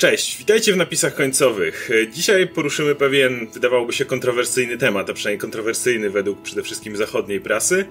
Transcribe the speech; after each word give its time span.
Cześć, 0.00 0.38
witajcie 0.38 0.72
w 0.72 0.76
napisach 0.76 1.14
końcowych. 1.14 1.90
Dzisiaj 2.12 2.46
poruszymy 2.48 2.94
pewien, 2.94 3.46
wydawałoby 3.54 3.92
się, 3.92 4.04
kontrowersyjny 4.04 4.78
temat, 4.78 5.10
a 5.10 5.12
przynajmniej 5.12 5.40
kontrowersyjny 5.40 6.10
według 6.10 6.42
przede 6.42 6.62
wszystkim 6.62 6.96
zachodniej 6.96 7.40
prasy. 7.40 7.84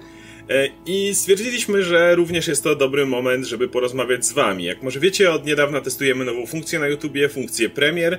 E, 0.48 0.68
I 0.86 1.14
stwierdziliśmy, 1.14 1.82
że 1.82 2.14
również 2.14 2.48
jest 2.48 2.64
to 2.64 2.76
dobry 2.76 3.06
moment, 3.06 3.46
żeby 3.46 3.68
porozmawiać 3.68 4.26
z 4.26 4.32
Wami. 4.32 4.64
Jak 4.64 4.82
może 4.82 5.00
wiecie, 5.00 5.32
od 5.32 5.46
niedawna 5.46 5.80
testujemy 5.80 6.24
nową 6.24 6.46
funkcję 6.46 6.78
na 6.78 6.88
YouTubie, 6.88 7.28
funkcję 7.28 7.68
Premier, 7.68 8.18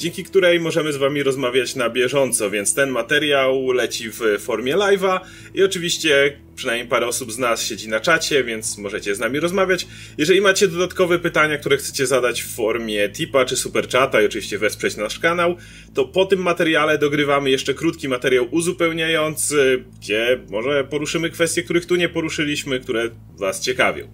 dzięki 0.00 0.24
której 0.24 0.60
możemy 0.60 0.92
z 0.92 0.96
Wami 0.96 1.22
rozmawiać 1.22 1.76
na 1.76 1.90
bieżąco, 1.90 2.50
więc 2.50 2.74
ten 2.74 2.90
materiał 2.90 3.72
leci 3.72 4.10
w 4.10 4.20
formie 4.38 4.76
live'a 4.76 5.20
i 5.54 5.62
oczywiście 5.62 6.36
przynajmniej 6.56 6.88
parę 6.88 7.06
osób 7.06 7.32
z 7.32 7.38
nas 7.38 7.62
siedzi 7.62 7.88
na 7.88 8.00
czacie, 8.00 8.44
więc 8.44 8.78
możecie 8.78 9.14
z 9.14 9.18
nami 9.18 9.40
rozmawiać. 9.40 9.86
Jeżeli 10.18 10.40
macie 10.40 10.68
dodatkowe 10.68 11.18
pytania, 11.18 11.58
które 11.58 11.76
chcecie 11.76 12.06
zadać 12.06 12.42
w 12.42 12.54
formie 12.54 13.08
tipa 13.08 13.44
czy 13.44 13.56
superchata 13.56 14.22
i 14.22 14.26
oczywiście 14.26 14.58
wesprzeć 14.58 14.96
nasz 14.96 15.18
kanał, 15.18 15.56
to 15.94 16.04
po 16.04 16.26
tym 16.26 16.42
materiale 16.42 16.98
dogrywamy 16.98 17.50
jeszcze 17.50 17.74
krótki 17.74 18.08
materiał 18.08 18.46
uzupełniający, 18.50 19.84
gdzie 19.98 20.40
może 20.50 20.84
poruszymy 20.84 21.30
kwestie, 21.30 21.62
których 21.62 21.86
tu 21.86 21.96
nie 21.96 22.08
poruszyliśmy, 22.08 22.80
które 22.80 23.10
Was 23.38 23.60
ciekawią. 23.60 24.08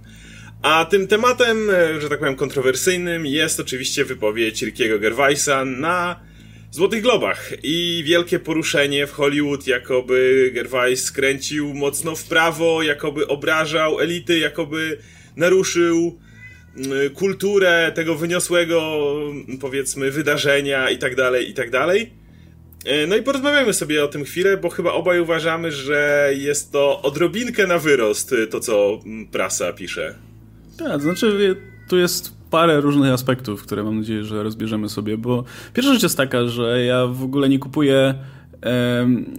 A 0.62 0.84
tym 0.84 1.06
tematem, 1.06 1.70
e, 1.70 2.01
że 2.01 2.09
tak 2.09 2.19
powiem, 2.19 2.37
kontrowersyjnym 2.37 3.27
jest 3.27 3.60
oczywiście 3.60 4.05
wypowiedź 4.05 4.62
Rickiego 4.62 4.98
Gervaisa 4.98 5.65
na 5.65 6.20
Złotych 6.70 7.02
Globach 7.02 7.52
i 7.62 8.02
wielkie 8.06 8.38
poruszenie 8.38 9.06
w 9.06 9.12
Hollywood, 9.12 9.66
jakoby 9.66 10.51
Gervais 10.55 11.05
skręcił 11.05 11.74
mocno 11.74 12.16
w 12.16 12.24
prawo, 12.24 12.82
jakoby 12.82 13.27
obrażał 13.27 14.01
elity, 14.01 14.38
jakoby 14.38 14.98
naruszył 15.37 16.19
mm, 16.77 17.10
kulturę 17.10 17.93
tego 17.95 18.15
wyniosłego, 18.15 19.01
powiedzmy, 19.60 20.10
wydarzenia 20.10 20.91
i 20.91 20.98
tak 20.98 21.15
dalej, 21.15 21.51
i 21.51 21.54
tak 21.54 21.70
dalej. 21.70 22.12
E, 22.84 23.07
no 23.07 23.16
i 23.16 23.23
porozmawiamy 23.23 23.73
sobie 23.73 24.04
o 24.04 24.09
tym 24.09 24.24
chwilę, 24.24 24.57
bo 24.57 24.68
chyba 24.68 24.93
obaj 24.93 25.20
uważamy, 25.20 25.73
że 25.73 26.30
jest 26.37 26.73
to 26.73 27.02
odrobinkę 27.02 27.66
na 27.66 27.79
wyrost 27.79 28.35
to, 28.51 28.60
co 28.60 29.01
prasa 29.32 29.73
pisze. 29.73 30.15
Tak, 30.79 30.93
to 30.93 31.01
znaczy 31.01 31.57
tu 31.88 31.96
jest 31.96 32.37
parę 32.51 32.80
różnych 32.80 33.13
aspektów, 33.13 33.63
które 33.63 33.85
mam 33.85 33.99
nadzieję, 33.99 34.24
że 34.24 34.43
rozbierzemy 34.43 34.88
sobie, 34.88 35.19
bo 35.19 35.45
pierwsza 35.74 35.93
rzecz 35.93 36.02
jest 36.02 36.16
taka, 36.16 36.46
że 36.46 36.85
ja 36.85 37.07
w 37.07 37.23
ogóle 37.23 37.49
nie 37.49 37.59
kupuję 37.59 38.15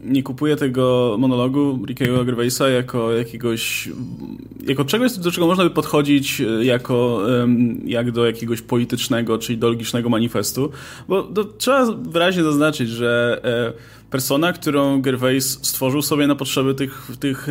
nie 0.04 0.24
kupuję 0.24 0.56
tego 0.56 1.16
monologu 1.20 1.80
Rickiego 1.86 2.26
Gervaisa 2.26 2.70
jako 2.70 3.12
jakiegoś, 3.12 3.90
jako 4.68 4.86
czegoś, 4.86 5.18
do 5.18 5.32
czego 5.32 5.48
można 5.48 5.64
by 5.64 5.70
podchodzić 5.70 6.42
e, 6.42 6.66
jako, 6.66 7.22
jak 7.86 8.12
do 8.12 8.26
jakiegoś 8.26 8.62
politycznego 8.62 9.38
czy 9.38 9.54
ideologicznego 9.54 10.10
manifestu, 10.10 10.72
bo 11.08 11.24
to 11.24 11.44
trzeba 11.44 11.86
wyraźnie 11.92 12.44
zaznaczyć, 12.44 12.90
że 12.90 13.42
e, 13.44 14.06
persona, 14.09 14.53
którą 14.53 15.02
Gervais 15.02 15.59
stworzył 15.61 16.02
sobie 16.02 16.27
na 16.27 16.36
potrzeby 16.36 16.75
tych, 16.75 17.11
tych 17.19 17.47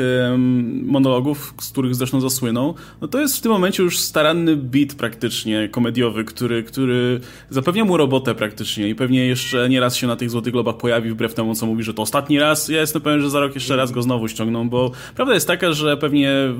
monologów, 0.82 1.54
z 1.60 1.72
których 1.72 1.94
zresztą 1.94 2.20
zasłynął, 2.20 2.74
no 3.00 3.08
to 3.08 3.20
jest 3.20 3.36
w 3.36 3.40
tym 3.40 3.52
momencie 3.52 3.82
już 3.82 3.98
staranny 3.98 4.56
beat 4.56 4.94
praktycznie 4.94 5.68
komediowy, 5.68 6.24
który, 6.24 6.62
który 6.62 7.20
zapewnia 7.50 7.84
mu 7.84 7.96
robotę 7.96 8.34
praktycznie 8.34 8.88
i 8.88 8.94
pewnie 8.94 9.26
jeszcze 9.26 9.68
nie 9.68 9.80
raz 9.80 9.96
się 9.96 10.06
na 10.06 10.16
tych 10.16 10.30
Złotych 10.30 10.52
Globach 10.52 10.76
pojawi, 10.76 11.10
wbrew 11.10 11.34
temu, 11.34 11.54
co 11.54 11.66
mówi, 11.66 11.82
że 11.82 11.94
to 11.94 12.02
ostatni 12.02 12.38
raz. 12.38 12.68
Ja 12.68 12.80
jestem 12.80 13.02
pewien, 13.02 13.20
że 13.20 13.30
za 13.30 13.40
rok 13.40 13.54
jeszcze 13.54 13.76
raz 13.76 13.92
go 13.92 14.02
znowu 14.02 14.28
ściągną, 14.28 14.68
bo 14.68 14.90
prawda 15.14 15.34
jest 15.34 15.46
taka, 15.46 15.72
że 15.72 15.96
pewnie 15.96 16.30
e, 16.30 16.54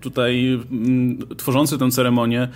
tutaj 0.00 0.60
mm, 0.70 1.18
tworzący 1.36 1.78
tę 1.78 1.90
ceremonię 1.90 2.48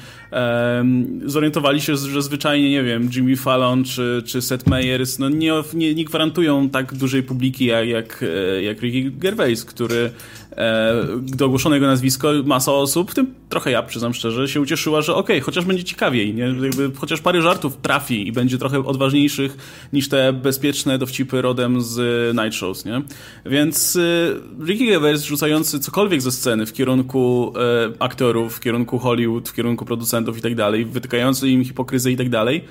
zorientowali 1.24 1.80
się, 1.80 1.96
że 1.96 2.22
zwyczajnie, 2.22 2.70
nie 2.70 2.82
wiem, 2.82 3.08
Jimmy 3.16 3.36
Fallon 3.36 3.84
czy, 3.84 4.22
czy 4.26 4.42
Seth 4.42 4.66
Meyers 4.66 5.18
no 5.18 5.28
nie, 5.28 5.52
nie, 5.74 5.94
nie 5.94 6.04
gwarantują 6.04 6.63
tak 6.70 6.94
dużej 6.94 7.22
publiki 7.22 7.64
jak, 7.64 7.88
jak, 7.88 8.24
e, 8.56 8.62
jak 8.62 8.80
Ricky 8.82 9.10
Gervais, 9.10 9.64
który 9.64 10.10
e, 10.56 10.94
gdy 11.22 11.44
ogłoszono 11.44 11.74
jego 11.74 11.86
nazwisko, 11.86 12.32
masa 12.44 12.72
osób, 12.72 13.10
w 13.10 13.14
tym 13.14 13.34
trochę 13.48 13.70
ja, 13.70 13.82
przyznam 13.82 14.14
szczerze, 14.14 14.48
się 14.48 14.60
ucieszyła, 14.60 15.02
że 15.02 15.14
okej, 15.14 15.36
okay, 15.36 15.40
chociaż 15.40 15.64
będzie 15.64 15.84
ciekawiej, 15.84 16.34
nie? 16.34 16.42
Jakby, 16.42 16.90
chociaż 16.96 17.20
parę 17.20 17.42
żartów 17.42 17.76
trafi 17.76 18.28
i 18.28 18.32
będzie 18.32 18.58
trochę 18.58 18.84
odważniejszych 18.84 19.56
niż 19.92 20.08
te 20.08 20.32
bezpieczne 20.32 20.98
dowcipy 20.98 21.42
rodem 21.42 21.82
z 21.82 21.96
Night 22.36 22.54
Shows, 22.54 22.84
nie? 22.84 23.02
Więc 23.46 23.96
e, 23.96 24.64
Ricky 24.66 24.86
Gervais 24.86 25.24
rzucający 25.24 25.80
cokolwiek 25.80 26.22
ze 26.22 26.32
sceny 26.32 26.66
w 26.66 26.72
kierunku 26.72 27.52
e, 27.56 28.02
aktorów, 28.02 28.56
w 28.56 28.60
kierunku 28.60 28.98
Hollywood, 28.98 29.48
w 29.48 29.54
kierunku 29.54 29.84
producentów 29.84 30.38
i 30.38 30.40
tak 30.40 30.54
dalej, 30.54 30.84
wytykający 30.84 31.48
im 31.48 31.64
hipokryzję 31.64 32.12
i 32.12 32.16
tak 32.16 32.28
dalej, 32.28 32.64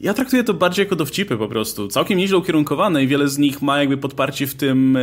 ja 0.00 0.14
traktuję 0.14 0.44
to 0.44 0.54
bardziej 0.54 0.82
jako 0.84 0.96
dowcipy 0.96 1.36
po 1.36 1.48
prostu. 1.48 1.88
Całkiem 1.88 2.18
nieźle 2.18 2.38
ukierunkowane 2.38 3.02
i 3.02 3.06
wiele 3.06 3.28
z 3.28 3.38
nich 3.38 3.62
ma 3.62 3.78
jakby 3.78 3.96
podparcie 3.96 4.46
w 4.46 4.54
tym, 4.54 4.98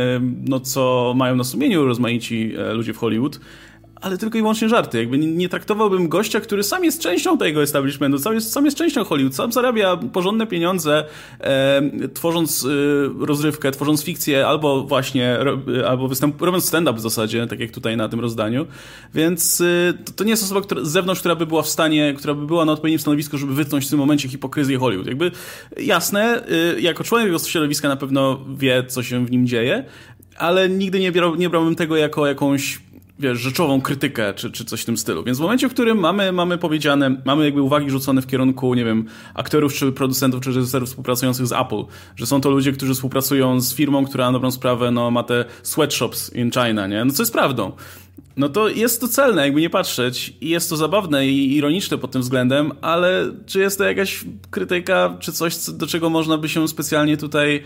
no 0.48 0.60
co 0.60 1.14
mają 1.16 1.36
na 1.36 1.44
sumieniu 1.44 1.86
rozmaici 1.86 2.52
e, 2.58 2.72
ludzie 2.72 2.92
w 2.92 2.98
Hollywood 2.98 3.40
ale 4.04 4.18
tylko 4.18 4.38
i 4.38 4.40
wyłącznie 4.40 4.68
żarty. 4.68 4.98
Jakby 4.98 5.18
nie, 5.18 5.26
nie, 5.26 5.48
traktowałbym 5.48 6.08
gościa, 6.08 6.40
który 6.40 6.62
sam 6.62 6.84
jest 6.84 7.00
częścią 7.00 7.38
tego 7.38 7.62
establishmentu, 7.62 8.18
sam 8.18 8.34
jest, 8.34 8.52
sam 8.52 8.64
jest 8.64 8.76
częścią 8.76 9.04
Hollywood, 9.04 9.34
sam 9.34 9.52
zarabia 9.52 9.96
porządne 9.96 10.46
pieniądze, 10.46 11.04
e, 11.40 11.82
tworząc 12.14 12.64
e, 12.64 12.68
rozrywkę, 13.26 13.70
tworząc 13.70 14.04
fikcję, 14.04 14.46
albo 14.46 14.82
właśnie, 14.82 15.36
ro, 15.38 15.58
albo 15.88 16.08
występ, 16.08 16.42
robiąc 16.42 16.64
stand-up 16.64 16.98
w 16.98 17.02
zasadzie, 17.02 17.46
tak 17.46 17.60
jak 17.60 17.70
tutaj 17.70 17.96
na 17.96 18.08
tym 18.08 18.20
rozdaniu. 18.20 18.66
Więc 19.14 19.60
e, 19.60 19.92
to, 20.04 20.12
to, 20.12 20.24
nie 20.24 20.30
jest 20.30 20.42
osoba 20.42 20.60
która, 20.60 20.84
z 20.84 20.88
zewnątrz, 20.88 21.20
która 21.20 21.34
by 21.36 21.46
była 21.46 21.62
w 21.62 21.68
stanie, 21.68 22.14
która 22.16 22.34
by 22.34 22.46
była 22.46 22.64
na 22.64 22.72
odpowiednim 22.72 23.00
stanowisku, 23.00 23.38
żeby 23.38 23.54
wytnąć 23.54 23.86
w 23.86 23.90
tym 23.90 23.98
momencie 23.98 24.28
hipokryzję 24.28 24.78
Hollywood. 24.78 25.06
Jakby 25.06 25.30
jasne, 25.80 26.44
jako 26.80 27.04
członek 27.04 27.26
tego 27.26 27.38
środowiska 27.38 27.88
na 27.88 27.96
pewno 27.96 28.40
wie, 28.56 28.84
co 28.88 29.02
się 29.02 29.26
w 29.26 29.30
nim 29.30 29.46
dzieje, 29.46 29.84
ale 30.38 30.68
nigdy 30.68 31.00
nie, 31.00 31.12
brał, 31.12 31.34
nie 31.34 31.50
brałbym 31.50 31.74
tego 31.74 31.96
jako 31.96 32.26
jakąś 32.26 32.78
wiesz, 33.18 33.38
rzeczową 33.38 33.80
krytykę, 33.80 34.34
czy, 34.34 34.50
czy 34.50 34.64
coś 34.64 34.82
w 34.82 34.84
tym 34.84 34.96
stylu. 34.96 35.24
Więc 35.24 35.38
w 35.38 35.40
momencie, 35.40 35.68
w 35.68 35.72
którym 35.72 35.98
mamy, 35.98 36.32
mamy 36.32 36.58
powiedziane, 36.58 37.22
mamy 37.24 37.44
jakby 37.44 37.62
uwagi 37.62 37.90
rzucone 37.90 38.22
w 38.22 38.26
kierunku, 38.26 38.74
nie 38.74 38.84
wiem, 38.84 39.04
aktorów, 39.34 39.74
czy 39.74 39.92
producentów, 39.92 40.40
czy 40.40 40.52
reżyserów 40.52 40.88
współpracujących 40.88 41.46
z 41.46 41.52
Apple, 41.52 41.84
że 42.16 42.26
są 42.26 42.40
to 42.40 42.50
ludzie, 42.50 42.72
którzy 42.72 42.94
współpracują 42.94 43.60
z 43.60 43.74
firmą, 43.74 44.06
która 44.06 44.26
na 44.26 44.32
dobrą 44.32 44.50
sprawę, 44.50 44.90
no, 44.90 45.10
ma 45.10 45.22
te 45.22 45.44
sweatshops 45.62 46.32
in 46.34 46.50
China, 46.50 46.86
nie? 46.86 47.04
No, 47.04 47.12
co 47.12 47.22
jest 47.22 47.32
prawdą. 47.32 47.72
No 48.36 48.48
to 48.48 48.68
jest 48.68 49.00
to 49.00 49.08
celne, 49.08 49.42
jakby 49.42 49.60
nie 49.60 49.70
patrzeć 49.70 50.32
i 50.40 50.48
jest 50.48 50.70
to 50.70 50.76
zabawne 50.76 51.26
i 51.26 51.56
ironiczne 51.56 51.98
pod 51.98 52.10
tym 52.10 52.22
względem, 52.22 52.72
ale 52.80 53.32
czy 53.46 53.60
jest 53.60 53.78
to 53.78 53.84
jakaś 53.84 54.24
krytyka, 54.50 55.16
czy 55.20 55.32
coś, 55.32 55.70
do 55.70 55.86
czego 55.86 56.10
można 56.10 56.38
by 56.38 56.48
się 56.48 56.68
specjalnie 56.68 57.16
tutaj 57.16 57.62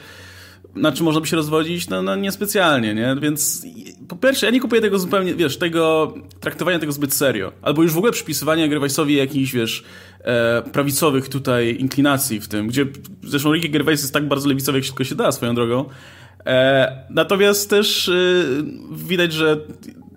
na 0.74 0.92
czym 0.92 1.04
można 1.04 1.20
by 1.20 1.26
się 1.26 1.36
rozwodzić? 1.36 1.88
No, 1.88 2.02
no 2.02 2.16
niespecjalnie, 2.16 2.94
nie? 2.94 3.16
Więc 3.22 3.66
po 4.08 4.16
pierwsze, 4.16 4.46
ja 4.46 4.52
nie 4.52 4.60
kupuję 4.60 4.80
tego 4.80 4.98
zupełnie, 4.98 5.34
wiesz, 5.34 5.56
tego 5.56 6.14
traktowania 6.40 6.78
tego 6.78 6.92
zbyt 6.92 7.14
serio. 7.14 7.52
Albo 7.62 7.82
już 7.82 7.92
w 7.92 7.98
ogóle 7.98 8.12
przypisywania 8.12 8.68
Gervaisowi 8.68 9.14
jakichś, 9.14 9.52
wiesz, 9.52 9.84
e, 10.20 10.62
prawicowych 10.72 11.28
tutaj 11.28 11.76
inklinacji 11.80 12.40
w 12.40 12.48
tym, 12.48 12.68
gdzie 12.68 12.86
zresztą 13.22 13.52
Ricky 13.52 13.68
Gervais 13.68 14.00
jest 14.00 14.12
tak 14.12 14.28
bardzo 14.28 14.48
lewicowy, 14.48 14.78
jak 14.78 14.84
się 14.84 14.90
tylko 14.90 15.04
się 15.04 15.14
da 15.14 15.32
swoją 15.32 15.54
drogą. 15.54 15.84
E, 16.46 17.06
natomiast 17.10 17.70
też 17.70 18.08
e, 18.08 18.12
widać, 18.92 19.32
że 19.32 19.60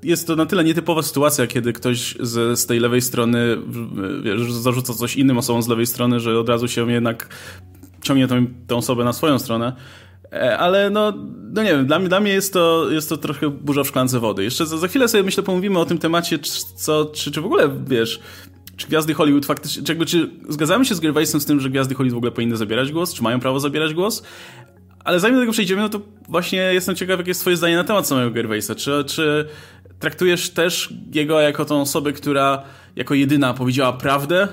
jest 0.04 0.28
to 0.28 0.36
na 0.36 0.46
tyle 0.46 0.64
nietypowa 0.64 1.02
sytuacja, 1.02 1.48
kiedy 1.48 1.74
ktoś 1.74 2.16
z, 2.20 2.60
z 2.60 2.66
tej 2.66 2.80
lewej 2.80 3.02
strony 3.02 3.58
wiesz, 4.24 4.54
zarzuca 4.54 4.94
coś 4.94 5.16
innym 5.16 5.38
osobom 5.38 5.62
z 5.62 5.68
lewej 5.68 5.86
strony, 5.86 6.20
że 6.20 6.40
od 6.40 6.50
razu 6.50 6.68
się 6.68 6.92
jednak 6.92 7.30
ciągnie 8.02 8.28
tą, 8.68 8.78
osobę 8.78 9.04
na 9.04 9.14
swoją 9.14 9.40
stronę. 9.40 9.74
E, 10.32 10.58
ale 10.58 10.90
no, 10.90 11.14
no 11.54 11.64
nie 11.64 11.70
wiem, 11.70 11.86
dla 11.86 12.00
mnie, 12.00 12.10
dla 12.10 12.20
mnie 12.20 12.34
jest, 12.34 12.54
to, 12.54 12.92
jest 12.92 13.10
to 13.10 13.18
trochę 13.18 13.50
burza 13.50 13.84
w 13.84 13.88
szklance 13.88 14.20
wody. 14.20 14.44
Jeszcze 14.44 14.66
za, 14.66 14.78
za 14.78 14.88
chwilę 14.88 15.08
sobie 15.08 15.24
myślę, 15.24 15.44
pomówimy 15.44 15.80
o 15.80 15.86
tym 15.86 15.98
temacie, 15.98 16.40
czy, 16.40 16.52
co, 16.76 17.06
czy, 17.06 17.32
czy 17.32 17.42
w 17.42 17.46
ogóle, 17.46 17.70
wiesz, 17.88 18.20
czy 18.78 18.88
gwiazdy 18.88 19.14
Hollywood 19.14 19.46
faktycznie, 19.46 19.84
czy, 19.84 19.92
jakby, 19.92 20.06
czy 20.06 20.30
zgadzamy 20.50 20.86
się 20.86 20.96
z 20.96 21.00
Gervaisem 21.00 21.42
z 21.42 21.46
tym, 21.46 21.60
że 21.60 21.70
gwiazdy 21.70 21.96
Hollywood 21.96 22.16
w 22.16 22.18
ogóle 22.18 22.32
powinny 22.32 22.58
zabierać 22.58 22.92
głos, 22.92 23.14
czy 23.14 23.24
mają 23.24 23.40
prawo 23.40 23.60
zabierać 23.60 23.94
głos? 23.94 24.24
Ale 25.04 25.20
zanim 25.20 25.36
do 25.36 25.42
tego 25.42 25.52
przejdziemy, 25.52 25.82
no 25.82 25.90
to 25.90 26.02
właśnie 26.30 26.60
jestem 26.74 26.96
ciekaw, 26.96 27.18
jakie 27.18 27.30
jest 27.30 27.42
twoje 27.42 27.58
zdanie 27.58 27.76
na 27.76 27.84
temat 27.84 28.08
samego 28.08 28.32
Gervaisa. 28.32 28.76
Czy, 28.76 29.04
czy 29.08 29.48
traktujesz 30.00 30.50
też 30.50 30.94
jego 31.14 31.40
jako 31.40 31.66
tą 31.66 31.82
osobę, 31.82 32.14
która 32.14 32.64
jako 32.96 33.14
jedyna 33.14 33.54
powiedziała 33.54 33.94
prawdę 33.94 34.48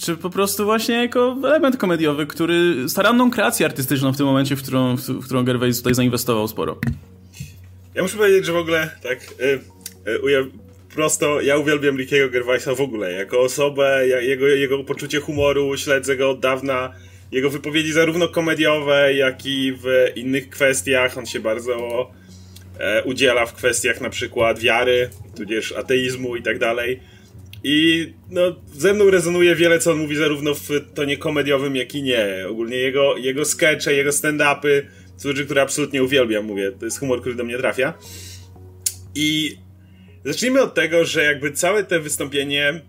czy 0.00 0.16
po 0.16 0.30
prostu 0.30 0.64
właśnie 0.64 0.94
jako 0.94 1.36
element 1.44 1.76
komediowy, 1.76 2.26
który 2.26 2.88
staranną 2.88 3.30
kreację 3.30 3.66
artystyczną 3.66 4.12
w 4.12 4.16
tym 4.16 4.26
momencie, 4.26 4.56
w 4.56 4.62
którą, 4.62 4.96
w 4.96 5.24
którą 5.24 5.44
Gervais 5.44 5.78
tutaj 5.78 5.94
zainwestował 5.94 6.48
sporo. 6.48 6.78
Ja 7.94 8.02
muszę 8.02 8.16
powiedzieć, 8.16 8.46
że 8.46 8.52
w 8.52 8.56
ogóle 8.56 8.90
tak 9.02 9.18
y, 9.40 9.60
y, 10.10 10.50
prosto, 10.94 11.40
ja 11.40 11.56
uwielbiam 11.56 11.96
Rickiego 11.96 12.28
Gervaisa 12.28 12.74
w 12.74 12.80
ogóle, 12.80 13.12
jako 13.12 13.40
osobę, 13.40 14.08
jego, 14.20 14.46
jego 14.46 14.84
poczucie 14.84 15.20
humoru, 15.20 15.76
śledzę 15.76 16.16
go 16.16 16.30
od 16.30 16.40
dawna, 16.40 16.92
jego 17.32 17.50
wypowiedzi 17.50 17.92
zarówno 17.92 18.28
komediowe, 18.28 19.14
jak 19.14 19.46
i 19.46 19.72
w 19.72 20.12
innych 20.16 20.50
kwestiach, 20.50 21.18
on 21.18 21.26
się 21.26 21.40
bardzo 21.40 22.10
e, 22.78 23.02
udziela 23.04 23.46
w 23.46 23.54
kwestiach 23.54 24.00
na 24.00 24.10
przykład 24.10 24.58
wiary, 24.58 25.10
tudzież 25.36 25.72
ateizmu 25.72 26.36
i 26.36 26.42
tak 26.42 26.58
dalej. 26.58 27.00
I 27.64 28.06
no, 28.30 28.42
ze 28.72 28.94
mną 28.94 29.10
rezonuje 29.10 29.54
wiele, 29.54 29.78
co 29.78 29.92
on 29.92 29.98
mówi, 29.98 30.16
zarówno 30.16 30.54
w 30.54 30.68
tonie 30.94 31.16
komediowym, 31.16 31.76
jak 31.76 31.94
i 31.94 32.02
nie. 32.02 32.44
Ogólnie 32.48 32.76
jego, 32.76 33.16
jego 33.16 33.44
skecze, 33.44 33.94
jego 33.94 34.10
stand-upy, 34.10 34.82
rzeczy, 35.24 35.44
które 35.44 35.62
absolutnie 35.62 36.02
uwielbiam, 36.02 36.44
mówię. 36.44 36.72
To 36.72 36.84
jest 36.84 36.98
humor, 36.98 37.20
który 37.20 37.34
do 37.34 37.44
mnie 37.44 37.58
trafia. 37.58 37.94
I 39.14 39.56
zacznijmy 40.24 40.62
od 40.62 40.74
tego, 40.74 41.04
że 41.04 41.24
jakby 41.24 41.52
całe 41.52 41.84
te 41.84 42.00
wystąpienie 42.00 42.80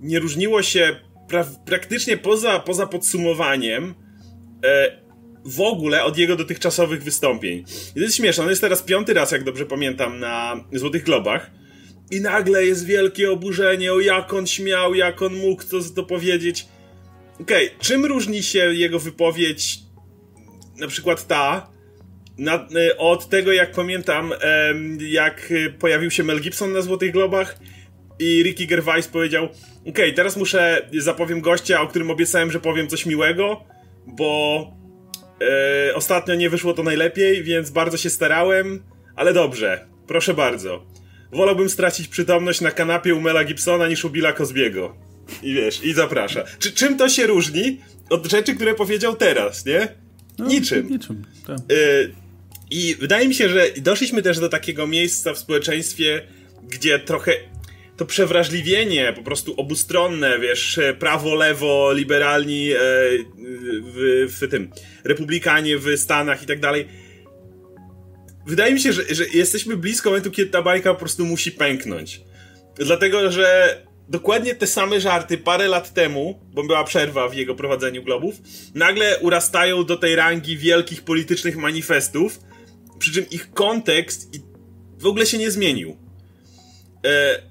nie 0.00 0.18
różniło 0.18 0.62
się 0.62 0.96
pra 1.28 1.44
praktycznie 1.66 2.16
poza, 2.16 2.60
poza 2.60 2.86
podsumowaniem 2.86 3.94
e, 4.64 4.98
w 5.44 5.60
ogóle 5.60 6.04
od 6.04 6.18
jego 6.18 6.36
dotychczasowych 6.36 7.02
wystąpień. 7.02 7.64
I 7.90 7.94
to 7.94 8.00
jest 8.00 8.16
śmieszne, 8.16 8.44
on 8.44 8.50
jest 8.50 8.60
teraz 8.60 8.82
piąty 8.82 9.14
raz, 9.14 9.32
jak 9.32 9.44
dobrze 9.44 9.66
pamiętam, 9.66 10.20
na 10.20 10.64
Złotych 10.72 11.04
Globach 11.04 11.50
i 12.10 12.20
nagle 12.20 12.64
jest 12.64 12.86
wielkie 12.86 13.30
oburzenie, 13.30 13.92
o 13.92 14.00
jak 14.00 14.34
on 14.34 14.46
śmiał, 14.46 14.94
jak 14.94 15.22
on 15.22 15.34
mógł 15.34 15.62
to, 15.62 15.78
to 15.96 16.02
powiedzieć. 16.02 16.66
Okej, 17.40 17.66
okay, 17.66 17.78
czym 17.80 18.04
różni 18.04 18.42
się 18.42 18.74
jego 18.74 18.98
wypowiedź, 18.98 19.78
na 20.78 20.88
przykład 20.88 21.26
ta, 21.26 21.70
na, 22.38 22.68
y, 22.76 22.96
od 22.96 23.28
tego, 23.28 23.52
jak 23.52 23.72
pamiętam, 23.72 24.32
jak 25.08 25.52
pojawił 25.78 26.10
się 26.10 26.24
Mel 26.24 26.40
Gibson 26.40 26.72
na 26.72 26.80
Złotych 26.80 27.12
Globach 27.12 27.58
i 28.18 28.42
Ricky 28.42 28.66
Gervais 28.66 29.08
powiedział: 29.08 29.44
Okej, 29.44 29.90
okay, 29.90 30.12
teraz 30.12 30.36
muszę 30.36 30.88
zapowiem 30.98 31.40
gościa, 31.40 31.80
o 31.80 31.86
którym 31.86 32.10
obiecałem, 32.10 32.52
że 32.52 32.60
powiem 32.60 32.88
coś 32.88 33.06
miłego, 33.06 33.64
bo 34.06 34.72
e, 35.90 35.94
ostatnio 35.94 36.34
nie 36.34 36.50
wyszło 36.50 36.74
to 36.74 36.82
najlepiej, 36.82 37.42
więc 37.42 37.70
bardzo 37.70 37.96
się 37.96 38.10
starałem, 38.10 38.82
ale 39.16 39.32
dobrze, 39.32 39.86
proszę 40.06 40.34
bardzo. 40.34 40.97
Wolałbym 41.32 41.70
stracić 41.70 42.08
przytomność 42.08 42.60
na 42.60 42.70
kanapie 42.70 43.14
u 43.14 43.20
Mela 43.20 43.44
Gibsona 43.44 43.88
niż 43.88 44.04
u 44.04 44.10
Billa 44.10 44.32
Cosbiego. 44.32 44.96
I 45.42 45.54
wiesz, 45.54 45.84
i 45.84 45.92
zaprasza. 45.92 46.44
Czy, 46.58 46.72
czym 46.72 46.96
to 46.96 47.08
się 47.08 47.26
różni 47.26 47.80
od 48.10 48.26
rzeczy, 48.26 48.54
które 48.54 48.74
powiedział 48.74 49.16
teraz, 49.16 49.66
nie? 49.66 49.88
No, 50.38 50.46
niczym. 50.46 50.88
Niczym, 50.90 51.24
tak. 51.46 51.58
Y 51.72 52.12
I 52.70 52.96
wydaje 53.00 53.28
mi 53.28 53.34
się, 53.34 53.48
że 53.48 53.66
doszliśmy 53.76 54.22
też 54.22 54.38
do 54.38 54.48
takiego 54.48 54.86
miejsca 54.86 55.34
w 55.34 55.38
społeczeństwie, 55.38 56.22
gdzie 56.68 56.98
trochę 56.98 57.32
to 57.96 58.06
przewrażliwienie, 58.06 59.12
po 59.16 59.22
prostu 59.22 59.54
obustronne, 59.56 60.38
wiesz, 60.38 60.80
prawo, 60.98 61.34
lewo, 61.34 61.92
liberalni 61.92 62.72
e, 62.72 62.76
w, 63.94 64.26
w 64.40 64.50
tym, 64.50 64.70
republikanie 65.04 65.78
w 65.78 65.96
Stanach 65.96 66.42
i 66.42 66.46
tak 66.46 66.60
dalej, 66.60 66.88
wydaje 68.48 68.74
mi 68.74 68.80
się, 68.80 68.92
że, 68.92 69.02
że 69.10 69.24
jesteśmy 69.32 69.76
blisko 69.76 70.10
momentu, 70.10 70.30
kiedy 70.30 70.50
ta 70.50 70.62
bajka 70.62 70.94
po 70.94 71.00
prostu 71.00 71.24
musi 71.24 71.52
pęknąć. 71.52 72.20
Dlatego, 72.76 73.32
że 73.32 73.78
dokładnie 74.08 74.54
te 74.54 74.66
same 74.66 75.00
żarty 75.00 75.38
parę 75.38 75.68
lat 75.68 75.94
temu, 75.94 76.40
bo 76.52 76.62
była 76.62 76.84
przerwa 76.84 77.28
w 77.28 77.34
jego 77.34 77.54
prowadzeniu 77.54 78.02
globów, 78.02 78.34
nagle 78.74 79.18
urastają 79.18 79.84
do 79.84 79.96
tej 79.96 80.16
rangi 80.16 80.56
wielkich 80.56 81.02
politycznych 81.02 81.56
manifestów, 81.56 82.40
przy 82.98 83.12
czym 83.12 83.30
ich 83.30 83.52
kontekst 83.52 84.30
w 84.98 85.06
ogóle 85.06 85.26
się 85.26 85.38
nie 85.38 85.50
zmienił. 85.50 85.96
E, 87.06 87.42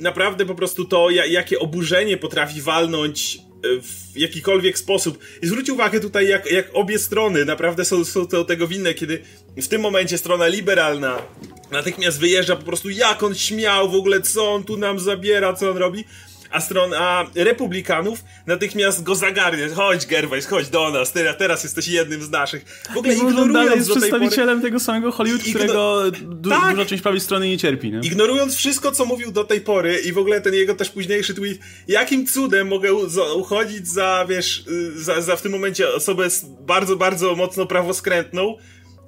naprawdę 0.00 0.46
po 0.46 0.54
prostu 0.54 0.84
to, 0.84 1.10
jakie 1.10 1.58
oburzenie 1.58 2.16
potrafi 2.16 2.60
walnąć 2.60 3.38
w 3.62 4.16
jakikolwiek 4.16 4.78
sposób. 4.78 5.18
I 5.42 5.46
zwróć 5.46 5.70
uwagę 5.70 6.00
tutaj, 6.00 6.28
jak, 6.28 6.52
jak 6.52 6.70
obie 6.72 6.98
strony 6.98 7.44
naprawdę 7.44 7.84
są, 7.84 8.04
są 8.04 8.26
tego 8.46 8.68
winne, 8.68 8.94
kiedy 8.94 9.22
w 9.56 9.68
tym 9.68 9.80
momencie 9.80 10.18
strona 10.18 10.46
liberalna 10.46 11.22
natychmiast 11.70 12.20
wyjeżdża 12.20 12.56
po 12.56 12.62
prostu, 12.62 12.90
jak 12.90 13.22
on 13.22 13.34
śmiał 13.34 13.90
w 13.90 13.94
ogóle, 13.94 14.20
co 14.20 14.52
on 14.52 14.64
tu 14.64 14.76
nam 14.76 14.98
zabiera, 14.98 15.54
co 15.54 15.70
on 15.70 15.76
robi, 15.76 16.04
a 16.50 16.60
stron, 16.60 16.94
a 16.94 17.26
republikanów 17.34 18.24
natychmiast 18.46 19.02
go 19.02 19.14
zagarnie. 19.14 19.68
Chodź, 19.68 20.06
Gervais, 20.06 20.46
chodź 20.46 20.68
do 20.68 20.90
nas, 20.90 21.12
teraz, 21.12 21.36
teraz 21.38 21.64
jesteś 21.64 21.88
jednym 21.88 22.22
z 22.22 22.30
naszych. 22.30 22.64
W 22.94 22.96
ogóle 22.96 23.14
ignorując 23.14 23.76
jest 23.76 23.90
przedstawicielem 23.90 24.58
pory... 24.58 24.68
tego 24.68 24.80
samego 24.80 25.12
Hollywood, 25.12 25.46
Igno... 25.46 25.58
którego 25.58 26.10
du 26.10 26.50
tak. 26.50 26.70
duża 26.70 26.84
część 26.88 27.02
prawej 27.02 27.20
strony 27.20 27.48
nie 27.48 27.58
cierpi. 27.58 27.92
Nie? 27.92 27.98
Ignorując 27.98 28.56
wszystko, 28.56 28.92
co 28.92 29.04
mówił 29.04 29.32
do 29.32 29.44
tej 29.44 29.60
pory 29.60 29.98
i 30.04 30.12
w 30.12 30.18
ogóle 30.18 30.40
ten 30.40 30.54
jego 30.54 30.74
też 30.74 30.90
późniejszy 30.90 31.34
tweet, 31.34 31.58
jakim 31.88 32.26
cudem 32.26 32.68
mogę 32.68 32.94
uchodzić 33.36 33.88
za, 33.88 34.26
wiesz, 34.28 34.64
y, 34.68 35.02
za, 35.02 35.20
za 35.20 35.36
w 35.36 35.42
tym 35.42 35.52
momencie 35.52 35.88
osobę 35.88 36.28
bardzo, 36.60 36.96
bardzo 36.96 37.36
mocno 37.36 37.66
prawoskrętną, 37.66 38.56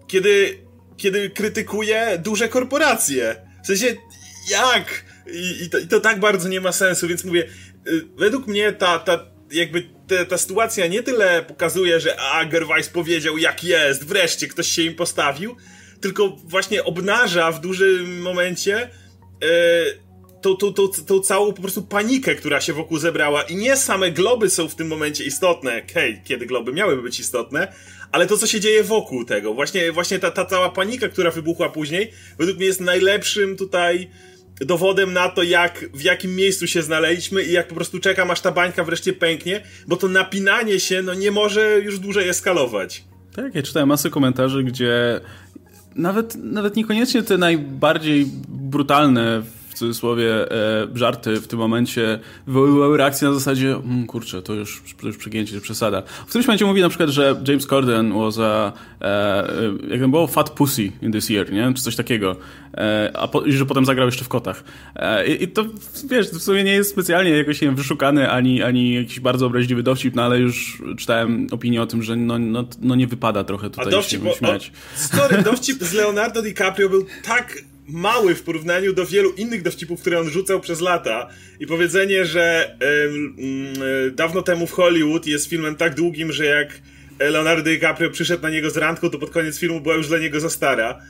kiedy, 0.06 0.58
kiedy 0.96 1.30
krytykuje 1.30 2.20
duże 2.24 2.48
korporacje. 2.48 3.36
W 3.64 3.66
sensie, 3.66 3.96
jak? 4.50 5.11
I, 5.26 5.64
i, 5.64 5.70
to, 5.70 5.78
I, 5.78 5.86
to, 5.86 6.00
tak 6.00 6.20
bardzo 6.20 6.48
nie 6.48 6.60
ma 6.60 6.72
sensu, 6.72 7.08
więc 7.08 7.24
mówię, 7.24 7.48
y, 7.86 8.02
według 8.16 8.46
mnie 8.46 8.72
ta, 8.72 8.98
ta 8.98 9.26
jakby 9.52 9.82
ta, 10.08 10.24
ta 10.24 10.38
sytuacja 10.38 10.86
nie 10.86 11.02
tyle 11.02 11.42
pokazuje, 11.42 12.00
że 12.00 12.20
a, 12.20 12.44
Gervais 12.44 12.88
powiedział 12.88 13.38
jak 13.38 13.64
jest, 13.64 14.06
wreszcie 14.06 14.48
ktoś 14.48 14.66
się 14.66 14.82
im 14.82 14.94
postawił, 14.94 15.56
tylko 16.00 16.28
właśnie 16.44 16.84
obnaża 16.84 17.52
w 17.52 17.60
dużym 17.60 18.22
momencie 18.22 18.90
yy, 19.40 19.48
tą, 20.42 20.72
tą 21.06 21.20
całą 21.20 21.52
po 21.52 21.62
prostu 21.62 21.82
panikę, 21.82 22.34
która 22.34 22.60
się 22.60 22.72
wokół 22.72 22.98
zebrała. 22.98 23.42
I 23.42 23.56
nie 23.56 23.76
same 23.76 24.10
globy 24.10 24.50
są 24.50 24.68
w 24.68 24.74
tym 24.74 24.88
momencie 24.88 25.24
istotne, 25.24 25.82
hej, 25.94 26.22
kiedy 26.24 26.46
globy 26.46 26.72
miałyby 26.72 27.02
być 27.02 27.20
istotne, 27.20 27.72
ale 28.12 28.26
to, 28.26 28.38
co 28.38 28.46
się 28.46 28.60
dzieje 28.60 28.84
wokół 28.84 29.24
tego, 29.24 29.54
właśnie, 29.54 29.92
właśnie 29.92 30.18
ta, 30.18 30.30
ta 30.30 30.44
cała 30.44 30.70
panika, 30.70 31.08
która 31.08 31.30
wybuchła 31.30 31.68
później, 31.68 32.12
według 32.38 32.56
mnie 32.58 32.66
jest 32.66 32.80
najlepszym 32.80 33.56
tutaj 33.56 34.10
dowodem 34.66 35.12
na 35.12 35.28
to, 35.28 35.42
jak, 35.42 35.84
w 35.94 36.02
jakim 36.02 36.36
miejscu 36.36 36.66
się 36.66 36.82
znaleźliśmy 36.82 37.42
i 37.42 37.52
jak 37.52 37.68
po 37.68 37.74
prostu 37.74 37.98
czekam, 37.98 38.30
aż 38.30 38.40
ta 38.40 38.52
bańka 38.52 38.84
wreszcie 38.84 39.12
pęknie, 39.12 39.62
bo 39.86 39.96
to 39.96 40.08
napinanie 40.08 40.80
się, 40.80 41.02
no 41.02 41.14
nie 41.14 41.30
może 41.30 41.80
już 41.80 41.98
dłużej 41.98 42.28
eskalować. 42.28 43.04
Tak, 43.36 43.54
ja 43.54 43.62
czytałem 43.62 43.88
masę 43.88 44.10
komentarzy, 44.10 44.64
gdzie 44.64 45.20
nawet, 45.96 46.34
nawet 46.34 46.76
niekoniecznie 46.76 47.22
te 47.22 47.38
najbardziej 47.38 48.26
brutalne 48.48 49.42
cudzysłowie 49.82 50.52
e, 50.52 50.88
żarty 50.94 51.40
w 51.40 51.46
tym 51.46 51.58
momencie 51.58 52.18
wywoływały 52.46 52.96
reakcję 52.96 53.28
na 53.28 53.34
zasadzie 53.34 53.76
mmm, 53.76 54.06
kurczę, 54.06 54.42
to 54.42 54.54
już, 54.54 54.82
to 55.00 55.06
już 55.06 55.16
przegięcie, 55.16 55.60
przesada. 55.60 56.02
W 56.02 56.28
którymś 56.28 56.46
momencie 56.46 56.64
mówi 56.64 56.80
na 56.80 56.88
przykład, 56.88 57.10
że 57.10 57.36
James 57.48 57.66
Corden 57.66 58.12
was 58.12 58.38
a, 58.38 58.72
e, 59.00 59.04
e, 59.04 59.72
jak 59.88 60.00
to 60.00 60.08
było, 60.08 60.26
fat 60.26 60.50
pussy 60.50 60.92
in 61.02 61.12
this 61.12 61.30
year, 61.30 61.52
nie? 61.52 61.72
Czy 61.74 61.82
coś 61.82 61.96
takiego. 61.96 62.36
E, 62.74 63.10
a 63.14 63.28
po, 63.28 63.42
i 63.42 63.52
że 63.52 63.66
potem 63.66 63.84
zagrał 63.84 64.06
jeszcze 64.06 64.24
w 64.24 64.28
kotach. 64.28 64.64
E, 64.96 65.26
i, 65.26 65.42
I 65.42 65.48
to, 65.48 65.64
wiesz, 66.10 66.30
w 66.30 66.42
sumie 66.42 66.64
nie 66.64 66.72
jest 66.72 66.90
specjalnie 66.90 67.30
jakoś 67.30 67.60
nie 67.60 67.68
wiem, 67.68 67.76
wyszukany, 67.76 68.30
ani, 68.30 68.62
ani 68.62 68.94
jakiś 68.94 69.20
bardzo 69.20 69.46
obraźliwy 69.46 69.82
dowcip, 69.82 70.14
no 70.14 70.22
ale 70.22 70.38
już 70.38 70.82
czytałem 70.98 71.46
opinię 71.50 71.82
o 71.82 71.86
tym, 71.86 72.02
że 72.02 72.16
no, 72.16 72.38
no, 72.38 72.64
no 72.80 72.94
nie 72.94 73.06
wypada 73.06 73.44
trochę 73.44 73.70
tutaj 73.70 73.86
a 73.86 73.90
dowcip, 73.90 74.24
się 74.24 74.32
śmiać. 74.32 74.72
O, 74.96 75.16
sorry, 75.16 75.42
dowcip 75.42 75.82
z 75.82 75.92
Leonardo 75.92 76.42
DiCaprio 76.42 76.88
był 76.88 77.06
tak 77.24 77.71
mały 77.88 78.34
w 78.34 78.42
porównaniu 78.42 78.92
do 78.92 79.06
wielu 79.06 79.32
innych 79.32 79.62
dowcipów, 79.62 80.00
które 80.00 80.20
on 80.20 80.30
rzucał 80.30 80.60
przez 80.60 80.80
lata. 80.80 81.28
I 81.60 81.66
powiedzenie, 81.66 82.24
że 82.24 82.76
y, 82.82 84.06
y, 84.06 84.10
dawno 84.10 84.42
temu 84.42 84.66
w 84.66 84.72
Hollywood 84.72 85.26
jest 85.26 85.46
filmem 85.48 85.76
tak 85.76 85.94
długim, 85.94 86.32
że 86.32 86.44
jak 86.44 86.80
Leonardo 87.18 87.70
DiCaprio 87.70 88.10
przyszedł 88.10 88.42
na 88.42 88.50
niego 88.50 88.70
z 88.70 88.76
randką, 88.76 89.10
to 89.10 89.18
pod 89.18 89.30
koniec 89.30 89.58
filmu 89.58 89.80
była 89.80 89.94
już 89.94 90.08
dla 90.08 90.18
niego 90.18 90.40
za 90.40 90.50
stara. 90.50 91.00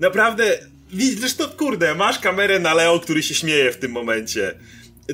Naprawdę, 0.00 0.58
widzisz 0.92 1.34
to, 1.34 1.48
kurde, 1.48 1.94
masz 1.94 2.18
kamerę 2.18 2.58
na 2.58 2.74
Leo, 2.74 3.00
który 3.00 3.22
się 3.22 3.34
śmieje 3.34 3.72
w 3.72 3.76
tym 3.76 3.92
momencie. 3.92 4.54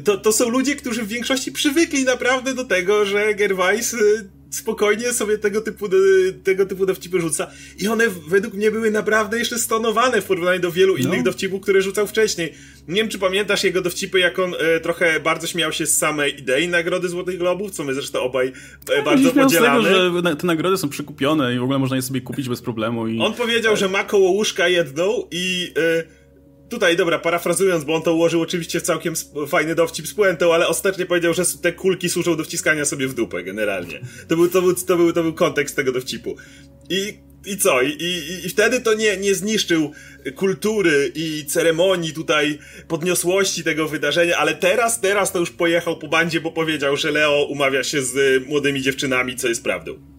To, 0.05 0.19
to 0.19 0.33
są 0.33 0.49
ludzie, 0.49 0.77
którzy 0.77 1.03
w 1.03 1.09
większości 1.09 1.53
przywykli 1.53 2.05
naprawdę 2.05 2.55
do 2.55 2.65
tego, 2.65 3.05
że 3.05 3.35
Gervais 3.35 3.95
y, 3.95 4.29
spokojnie 4.51 5.13
sobie 5.13 5.39
tego 5.39 5.61
typu, 5.61 5.89
tego 6.45 6.67
typu 6.67 6.87
dowcipy 6.87 7.21
rzuca. 7.21 7.51
I 7.79 7.89
one 7.89 8.05
według 8.29 8.55
mnie 8.55 8.71
były 8.71 8.91
naprawdę 8.91 9.39
jeszcze 9.39 9.59
stonowane 9.59 10.21
w 10.21 10.25
porównaniu 10.25 10.61
do 10.61 10.73
wielu 10.73 10.97
innych 10.97 11.19
no. 11.19 11.25
dowcipów, 11.25 11.61
które 11.63 11.83
rzucał 11.83 12.07
wcześniej. 12.07 12.55
Nie 12.89 13.01
wiem, 13.01 13.09
czy 13.09 13.19
pamiętasz 13.19 13.65
jego 13.65 13.83
dowcipy, 13.83 14.19
jak 14.19 14.39
on 14.39 14.55
e, 14.59 14.81
trochę 14.81 15.21
bardzo 15.21 15.47
śmiał 15.47 15.73
się 15.73 15.87
z 15.87 15.97
samej 15.97 16.41
idei 16.41 16.69
Nagrody 16.69 17.09
Złotych 17.09 17.39
Globów, 17.39 17.71
co 17.71 17.85
my 17.85 17.95
zresztą 17.95 18.21
obaj 18.21 18.53
e, 18.91 19.03
bardzo 19.03 19.33
podzielamy. 19.33 19.83
z 19.83 19.85
tego, 19.85 20.23
że 20.23 20.37
te 20.37 20.47
nagrody 20.47 20.77
są 20.77 20.89
przekupione 20.89 21.55
i 21.55 21.59
w 21.59 21.63
ogóle 21.63 21.79
można 21.79 21.97
je 21.97 22.03
sobie 22.03 22.21
kupić 22.21 22.49
bez 22.49 22.63
problemu. 22.63 23.09
I... 23.09 23.21
On 23.21 23.35
powiedział, 23.35 23.77
że 23.77 23.89
ma 23.89 24.05
koło 24.05 24.31
łóżka 24.31 24.69
jedną 24.69 25.27
i... 25.31 25.73
E, 25.77 26.18
Tutaj, 26.69 26.97
dobra, 26.97 27.19
parafrazując, 27.19 27.85
bo 27.85 27.95
on 27.95 28.03
to 28.03 28.15
ułożył 28.15 28.41
oczywiście 28.41 28.81
w 28.81 28.83
całkiem 28.83 29.15
fajny 29.49 29.75
dowcip 29.75 30.07
z 30.07 30.15
puentą, 30.15 30.55
ale 30.55 30.69
ostatnio 30.69 31.07
powiedział, 31.07 31.35
że 31.35 31.43
te 31.63 31.73
kulki 31.73 32.09
służą 32.09 32.37
do 32.37 32.45
wciskania 32.45 32.85
sobie 32.85 33.09
w 33.09 33.15
dupę, 33.15 33.43
generalnie. 33.43 34.01
To 34.29 34.37
był, 34.37 34.49
to 34.49 34.63
był, 34.63 34.75
to 34.75 34.97
był, 34.97 35.13
to 35.13 35.23
był 35.23 35.33
kontekst 35.33 35.77
tego 35.77 35.93
dowcipu. 35.93 36.37
I, 36.91 37.19
i 37.47 37.57
co? 37.57 37.83
I, 37.83 37.89
i, 37.89 38.47
I 38.47 38.49
wtedy 38.49 38.81
to 38.81 38.95
nie, 38.95 39.17
nie 39.17 39.35
zniszczył 39.35 39.93
kultury 40.35 41.13
i 41.15 41.45
ceremonii 41.47 42.13
tutaj, 42.13 42.59
podniosłości 42.89 43.65
tego 43.65 43.89
wydarzenia, 43.89 44.37
ale 44.37 44.55
teraz, 44.55 45.01
teraz 45.01 45.33
to 45.33 45.39
już 45.39 45.51
pojechał 45.51 45.99
po 45.99 46.09
bandzie, 46.09 46.41
bo 46.41 46.53
powiedział, 46.53 46.97
że 46.97 47.11
Leo 47.11 47.45
umawia 47.45 47.85
się 47.85 48.03
z 48.03 48.47
młodymi 48.47 48.83
dziewczynami, 48.83 49.37
co 49.37 49.49
jest 49.49 49.65
prawdą. 49.65 50.18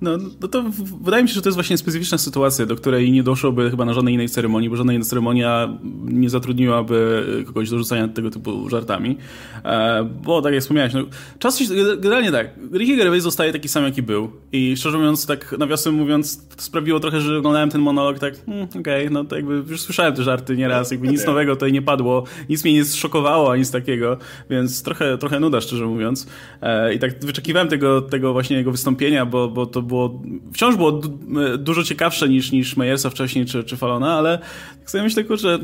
No, 0.00 0.10
no 0.40 0.48
to 0.48 0.64
wydaje 1.02 1.22
mi 1.22 1.28
się, 1.28 1.34
że 1.34 1.42
to 1.42 1.48
jest 1.48 1.56
właśnie 1.56 1.78
specyficzna 1.78 2.18
sytuacja, 2.18 2.66
do 2.66 2.76
której 2.76 3.12
nie 3.12 3.22
doszłoby 3.22 3.70
chyba 3.70 3.84
na 3.84 3.94
żadnej 3.94 4.14
innej 4.14 4.28
ceremonii, 4.28 4.70
bo 4.70 4.76
żadna 4.76 4.92
inna 4.92 5.04
ceremonia 5.04 5.78
nie 6.04 6.30
zatrudniłaby 6.30 7.26
kogoś 7.46 7.70
do 7.70 7.78
rzucania 7.78 8.08
tego 8.08 8.30
typu 8.30 8.68
żartami. 8.68 9.16
E, 9.64 10.04
bo 10.24 10.42
tak 10.42 10.52
jak 10.52 10.62
wspomniałeś, 10.62 10.94
no, 10.94 11.00
czas 11.38 11.58
się, 11.58 11.64
generalnie 11.98 12.32
tak, 12.32 12.50
Ricky 12.72 12.96
Gervais 12.96 13.22
zostaje 13.22 13.52
taki 13.52 13.68
sam, 13.68 13.84
jaki 13.84 14.02
był. 14.02 14.30
I 14.52 14.76
szczerze 14.76 14.98
mówiąc, 14.98 15.26
tak 15.26 15.54
nawiasem 15.58 15.94
mówiąc, 15.94 16.48
to 16.56 16.62
sprawiło 16.62 17.00
trochę, 17.00 17.20
że 17.20 17.38
oglądałem 17.38 17.70
ten 17.70 17.80
monolog 17.80 18.18
tak, 18.18 18.44
hmm, 18.44 18.64
okej, 18.64 18.80
okay, 18.80 19.10
no 19.10 19.24
to 19.24 19.36
jakby 19.36 19.54
już 19.54 19.80
słyszałem 19.80 20.14
te 20.14 20.22
żarty 20.22 20.56
nieraz, 20.56 20.90
jakby 20.90 21.08
nic 21.08 21.26
nowego 21.26 21.56
tutaj 21.56 21.72
nie 21.72 21.82
padło, 21.82 22.24
nic 22.48 22.64
mnie 22.64 22.72
nie 22.72 22.84
zszokowało, 22.84 23.56
nic 23.56 23.70
takiego, 23.70 24.16
więc 24.50 24.82
trochę, 24.82 25.18
trochę 25.18 25.40
nuda, 25.40 25.60
szczerze 25.60 25.86
mówiąc. 25.86 26.26
E, 26.62 26.94
I 26.94 26.98
tak 26.98 27.24
wyczekiwałem 27.24 27.68
tego, 27.68 28.02
tego 28.02 28.32
właśnie 28.32 28.56
jego 28.56 28.70
wystąpienia, 28.70 29.26
bo, 29.26 29.48
bo 29.48 29.66
to 29.66 29.82
było, 29.90 30.22
wciąż 30.52 30.76
było 30.76 30.92
dużo 31.58 31.84
ciekawsze 31.84 32.28
niż, 32.28 32.52
niż 32.52 32.76
Meyersa 32.76 33.10
wcześniej 33.10 33.46
czy, 33.46 33.64
czy 33.64 33.76
Falona, 33.76 34.14
ale 34.14 34.38
tak 34.78 34.90
sobie 34.90 35.04
myślę, 35.04 35.24
że 35.36 35.58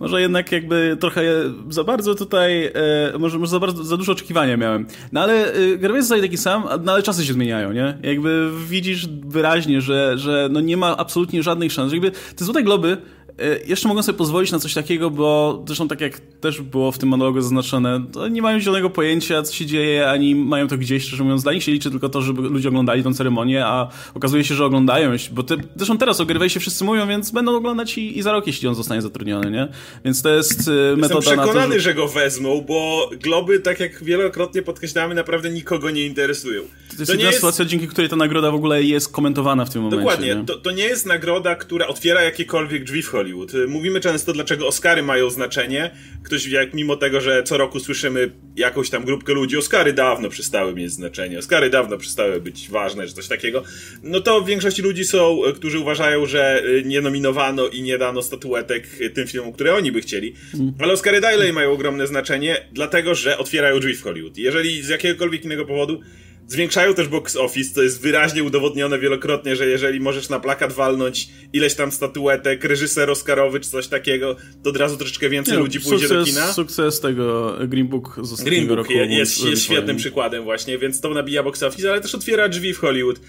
może 0.00 0.20
jednak 0.20 0.52
jakby 0.52 0.96
trochę 1.00 1.22
za 1.68 1.84
bardzo 1.84 2.14
tutaj, 2.14 2.64
e, 2.64 2.72
może, 3.18 3.38
może 3.38 3.50
za, 3.50 3.60
bardzo, 3.60 3.84
za 3.84 3.96
dużo 3.96 4.12
oczekiwania 4.12 4.56
miałem. 4.56 4.86
No 5.12 5.20
ale 5.20 5.52
e, 5.52 5.76
Gervais 5.76 6.04
zostaje 6.04 6.22
taki 6.22 6.36
sam, 6.36 6.64
no 6.84 6.92
ale 6.92 7.02
czasy 7.02 7.26
się 7.26 7.32
zmieniają, 7.32 7.72
nie? 7.72 7.98
Jakby 8.02 8.50
widzisz 8.68 9.08
wyraźnie, 9.26 9.80
że, 9.80 10.18
że 10.18 10.48
no 10.52 10.60
nie 10.60 10.76
ma 10.76 10.96
absolutnie 10.96 11.42
żadnych 11.42 11.72
szans. 11.72 11.92
Jakby 11.92 12.10
te 12.10 12.44
Złote 12.44 12.62
Globy 12.62 12.96
E, 13.23 13.23
jeszcze 13.66 13.88
mogą 13.88 14.02
sobie 14.02 14.18
pozwolić 14.18 14.52
na 14.52 14.58
coś 14.58 14.74
takiego, 14.74 15.10
bo 15.10 15.62
zresztą 15.66 15.88
tak 15.88 16.00
jak 16.00 16.20
też 16.20 16.62
było 16.62 16.92
w 16.92 16.98
tym 16.98 17.08
monologu 17.08 17.40
zaznaczone, 17.40 18.04
to 18.12 18.28
nie 18.28 18.42
mają 18.42 18.60
zielonego 18.60 18.90
pojęcia, 18.90 19.42
co 19.42 19.54
się 19.54 19.66
dzieje, 19.66 20.10
ani 20.10 20.34
mają 20.34 20.68
to 20.68 20.78
gdzieś, 20.78 21.04
szczerze 21.04 21.22
mówiąc, 21.22 21.42
dla 21.42 21.52
nich 21.52 21.62
się 21.62 21.72
liczy 21.72 21.90
tylko 21.90 22.08
to, 22.08 22.22
żeby 22.22 22.42
ludzie 22.42 22.68
oglądali 22.68 23.02
tę 23.02 23.14
ceremonię, 23.14 23.66
a 23.66 23.88
okazuje 24.14 24.44
się, 24.44 24.54
że 24.54 24.64
oglądają, 24.64 25.10
bo 25.32 25.42
te, 25.42 25.56
zresztą 25.76 25.98
teraz 25.98 26.20
o 26.20 26.26
Gervais 26.26 26.52
się 26.52 26.60
wszyscy 26.60 26.84
mówią, 26.84 27.08
więc 27.08 27.30
będą 27.30 27.56
oglądać 27.56 27.98
i, 27.98 28.18
i 28.18 28.22
za 28.22 28.32
rok, 28.32 28.46
jeśli 28.46 28.68
on 28.68 28.74
zostanie 28.74 29.02
zatrudniony, 29.02 29.50
nie? 29.50 29.68
Więc 30.04 30.22
to 30.22 30.28
jest 30.28 30.68
e, 30.68 30.96
metoda 30.96 31.14
Jestem 31.14 31.20
przekonany, 31.20 31.74
to, 31.74 31.80
że... 31.80 31.80
że 31.80 31.94
go 31.94 32.08
wezmą, 32.08 32.64
bo 32.68 33.10
globy, 33.22 33.60
tak 33.60 33.80
jak 33.80 34.04
wielokrotnie 34.04 34.62
podkreślamy, 34.62 35.14
naprawdę 35.14 35.50
nikogo 35.50 35.90
nie 35.90 36.06
interesują. 36.06 36.62
To 36.62 36.96
jest 36.98 37.12
to 37.12 37.18
jest... 37.18 37.34
sytuacja, 37.34 37.64
dzięki 37.64 37.88
której 37.88 38.10
ta 38.10 38.16
nagroda 38.16 38.50
w 38.50 38.54
ogóle 38.54 38.82
jest 38.82 39.12
komentowana 39.12 39.64
w 39.64 39.70
tym 39.70 39.82
momencie. 39.82 40.04
Dokładnie. 40.04 40.44
To, 40.46 40.58
to 40.58 40.70
nie 40.70 40.84
jest 40.84 41.06
nagroda, 41.06 41.54
która 41.54 41.86
otwiera 41.86 42.22
jakiekolwiek 42.22 42.84
drzwi 42.84 43.02
w 43.02 43.08
Hollywood. 43.08 43.23
Mówimy 43.68 44.00
często, 44.00 44.32
dlaczego 44.32 44.66
Oscary 44.66 45.02
mają 45.02 45.30
znaczenie. 45.30 45.90
Ktoś, 46.22 46.46
jak 46.46 46.74
mimo 46.74 46.96
tego, 46.96 47.20
że 47.20 47.42
co 47.42 47.58
roku 47.58 47.80
słyszymy 47.80 48.30
jakąś 48.56 48.90
tam 48.90 49.04
grupkę 49.04 49.32
ludzi, 49.32 49.56
Oscary 49.56 49.92
dawno 49.92 50.28
przestały 50.28 50.74
mieć 50.74 50.92
znaczenie, 50.92 51.38
Oscary 51.38 51.70
dawno 51.70 51.98
przestały 51.98 52.40
być 52.40 52.70
ważne, 52.70 53.06
czy 53.06 53.14
coś 53.14 53.28
takiego, 53.28 53.62
no 54.02 54.20
to 54.20 54.40
w 54.40 54.46
większości 54.46 54.82
ludzi 54.82 55.04
są, 55.04 55.40
którzy 55.54 55.78
uważają, 55.78 56.26
że 56.26 56.62
y, 56.64 56.82
nie 56.84 57.00
nominowano 57.00 57.68
i 57.68 57.82
nie 57.82 57.98
dano 57.98 58.22
statuetek 58.22 58.88
tym 59.14 59.26
filmom, 59.26 59.52
które 59.52 59.74
oni 59.74 59.92
by 59.92 60.00
chcieli. 60.00 60.34
Mm. 60.54 60.72
Ale 60.78 60.92
Oscary 60.92 61.20
dalej 61.20 61.52
mają 61.52 61.72
ogromne 61.72 62.06
znaczenie, 62.06 62.56
dlatego, 62.72 63.14
że 63.14 63.38
otwierają 63.38 63.80
drzwi 63.80 63.94
w 63.94 64.02
Hollywood. 64.02 64.38
Jeżeli 64.38 64.82
z 64.82 64.88
jakiegokolwiek 64.88 65.44
innego 65.44 65.64
powodu 65.64 66.00
Zwiększają 66.46 66.94
też 66.94 67.08
box 67.08 67.36
office, 67.36 67.74
to 67.74 67.82
jest 67.82 68.00
wyraźnie 68.00 68.44
udowodnione 68.44 68.98
wielokrotnie, 68.98 69.56
że 69.56 69.66
jeżeli 69.66 70.00
możesz 70.00 70.28
na 70.28 70.40
plakat 70.40 70.72
walnąć 70.72 71.28
ileś 71.52 71.74
tam 71.74 71.92
statuetek, 71.92 72.64
reżyser 72.64 73.10
Oscarowy 73.10 73.60
czy 73.60 73.70
coś 73.70 73.86
takiego, 73.86 74.36
to 74.62 74.70
od 74.70 74.76
razu 74.76 74.96
troszeczkę 74.96 75.28
więcej 75.28 75.54
Nie, 75.54 75.60
ludzi 75.60 75.80
sukces, 75.80 76.00
pójdzie 76.00 76.14
do 76.14 76.24
kina. 76.24 76.52
Sukces 76.52 77.00
tego 77.00 77.56
Green 77.68 77.88
Book 77.88 78.20
z 78.22 78.42
Green 78.42 78.66
Book 78.66 78.76
roku 78.76 78.92
jest, 78.92 79.44
jest 79.44 79.62
świetnym 79.62 79.96
przykładem 79.96 80.44
właśnie, 80.44 80.78
więc 80.78 81.00
to 81.00 81.10
nabija 81.10 81.42
box 81.42 81.62
office, 81.62 81.90
ale 81.90 82.00
też 82.00 82.14
otwiera 82.14 82.48
drzwi 82.48 82.74
w 82.74 82.78
Hollywood. 82.78 83.20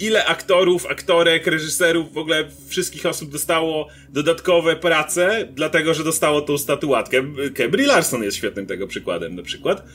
Ile 0.00 0.26
aktorów, 0.26 0.86
aktorek, 0.86 1.46
reżyserów, 1.46 2.12
w 2.12 2.18
ogóle 2.18 2.48
wszystkich 2.68 3.06
osób 3.06 3.30
dostało 3.30 3.88
dodatkowe 4.08 4.76
prace, 4.76 5.48
dlatego 5.54 5.94
że 5.94 6.04
dostało 6.04 6.40
tą 6.40 6.58
statuatkę. 6.58 7.22
Brie 7.70 7.86
Larson 7.86 8.22
jest 8.22 8.36
świetnym 8.36 8.66
tego 8.66 8.86
przykładem 8.86 9.34
na 9.34 9.42
przykład 9.42 9.86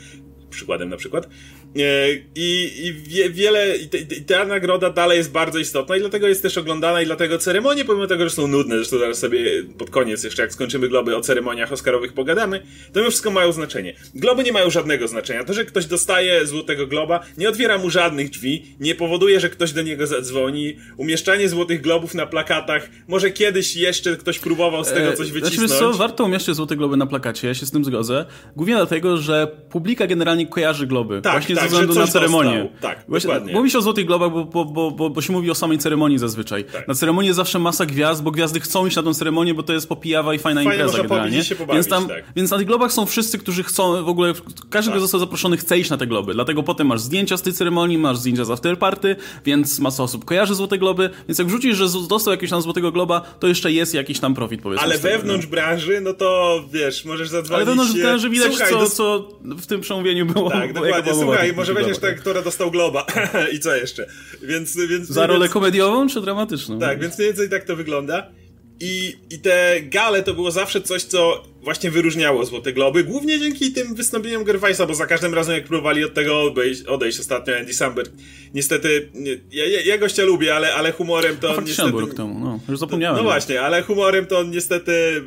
przykładem 0.55 0.89
na 0.89 0.97
przykład. 0.97 1.29
E, 1.75 2.13
I, 2.35 2.71
i 2.83 2.93
wie, 2.93 3.29
wiele, 3.29 3.77
i, 3.77 3.89
te, 3.89 3.97
i 3.97 4.21
ta 4.21 4.45
nagroda 4.45 4.89
dalej 4.89 5.17
jest 5.17 5.31
bardzo 5.31 5.59
istotna 5.59 5.97
i 5.97 5.99
dlatego 5.99 6.27
jest 6.27 6.41
też 6.41 6.57
oglądana 6.57 7.01
i 7.01 7.05
dlatego 7.05 7.37
ceremonie, 7.37 7.85
pomimo 7.85 8.07
tego, 8.07 8.23
że 8.23 8.29
są 8.29 8.47
nudne, 8.47 8.75
zresztą 8.75 8.99
zaraz 8.99 9.17
sobie 9.19 9.63
pod 9.77 9.89
koniec, 9.89 10.23
jeszcze 10.23 10.41
jak 10.41 10.53
skończymy 10.53 10.89
globy 10.89 11.15
o 11.15 11.21
ceremoniach 11.21 11.71
oscarowych 11.71 12.13
pogadamy, 12.13 12.59
to 12.93 12.99
mimo 12.99 13.09
wszystko 13.09 13.31
mają 13.31 13.51
znaczenie. 13.51 13.93
Globy 14.15 14.43
nie 14.43 14.51
mają 14.51 14.69
żadnego 14.69 15.07
znaczenia. 15.07 15.43
To, 15.43 15.53
że 15.53 15.65
ktoś 15.65 15.85
dostaje 15.85 16.45
złotego 16.47 16.87
globa, 16.87 17.19
nie 17.37 17.49
otwiera 17.49 17.77
mu 17.77 17.89
żadnych 17.89 18.29
drzwi, 18.29 18.65
nie 18.79 18.95
powoduje, 18.95 19.39
że 19.39 19.49
ktoś 19.49 19.71
do 19.71 19.81
niego 19.81 20.07
zadzwoni. 20.07 20.75
Umieszczanie 20.97 21.49
złotych 21.49 21.81
globów 21.81 22.13
na 22.13 22.25
plakatach, 22.25 22.89
może 23.07 23.31
kiedyś 23.31 23.75
jeszcze 23.75 24.17
ktoś 24.17 24.39
próbował 24.39 24.83
z 24.83 24.89
tego 24.89 25.07
e, 25.07 25.13
coś 25.13 25.31
wycisnąć. 25.31 25.69
Znaczy, 25.69 25.79
co, 25.79 25.93
warto 25.93 26.23
umieszczać 26.23 26.55
złote 26.55 26.75
globy 26.75 26.97
na 26.97 27.05
plakacie, 27.07 27.47
ja 27.47 27.53
się 27.53 27.65
z 27.65 27.71
tym 27.71 27.85
zgodzę. 27.85 28.25
Głównie 28.55 28.75
dlatego, 28.75 29.17
że 29.17 29.47
publika 29.69 30.07
generalnie 30.07 30.47
kojarzy 30.47 30.87
globy. 30.87 31.21
Tak, 31.21 31.33
właśnie 31.33 31.55
tak, 31.55 31.64
ze 31.69 31.75
względu 31.75 31.99
na 31.99 32.07
ceremonię. 32.07 32.59
Dostał. 32.59 32.79
Tak, 32.81 33.05
właśnie, 33.07 33.27
dokładnie. 33.27 33.53
Mówi 33.53 33.71
się 33.71 33.77
o 33.77 33.81
Złotych 33.81 34.05
Globach, 34.05 34.31
bo, 34.31 34.45
bo, 34.45 34.65
bo, 34.65 34.91
bo, 34.91 35.09
bo 35.09 35.21
się 35.21 35.33
mówi 35.33 35.51
o 35.51 35.55
samej 35.55 35.77
ceremonii 35.77 36.17
zazwyczaj. 36.17 36.63
Tak. 36.63 36.87
Na 36.87 36.93
ceremonii 36.93 37.27
jest 37.27 37.37
zawsze 37.37 37.59
masa 37.59 37.85
gwiazd, 37.85 38.23
bo 38.23 38.31
gwiazdy 38.31 38.59
chcą 38.59 38.85
iść 38.85 38.95
na 38.95 39.03
tę 39.03 39.13
ceremonię, 39.13 39.53
bo 39.53 39.63
to 39.63 39.73
jest 39.73 39.89
popijawa 39.89 40.33
i 40.33 40.39
fajna 40.39 40.63
Fajnie 40.63 40.83
impreza 40.83 41.03
generalnie. 41.03 41.43
Się 41.43 41.55
pobawić, 41.55 41.75
więc, 41.75 41.87
tam, 41.87 42.07
tak. 42.07 42.23
więc 42.35 42.51
na 42.51 42.57
tych 42.57 42.67
globach 42.67 42.91
są 42.93 43.05
wszyscy, 43.05 43.37
którzy 43.37 43.63
chcą 43.63 44.03
w 44.03 44.09
ogóle, 44.09 44.33
każdy, 44.69 44.91
kto 44.91 44.95
tak. 44.95 45.01
został 45.01 45.19
zaproszony, 45.19 45.57
chce 45.57 45.79
iść 45.79 45.89
na 45.89 45.97
te 45.97 46.07
globy. 46.07 46.33
Dlatego 46.33 46.63
potem 46.63 46.87
masz 46.87 47.01
zdjęcia 47.01 47.37
z 47.37 47.41
tej 47.41 47.53
ceremonii, 47.53 47.97
masz 47.97 48.17
zdjęcia 48.17 48.45
z 48.45 48.51
afterparty, 48.51 49.15
więc 49.45 49.79
masa 49.79 50.03
osób 50.03 50.25
kojarzy 50.25 50.55
Złote 50.55 50.77
Globy, 50.77 51.09
więc 51.27 51.39
jak 51.39 51.47
wrzucisz, 51.47 51.77
że 51.77 51.85
dostał 52.09 52.31
jakiegoś 52.31 52.49
tam 52.49 52.61
Złotego 52.61 52.91
Globa, 52.91 53.21
to 53.39 53.47
jeszcze 53.47 53.71
jest 53.71 53.93
jakiś 53.93 54.19
tam 54.19 54.33
profit, 54.33 54.61
powiedzmy. 54.61 54.85
Ale 54.85 54.97
wewnątrz 54.97 55.45
branży, 55.45 56.01
no 56.01 56.13
to 56.13 56.63
wiesz, 56.73 57.05
możesz 57.05 57.29
zadzwonić... 57.29 57.55
Ale 57.55 57.65
wewnątrz 57.65 58.01
branży 58.01 58.29
widać, 58.29 58.55
Słuchaj, 58.55 58.69
co, 58.69 58.89
co 58.89 59.27
w 59.41 59.65
tym 59.65 59.81
przemówieniu 59.81 60.25
było. 60.25 60.49
Tak, 60.49 60.73
dokładnie. 60.73 61.13
Słuchaj, 61.13 61.53
może 61.55 61.73
weźmiesz 61.73 61.99
tak, 61.99 62.19
która 62.19 62.41
dostał 62.41 62.71
Globa 62.71 63.05
i 63.53 63.59
co 63.59 63.75
jeszcze. 63.75 64.05
Więc, 64.41 64.77
więc, 64.77 65.07
Za 65.07 65.27
rolę 65.27 65.39
więc, 65.39 65.53
komediową 65.53 66.07
czy 66.07 66.21
dramatyczną? 66.21 66.79
Tak, 66.79 66.99
więc 66.99 67.17
mniej 67.17 67.29
więcej 67.29 67.49
tak 67.49 67.63
to 67.63 67.75
wygląda. 67.75 68.31
I, 68.79 69.15
I 69.29 69.39
te 69.39 69.81
gale 69.81 70.23
to 70.23 70.33
było 70.33 70.51
zawsze 70.51 70.81
coś, 70.81 71.03
co 71.03 71.43
właśnie 71.61 71.91
wyróżniało 71.91 72.45
Złote 72.45 72.73
Globy, 72.73 73.03
głównie 73.03 73.39
dzięki 73.39 73.71
tym 73.71 73.95
wystąpieniom 73.95 74.43
Gervaisa, 74.43 74.85
bo 74.85 74.95
za 74.95 75.05
każdym 75.05 75.33
razem 75.33 75.55
jak 75.55 75.65
próbowali 75.65 76.03
od 76.03 76.13
tego 76.13 76.41
odejść, 76.41 76.83
odejść 76.83 77.19
ostatnio 77.19 77.57
Andy 77.57 77.73
Samberg, 77.73 78.11
niestety, 78.53 79.09
ja, 79.51 79.65
ja, 79.65 79.81
ja 79.81 79.97
gościa 79.97 80.23
lubię, 80.23 80.55
ale, 80.55 80.73
ale 80.73 80.91
humorem 80.91 81.37
to 81.37 81.57
A 81.57 81.61
niestety... 81.61 81.91
rok 81.91 82.13
temu, 82.13 82.39
no, 82.39 82.59
już 82.69 82.79
zapomniałem. 82.79 83.17
No, 83.17 83.23
no 83.23 83.29
właśnie, 83.29 83.61
ale 83.61 83.81
humorem 83.81 84.25
to 84.25 84.43
niestety... 84.43 85.23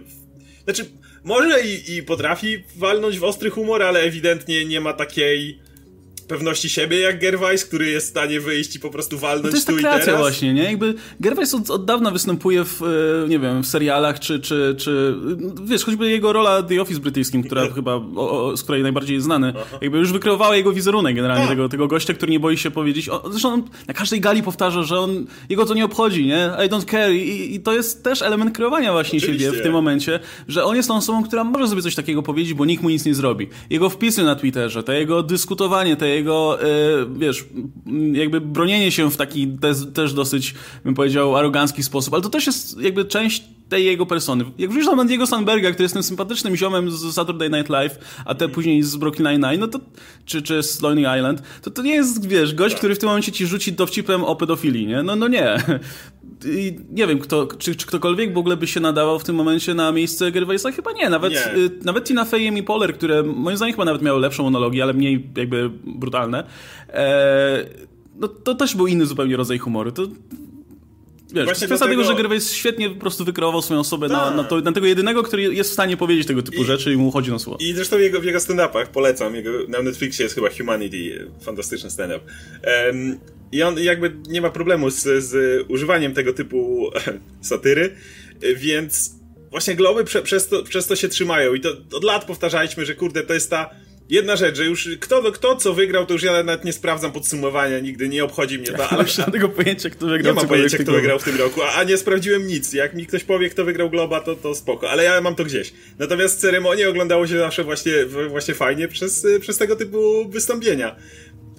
Znaczy, 0.64 0.85
może 1.25 1.61
i, 1.61 1.97
i 1.97 2.02
potrafi 2.02 2.64
walnąć 2.76 3.18
w 3.18 3.25
ostry 3.25 3.50
humor, 3.50 3.82
ale 3.82 4.00
ewidentnie 4.00 4.64
nie 4.64 4.80
ma 4.80 4.92
takiej 4.92 5.58
pewności 6.28 6.68
siebie 6.68 6.99
jak 6.99 7.20
Gervais, 7.20 7.64
który 7.64 7.87
jest 7.87 8.06
w 8.06 8.11
stanie 8.11 8.40
wyjść 8.40 8.76
i 8.76 8.80
po 8.80 8.90
prostu 8.90 9.18
walnąć 9.18 9.44
no 9.44 9.50
to 9.50 9.56
jest 9.56 9.66
tu 9.66 9.73
ta 9.73 9.78
kreacja 9.78 10.02
i 10.02 10.06
teraz. 10.06 10.20
właśnie, 10.20 10.54
nie? 10.54 10.64
Jakby 10.64 10.94
Gervais 11.20 11.54
od, 11.54 11.70
od 11.70 11.85
dawna 11.85 12.11
występuje 12.11 12.64
w, 12.64 12.82
e, 12.82 13.28
nie 13.28 13.38
wiem, 13.38 13.62
w 13.62 13.66
serialach, 13.66 14.20
czy, 14.20 14.40
czy, 14.40 14.75
czy 14.78 15.14
wiesz, 15.64 15.85
choćby 15.85 16.11
jego 16.11 16.32
rola 16.32 16.62
The 16.62 16.82
Office 16.82 17.00
brytyjskim, 17.00 17.42
która 17.42 17.70
chyba, 17.75 17.94
o, 17.94 18.47
o, 18.47 18.56
z 18.56 18.62
której 18.62 18.82
najbardziej 18.82 19.14
jest 19.14 19.25
znany, 19.25 19.52
Aha. 19.56 19.78
jakby 19.80 19.99
już 19.99 20.12
wykreowała 20.12 20.56
jego 20.56 20.73
wizerunek 20.73 21.16
generalnie, 21.16 21.42
tak. 21.42 21.50
tego, 21.50 21.68
tego 21.68 21.87
gościa, 21.88 22.14
który 22.14 22.32
nie 22.32 22.40
boi 22.40 22.56
się 22.56 22.70
powiedzieć, 22.70 23.08
o, 23.08 23.23
zresztą 23.30 23.52
on 23.52 23.62
na 23.88 23.94
każdej 23.94 24.20
gali 24.20 24.42
powtarza, 24.42 24.82
że 24.82 25.00
on, 25.00 25.26
jego 25.49 25.66
to 25.66 25.75
nie 25.75 25.85
obchodzi, 25.85 26.26
nie? 26.26 26.50
I 26.66 26.68
don't 26.68 26.90
care 26.90 27.12
I, 27.12 27.54
i 27.54 27.61
to 27.61 27.73
jest 27.73 28.04
też 28.04 28.23
element 28.23 28.56
kreowania 28.56 28.92
właśnie 28.92 29.18
Oczywiście. 29.18 29.47
siebie 29.47 29.61
w 29.61 29.62
tym 29.62 29.73
momencie, 29.73 30.20
że 30.49 30.64
on 30.64 30.76
jest 30.76 30.88
tą 30.88 30.97
osobą, 30.97 31.25
która 31.25 31.44
może 31.44 31.68
sobie 31.68 31.82
coś 31.82 31.94
takiego 31.94 32.23
powiedzieć, 32.23 32.54
bo 32.54 32.64
nikt 32.64 32.82
mu 32.82 32.90
nic 32.90 33.04
nie 33.04 33.14
zrobi. 33.14 33.49
Jego 33.70 33.90
wpisy 33.90 34.23
na 34.25 34.37
Twitterze, 34.37 34.82
to 34.82 34.92
jego 34.92 35.23
dyskutowanie, 35.23 35.97
te 35.97 36.18
jego 36.19 36.63
e, 36.63 36.67
wiesz, 37.17 37.47
jakby 38.13 38.41
bronienie 38.41 38.91
się 38.91 39.11
w 39.11 39.17
taki 39.17 39.49
też, 39.95 40.13
dosyć, 40.13 40.55
bym 40.85 40.95
powiedział, 40.95 41.37
arogancki 41.37 41.83
sposób, 41.83 42.15
ale 42.15 42.23
to 42.23 42.29
też 42.29 42.47
jest 42.47 42.81
jakby 42.81 43.05
część 43.05 43.43
tej 43.69 43.85
jego 43.85 44.07
persony. 44.07 44.45
Jak 44.59 44.71
wrzucisz 44.71 44.91
tam 44.91 45.07
Diego 45.07 45.27
Sandberga, 45.27 45.71
który 45.71 45.83
jest 45.85 45.95
tym 45.95 46.03
sympatycznym 46.03 46.57
ziomem 46.57 46.91
z 46.91 47.15
Saturday 47.15 47.51
Night 47.51 47.69
Live, 47.69 47.99
a 48.25 48.35
te 48.35 48.49
później 48.49 48.83
z 48.83 48.97
Brooklyn 48.97 49.29
Nine-Nine, 49.29 49.61
no 49.61 49.69
to, 49.69 49.81
czy, 50.25 50.43
czy 50.43 50.63
z 50.63 50.83
Lonely 50.83 51.19
Island, 51.19 51.43
to 51.63 51.71
to 51.71 51.83
nie 51.83 51.95
jest, 51.95 52.27
wiesz, 52.27 52.55
gość, 52.55 52.75
który 52.75 52.95
w 52.95 52.99
tym 52.99 53.09
momencie 53.09 53.33
ci 53.33 53.47
rzuci 53.47 53.73
dowcipem 53.73 54.25
o 54.25 54.37
pedofilii, 54.37 54.87
nie? 54.87 55.03
No, 55.03 55.17
no 55.17 55.29
nie. 55.29 55.57
Nie 56.90 57.07
wiem, 57.07 57.18
kto, 57.18 57.49
czy, 57.59 57.76
czy 57.76 57.87
ktokolwiek 57.87 58.35
w 58.35 58.38
ogóle 58.38 58.57
by 58.57 58.66
się 58.66 58.80
nadawał 58.80 59.18
w 59.18 59.25
tym 59.25 59.37
momencie 59.37 59.75
na 59.75 59.92
miejsce 59.92 60.33
Gervaisa? 60.33 60.73
Chyba 60.73 60.92
nie. 60.92 61.09
Nawet, 61.09 61.33
nie. 61.33 61.57
Y, 61.57 61.71
nawet 61.85 62.04
Tina 62.04 62.25
Fey 62.25 62.59
i 62.59 62.62
Poller, 62.62 62.95
które 62.95 63.23
moim 63.23 63.57
zdaniem 63.57 63.73
chyba 63.73 63.85
nawet 63.85 64.02
miały 64.02 64.21
lepszą 64.21 64.42
monologię, 64.42 64.83
ale 64.83 64.92
mniej 64.92 65.28
jakby 65.37 65.71
brutalne, 65.85 66.45
e, 66.88 67.66
no 68.16 68.28
to 68.28 68.54
też 68.54 68.76
był 68.76 68.87
inny 68.87 69.07
zupełnie 69.07 69.37
rodzaj 69.37 69.59
humoru. 69.59 69.92
To 69.92 70.07
Wiesz, 71.33 71.45
Właśnie 71.45 71.66
kwestia 71.66 71.87
dlatego... 71.87 72.02
tego, 72.02 72.14
że 72.16 72.23
Gervais 72.23 72.52
świetnie 72.52 72.90
po 72.90 73.00
prostu 73.00 73.25
wykreował 73.25 73.62
swoją 73.62 73.80
osobę 73.80 74.09
na, 74.09 74.30
na, 74.30 74.45
to, 74.45 74.61
na, 74.61 74.73
tego 74.73 74.87
jedynego, 74.87 75.23
który 75.23 75.42
jest 75.42 75.71
w 75.71 75.73
stanie 75.73 75.97
powiedzieć 75.97 76.26
tego 76.26 76.42
typu 76.42 76.62
I, 76.62 76.64
rzeczy 76.64 76.92
i 76.92 76.97
mu 76.97 77.11
chodzi 77.11 77.30
na 77.30 77.38
słowo. 77.38 77.59
I 77.61 77.73
zresztą 77.73 77.99
jego, 77.99 78.21
w 78.21 78.25
jego 78.25 78.38
stand-upach 78.38 78.87
polecam. 78.87 79.35
Jego, 79.35 79.50
na 79.68 79.83
Netflixie 79.83 80.23
jest 80.23 80.35
chyba 80.35 80.49
Humanity, 80.50 81.30
fantastyczny 81.40 81.90
stand-up. 81.90 82.21
Um, 82.87 83.18
I 83.52 83.62
on 83.62 83.78
jakby 83.78 84.17
nie 84.28 84.40
ma 84.40 84.50
problemu 84.50 84.90
z, 84.90 85.25
z 85.25 85.64
używaniem 85.69 86.14
tego 86.14 86.33
typu 86.33 86.90
satyry, 87.40 87.95
więc 88.57 89.11
właśnie 89.50 89.75
globy 89.75 90.05
prze, 90.05 90.23
przez, 90.23 90.49
to, 90.49 90.62
przez 90.62 90.87
to 90.87 90.97
się 90.97 91.09
trzymają. 91.09 91.55
I 91.55 91.61
to 91.61 91.69
od 91.93 92.05
lat 92.05 92.25
powtarzaliśmy, 92.25 92.87
że 92.87 92.95
kurde, 92.95 93.23
to 93.23 93.35
jest 93.35 93.50
ta 93.50 93.71
jedna 94.09 94.37
rzecz, 94.37 94.57
że 94.57 94.64
już 94.64 94.88
kto, 95.00 95.33
kto 95.33 95.57
co 95.57 95.75
wygrał, 95.75 96.07
to 96.07 96.12
już 96.12 96.23
ja 96.23 96.33
nawet 96.33 96.64
nie 96.64 96.73
sprawdzam 96.73 97.12
podsumowania, 97.12 97.78
nigdy 97.78 98.09
nie 98.09 98.25
obchodzi 98.25 98.59
mnie 98.59 98.73
to. 98.73 98.88
Ale 98.88 99.05
nie 99.05 99.33
tego 99.33 99.49
pojęcia, 99.49 99.90
kto 99.90 100.07
wygrał. 100.07 100.35
Nie 100.35 100.40
mam 100.40 100.49
pojęcia, 100.49 100.78
kto 100.78 100.93
wygrał 100.93 101.19
w 101.19 101.25
tym 101.25 101.38
roku, 101.38 101.62
a, 101.62 101.75
a, 101.75 101.85
nie 101.85 101.99
sprawdziłem 101.99 102.47
nic. 102.47 102.73
Jak 102.73 102.95
mi 102.95 103.07
ktoś 103.07 103.25
powie, 103.25 103.50
kto 103.50 103.64
wygrał 103.64 103.90
Globa, 103.90 104.21
to, 104.21 104.37
to 104.37 104.55
spoko, 104.55 104.90
ale 104.90 105.05
ja 105.05 105.21
mam 105.21 105.35
to 105.35 105.45
gdzieś. 105.45 105.73
Natomiast 105.99 106.40
ceremonię 106.40 106.88
oglądało 106.88 107.26
się 107.26 107.38
zawsze 107.38 107.64
właśnie, 107.64 107.93
właśnie 108.28 108.55
fajnie 108.55 108.88
przez, 108.88 109.26
przez 109.40 109.59
tego 109.59 109.76
typu 109.76 110.28
wystąpienia. 110.28 110.97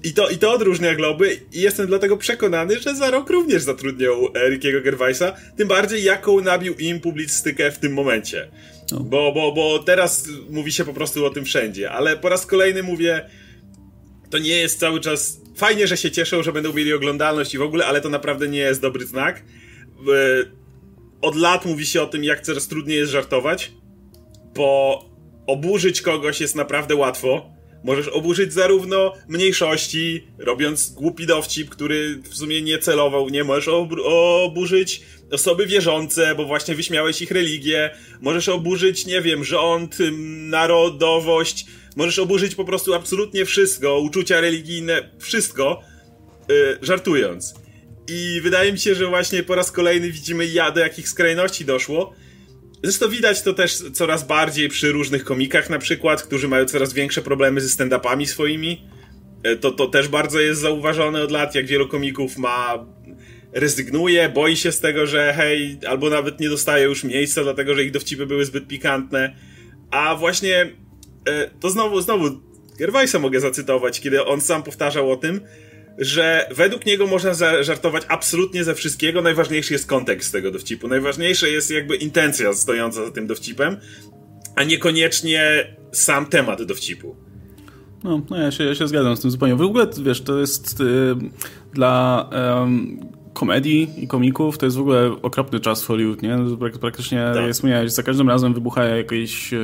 I 0.03 0.13
to, 0.13 0.29
I 0.29 0.37
to 0.37 0.53
odróżnia 0.53 0.95
Globy 0.95 1.39
i 1.53 1.61
jestem 1.61 1.87
dlatego 1.87 2.17
przekonany, 2.17 2.79
że 2.79 2.95
za 2.95 3.11
rok 3.11 3.29
również 3.29 3.63
zatrudnią 3.63 4.27
Rickiego 4.49 4.81
Gervaisa, 4.81 5.35
tym 5.57 5.67
bardziej 5.67 6.03
jaką 6.03 6.41
nabił 6.41 6.73
im 6.73 6.99
publicystykę 6.99 7.71
w 7.71 7.79
tym 7.79 7.93
momencie. 7.93 8.51
No. 8.91 8.99
Bo, 8.99 9.31
bo, 9.31 9.51
bo 9.51 9.79
teraz 9.79 10.27
mówi 10.49 10.71
się 10.71 10.85
po 10.85 10.93
prostu 10.93 11.25
o 11.25 11.29
tym 11.29 11.45
wszędzie, 11.45 11.91
ale 11.91 12.17
po 12.17 12.29
raz 12.29 12.45
kolejny 12.45 12.83
mówię, 12.83 13.29
to 14.29 14.37
nie 14.37 14.57
jest 14.57 14.79
cały 14.79 14.99
czas. 14.99 15.41
Fajnie, 15.55 15.87
że 15.87 15.97
się 15.97 16.11
cieszą, 16.11 16.43
że 16.43 16.53
będą 16.53 16.73
mieli 16.73 16.93
oglądalność 16.93 17.53
i 17.53 17.57
w 17.57 17.61
ogóle, 17.61 17.85
ale 17.85 18.01
to 18.01 18.09
naprawdę 18.09 18.47
nie 18.47 18.59
jest 18.59 18.81
dobry 18.81 19.05
znak. 19.05 19.43
Od 21.21 21.35
lat 21.35 21.65
mówi 21.65 21.85
się 21.85 22.01
o 22.01 22.05
tym, 22.07 22.23
jak 22.23 22.41
coraz 22.41 22.67
trudniej 22.67 22.97
jest 22.97 23.11
żartować, 23.11 23.71
bo 24.55 25.05
oburzyć 25.47 26.01
kogoś 26.01 26.41
jest 26.41 26.55
naprawdę 26.55 26.95
łatwo 26.95 27.58
Możesz 27.83 28.07
oburzyć 28.07 28.53
zarówno 28.53 29.13
mniejszości, 29.27 30.27
robiąc 30.37 30.91
głupi 30.91 31.25
dowcip, 31.25 31.69
który 31.69 32.21
w 32.29 32.35
sumie 32.35 32.61
nie 32.61 32.77
celował, 32.77 33.29
nie 33.29 33.43
możesz 33.43 33.67
oburzyć 34.03 35.01
osoby 35.31 35.65
wierzące, 35.65 36.35
bo 36.35 36.45
właśnie 36.45 36.75
wyśmiałeś 36.75 37.21
ich 37.21 37.31
religię, 37.31 37.89
możesz 38.21 38.49
oburzyć, 38.49 39.05
nie 39.05 39.21
wiem, 39.21 39.43
rząd, 39.43 39.97
narodowość, 40.49 41.65
możesz 41.95 42.19
oburzyć 42.19 42.55
po 42.55 42.65
prostu 42.65 42.93
absolutnie 42.93 43.45
wszystko, 43.45 43.99
uczucia 43.99 44.41
religijne, 44.41 45.09
wszystko, 45.19 45.81
yy, 46.49 46.77
żartując. 46.81 47.53
I 48.07 48.41
wydaje 48.43 48.71
mi 48.71 48.79
się, 48.79 48.95
że 48.95 49.07
właśnie 49.07 49.43
po 49.43 49.55
raz 49.55 49.71
kolejny 49.71 50.11
widzimy, 50.11 50.47
ja, 50.47 50.71
do 50.71 50.79
jakich 50.79 51.09
skrajności 51.09 51.65
doszło, 51.65 52.13
Zresztą 52.83 53.09
widać 53.09 53.41
to 53.41 53.53
też 53.53 53.83
coraz 53.93 54.27
bardziej 54.27 54.69
przy 54.69 54.91
różnych 54.91 55.23
komikach 55.23 55.69
na 55.69 55.79
przykład, 55.79 56.23
którzy 56.23 56.47
mają 56.47 56.65
coraz 56.65 56.93
większe 56.93 57.21
problemy 57.21 57.61
ze 57.61 57.67
stand-upami 57.67 58.25
swoimi. 58.25 58.81
E, 59.43 59.55
to, 59.55 59.71
to 59.71 59.87
też 59.87 60.07
bardzo 60.07 60.39
jest 60.39 60.61
zauważone 60.61 61.23
od 61.23 61.31
lat, 61.31 61.55
jak 61.55 61.65
wielu 61.65 61.87
komików 61.87 62.37
ma 62.37 62.85
rezygnuje, 63.53 64.29
boi 64.29 64.57
się 64.57 64.71
z 64.71 64.79
tego, 64.79 65.07
że 65.07 65.33
hej, 65.33 65.77
albo 65.87 66.09
nawet 66.09 66.39
nie 66.39 66.49
dostaje 66.49 66.85
już 66.85 67.03
miejsca, 67.03 67.43
dlatego 67.43 67.75
że 67.75 67.83
ich 67.83 67.91
dowcipy 67.91 68.25
były 68.25 68.45
zbyt 68.45 68.67
pikantne. 68.67 69.35
A 69.91 70.15
właśnie 70.15 70.69
e, 71.25 71.49
to 71.59 71.69
znowu, 71.69 72.01
znowu 72.01 72.41
Gervaisa 72.77 73.19
mogę 73.19 73.39
zacytować, 73.39 74.01
kiedy 74.01 74.25
on 74.25 74.41
sam 74.41 74.63
powtarzał 74.63 75.11
o 75.11 75.17
tym, 75.17 75.41
że 75.99 76.47
według 76.51 76.85
niego 76.85 77.07
można 77.07 77.33
żartować 77.61 78.03
absolutnie 78.07 78.63
ze 78.63 78.75
wszystkiego. 78.75 79.21
Najważniejszy 79.21 79.73
jest 79.73 79.87
kontekst 79.87 80.31
tego 80.31 80.51
dowcipu. 80.51 80.87
Najważniejsze 80.87 81.49
jest 81.49 81.71
jakby 81.71 81.95
intencja 81.95 82.53
stojąca 82.53 83.05
za 83.05 83.11
tym 83.11 83.27
dowcipem, 83.27 83.77
a 84.55 84.63
niekoniecznie 84.63 85.67
sam 85.91 86.25
temat 86.25 86.63
dowcipu. 86.63 87.15
No, 88.03 88.21
no 88.29 88.37
ja, 88.37 88.51
się, 88.51 88.63
ja 88.63 88.75
się 88.75 88.87
zgadzam 88.87 89.17
z 89.17 89.21
tym 89.21 89.31
zupełnie. 89.31 89.55
W 89.55 89.61
ogóle, 89.61 89.87
wiesz, 90.03 90.21
to 90.21 90.39
jest 90.39 90.79
yy, 90.79 91.15
dla 91.73 92.29
komedii 93.39 93.89
i 93.97 94.07
komików 94.07 94.57
to 94.57 94.65
jest 94.65 94.77
w 94.77 94.79
ogóle 94.79 95.11
okropny 95.21 95.59
czas 95.59 95.83
w 95.83 95.87
Hollywood, 95.87 96.21
nie? 96.21 96.37
Praktycznie, 96.81 97.31
tak. 97.33 97.43
jak 97.43 97.53
wspomniałeś, 97.53 97.91
za 97.91 98.03
każdym 98.03 98.29
razem 98.29 98.53
wybucha 98.53 98.83
jakieś, 98.83 99.53
e, 99.53 99.57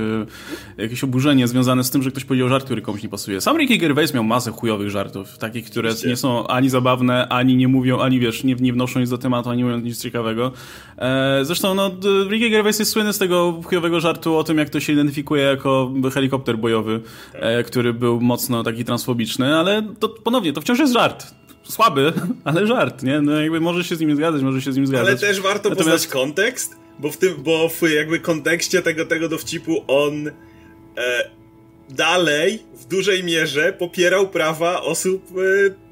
jakieś 0.77 1.03
oburzenie 1.03 1.47
związane 1.47 1.83
z 1.83 1.89
tym, 1.91 2.03
że 2.03 2.11
ktoś 2.11 2.25
powiedział 2.25 2.49
żart, 2.49 2.65
który 2.65 2.81
komuś 2.81 3.03
nie 3.03 3.09
pasuje. 3.09 3.41
Sam 3.41 3.57
Ricky 3.57 3.77
Gervais 3.77 4.13
miał 4.13 4.23
masę 4.23 4.51
chujowych 4.51 4.89
żartów, 4.89 5.37
takich, 5.37 5.65
które 5.65 5.91
nie 6.07 6.15
są 6.15 6.47
ani 6.47 6.69
zabawne, 6.69 7.27
ani 7.27 7.55
nie 7.55 7.67
mówią, 7.67 7.99
ani 7.99 8.19
wiesz, 8.19 8.43
nie, 8.43 8.55
nie 8.55 8.73
wnoszą 8.73 8.99
nic 8.99 9.09
do 9.09 9.17
tematu, 9.17 9.49
ani 9.49 9.63
mówią 9.63 9.79
nic 9.79 10.01
ciekawego. 10.01 10.51
E, 10.97 11.39
zresztą, 11.45 11.75
no, 11.75 11.91
Ricky 12.29 12.49
Gervais 12.49 12.79
jest 12.79 12.91
słynny 12.91 13.13
z 13.13 13.17
tego 13.17 13.61
chujowego 13.63 13.99
żartu 13.99 14.37
o 14.37 14.43
tym, 14.43 14.57
jak 14.57 14.69
to 14.69 14.79
się 14.79 14.93
identyfikuje 14.93 15.43
jako 15.43 15.91
helikopter 16.13 16.57
bojowy, 16.57 17.01
e, 17.33 17.63
który 17.63 17.93
był 17.93 18.21
mocno 18.21 18.63
taki 18.63 18.85
transfobiczny, 18.85 19.55
ale 19.55 19.83
to 19.99 20.09
ponownie, 20.09 20.53
to 20.53 20.61
wciąż 20.61 20.79
jest 20.79 20.93
żart 20.93 21.44
słaby, 21.67 22.13
ale 22.43 22.67
żart, 22.67 23.03
nie? 23.03 23.21
No 23.21 23.41
jakby 23.41 23.61
może 23.61 23.83
się 23.83 23.95
z 23.95 23.99
nim 23.99 24.15
zgadzać, 24.15 24.41
może 24.41 24.61
się 24.61 24.71
z 24.71 24.75
nim 24.75 24.87
zgadzać. 24.87 25.07
Ale 25.07 25.17
też 25.17 25.41
warto 25.41 25.69
Natomiast... 25.69 25.91
poznać 25.91 26.07
kontekst, 26.07 26.75
bo 26.99 27.11
w 27.11 27.17
tym, 27.17 27.35
bo 27.43 27.69
w 27.69 27.81
jakby 27.95 28.19
kontekście 28.19 28.81
tego, 28.81 29.05
tego 29.05 29.29
dowcipu 29.29 29.83
on 29.87 30.27
e, 30.27 30.31
dalej 31.89 32.63
w 32.73 32.85
dużej 32.85 33.23
mierze 33.23 33.73
popierał 33.73 34.29
prawa 34.29 34.81
osób 34.81 35.23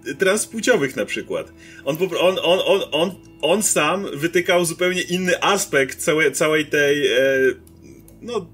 e, 0.06 0.14
transpłciowych 0.14 0.96
na 0.96 1.06
przykład. 1.06 1.54
On, 1.86 1.98
on, 2.20 2.38
on, 2.44 2.60
on, 2.66 2.82
on, 2.92 3.12
on 3.42 3.64
sam 3.64 4.06
wytykał 4.14 4.66
zupełnie 4.66 5.02
inny 5.02 5.44
aspekt 5.44 6.00
całej, 6.00 6.32
całej 6.32 6.66
tej 6.66 7.08
e, 7.08 7.20
no 8.22 8.48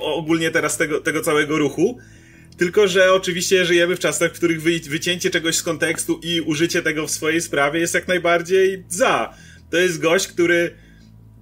ogólnie 0.00 0.50
teraz 0.50 0.76
tego, 0.76 1.00
tego 1.00 1.20
całego 1.20 1.58
ruchu, 1.58 1.98
tylko, 2.56 2.88
że 2.88 3.12
oczywiście 3.12 3.64
żyjemy 3.64 3.96
w 3.96 3.98
czasach, 3.98 4.32
w 4.32 4.34
których 4.34 4.62
wy, 4.62 4.80
wycięcie 4.88 5.30
czegoś 5.30 5.56
z 5.56 5.62
kontekstu 5.62 6.20
i 6.22 6.40
użycie 6.40 6.82
tego 6.82 7.06
w 7.06 7.10
swojej 7.10 7.40
sprawie 7.40 7.80
jest 7.80 7.94
jak 7.94 8.08
najbardziej 8.08 8.84
za. 8.88 9.34
To 9.70 9.76
jest 9.76 10.00
gość, 10.00 10.26
który 10.26 10.74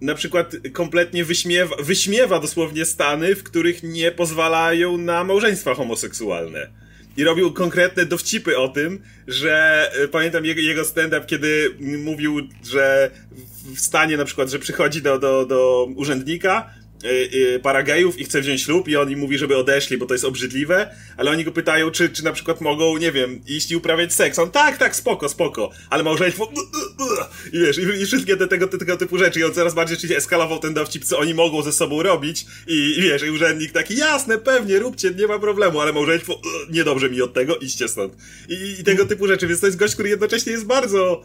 na 0.00 0.14
przykład 0.14 0.52
kompletnie 0.72 1.24
wyśmiewa, 1.24 1.76
wyśmiewa 1.76 2.40
dosłownie 2.40 2.84
stany, 2.84 3.34
w 3.34 3.42
których 3.42 3.82
nie 3.82 4.10
pozwalają 4.10 4.98
na 4.98 5.24
małżeństwa 5.24 5.74
homoseksualne. 5.74 6.70
I 7.16 7.24
robił 7.24 7.52
konkretne 7.52 8.06
dowcipy 8.06 8.58
o 8.58 8.68
tym, 8.68 9.02
że 9.26 9.88
e, 10.04 10.08
pamiętam 10.08 10.44
jego, 10.44 10.60
jego 10.60 10.84
stand-up, 10.84 11.26
kiedy 11.26 11.74
mówił, 11.80 12.40
że 12.70 13.10
w 13.74 13.80
stanie 13.80 14.16
na 14.16 14.24
przykład, 14.24 14.50
że 14.50 14.58
przychodzi 14.58 15.02
do, 15.02 15.18
do, 15.18 15.46
do 15.46 15.88
urzędnika 15.96 16.70
Y, 17.04 17.30
y, 17.54 17.60
para 17.60 17.82
gejów 17.82 18.18
i 18.18 18.24
chce 18.24 18.40
wziąć 18.40 18.62
ślub 18.62 18.88
i 18.88 18.96
on 18.96 19.10
im 19.10 19.18
mówi, 19.18 19.38
żeby 19.38 19.56
odeszli, 19.56 19.98
bo 19.98 20.06
to 20.06 20.14
jest 20.14 20.24
obrzydliwe, 20.24 20.94
ale 21.16 21.30
oni 21.30 21.44
go 21.44 21.52
pytają, 21.52 21.90
czy, 21.90 22.08
czy 22.08 22.24
na 22.24 22.32
przykład 22.32 22.60
mogą, 22.60 22.98
nie 22.98 23.12
wiem, 23.12 23.40
iść 23.46 23.70
i 23.70 23.76
uprawiać 23.76 24.12
seks. 24.12 24.38
On, 24.38 24.50
tak, 24.50 24.78
tak, 24.78 24.96
spoko, 24.96 25.28
spoko, 25.28 25.70
ale 25.90 26.02
małżeństwo 26.02 26.52
i 27.52 27.58
wiesz, 27.58 27.78
i, 27.78 28.02
i 28.02 28.06
wszystkie 28.06 28.36
te, 28.36 28.48
tego, 28.48 28.68
tego 28.68 28.96
typu 28.96 29.18
rzeczy 29.18 29.40
i 29.40 29.44
on 29.44 29.54
coraz 29.54 29.74
bardziej 29.74 29.96
oczywiście 29.96 30.16
eskalował 30.16 30.58
ten 30.58 30.74
dowcip, 30.74 31.04
co 31.04 31.18
oni 31.18 31.34
mogą 31.34 31.62
ze 31.62 31.72
sobą 31.72 32.02
robić 32.02 32.46
i, 32.66 32.94
i 32.98 33.02
wiesz, 33.02 33.22
i 33.22 33.30
urzędnik 33.30 33.72
taki, 33.72 33.96
jasne, 33.96 34.38
pewnie, 34.38 34.78
róbcie, 34.78 35.10
nie 35.10 35.26
ma 35.26 35.38
problemu, 35.38 35.80
ale 35.80 35.92
małżeństwo, 35.92 36.40
niedobrze 36.70 37.10
mi 37.10 37.22
od 37.22 37.34
tego, 37.34 37.56
idźcie 37.56 37.88
stąd. 37.88 38.16
I, 38.48 38.80
I 38.80 38.84
tego 38.84 39.06
typu 39.06 39.26
rzeczy, 39.26 39.46
więc 39.46 39.60
to 39.60 39.66
jest 39.66 39.78
gość, 39.78 39.94
który 39.94 40.08
jednocześnie 40.08 40.52
jest 40.52 40.66
bardzo 40.66 41.22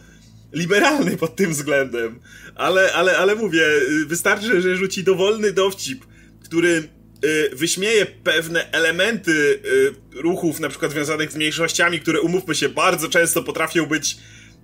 liberalny 0.54 1.18
pod 1.18 1.36
tym 1.36 1.52
względem. 1.52 2.20
Ale, 2.56 2.94
ale, 2.94 3.18
ale 3.18 3.36
mówię, 3.36 3.66
wystarczy, 4.08 4.62
że 4.62 4.76
rzuci 4.76 5.04
dowolny 5.04 5.52
dowcip, 5.52 6.06
który 6.44 6.90
y, 7.26 7.56
wyśmieje 7.56 8.06
pewne 8.06 8.72
elementy 8.72 9.32
y, 9.32 10.22
ruchów, 10.22 10.60
na 10.60 10.70
przykład 10.70 10.92
związanych 10.92 11.32
z 11.32 11.36
mniejszościami, 11.36 12.00
które 12.00 12.22
umówmy 12.22 12.56
się, 12.56 12.70
bardzo 12.70 13.10
często 13.10 13.44
potrafią 13.44 13.86
być 13.86 14.18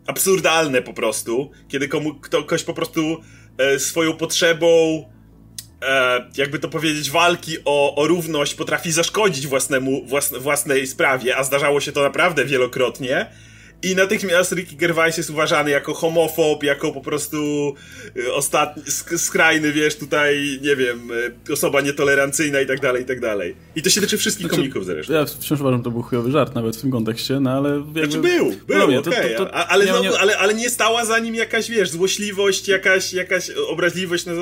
absurdalne 0.08 0.82
po 0.82 0.94
prostu, 0.94 1.52
kiedy 1.68 1.88
komu, 1.88 2.16
kto, 2.16 2.44
ktoś 2.44 2.64
po 2.64 2.74
prostu 2.74 3.22
e, 3.58 3.80
swoją 3.80 4.18
potrzebą 4.18 4.68
e, 5.82 6.30
jakby 6.38 6.60
to 6.60 6.70
powiedzieć, 6.70 7.12
walki 7.12 7.58
o, 7.66 7.96
o 7.96 8.08
równość 8.08 8.54
potrafi 8.56 8.92
zaszkodzić 8.92 9.48
własnemu, 9.48 10.06
własne, 10.06 10.40
własnej 10.40 10.88
sprawie, 10.88 11.38
a 11.38 11.44
zdarzało 11.44 11.82
się 11.82 11.92
to 11.92 12.02
naprawdę 12.02 12.46
wielokrotnie 12.46 13.30
i 13.84 13.96
natychmiast 13.96 14.52
Ricky 14.52 14.76
Gervais 14.76 15.18
jest 15.18 15.30
uważany 15.30 15.72
jako 15.72 15.94
homofob, 15.94 16.64
jako 16.64 16.92
po 16.92 17.02
prostu 17.02 17.38
y, 18.18 18.34
ostatni, 18.34 18.84
skrajny, 19.18 19.72
wiesz, 19.72 19.96
tutaj, 19.96 20.60
nie 20.62 20.76
wiem, 20.76 21.12
y, 21.48 21.54
osoba 21.54 21.82
nietolerancyjna 21.82 22.62
i 22.62 22.68
tak 22.68 22.80
dalej, 22.80 23.04
i 23.04 23.06
tak 23.06 23.20
dalej. 23.20 23.56
I 23.76 23.82
to 23.82 23.90
się 23.90 24.02
tyczy 24.02 24.18
wszystkich 24.18 24.48
znaczy, 24.48 24.56
komików 24.56 24.86
zresztą. 24.86 25.14
Ja 25.14 25.26
wciąż 25.26 25.60
uważam, 25.60 25.84
to 25.84 25.92
był 25.92 26.02
chujowy 26.02 26.32
żart 26.32 26.56
nawet 26.56 26.78
w 26.78 26.82
tym 26.82 26.92
kontekście, 26.92 27.40
no 27.40 27.52
ale... 27.52 27.70
Jakby... 27.70 28.02
Znaczy 28.02 28.20
był, 28.20 28.54
był, 28.68 29.00
okej, 29.00 29.36
okay. 29.36 29.52
ale, 29.52 29.86
nie, 29.86 30.02
nie... 30.02 30.20
ale, 30.20 30.38
ale 30.38 30.54
nie 30.54 30.70
stała 30.70 31.06
za 31.06 31.20
nim 31.20 31.36
jakaś, 31.36 31.70
wiesz, 31.70 31.90
złośliwość, 31.90 32.68
jakaś, 32.68 33.14
jakaś 33.14 33.50
obraźliwość, 33.50 34.26
no... 34.26 34.34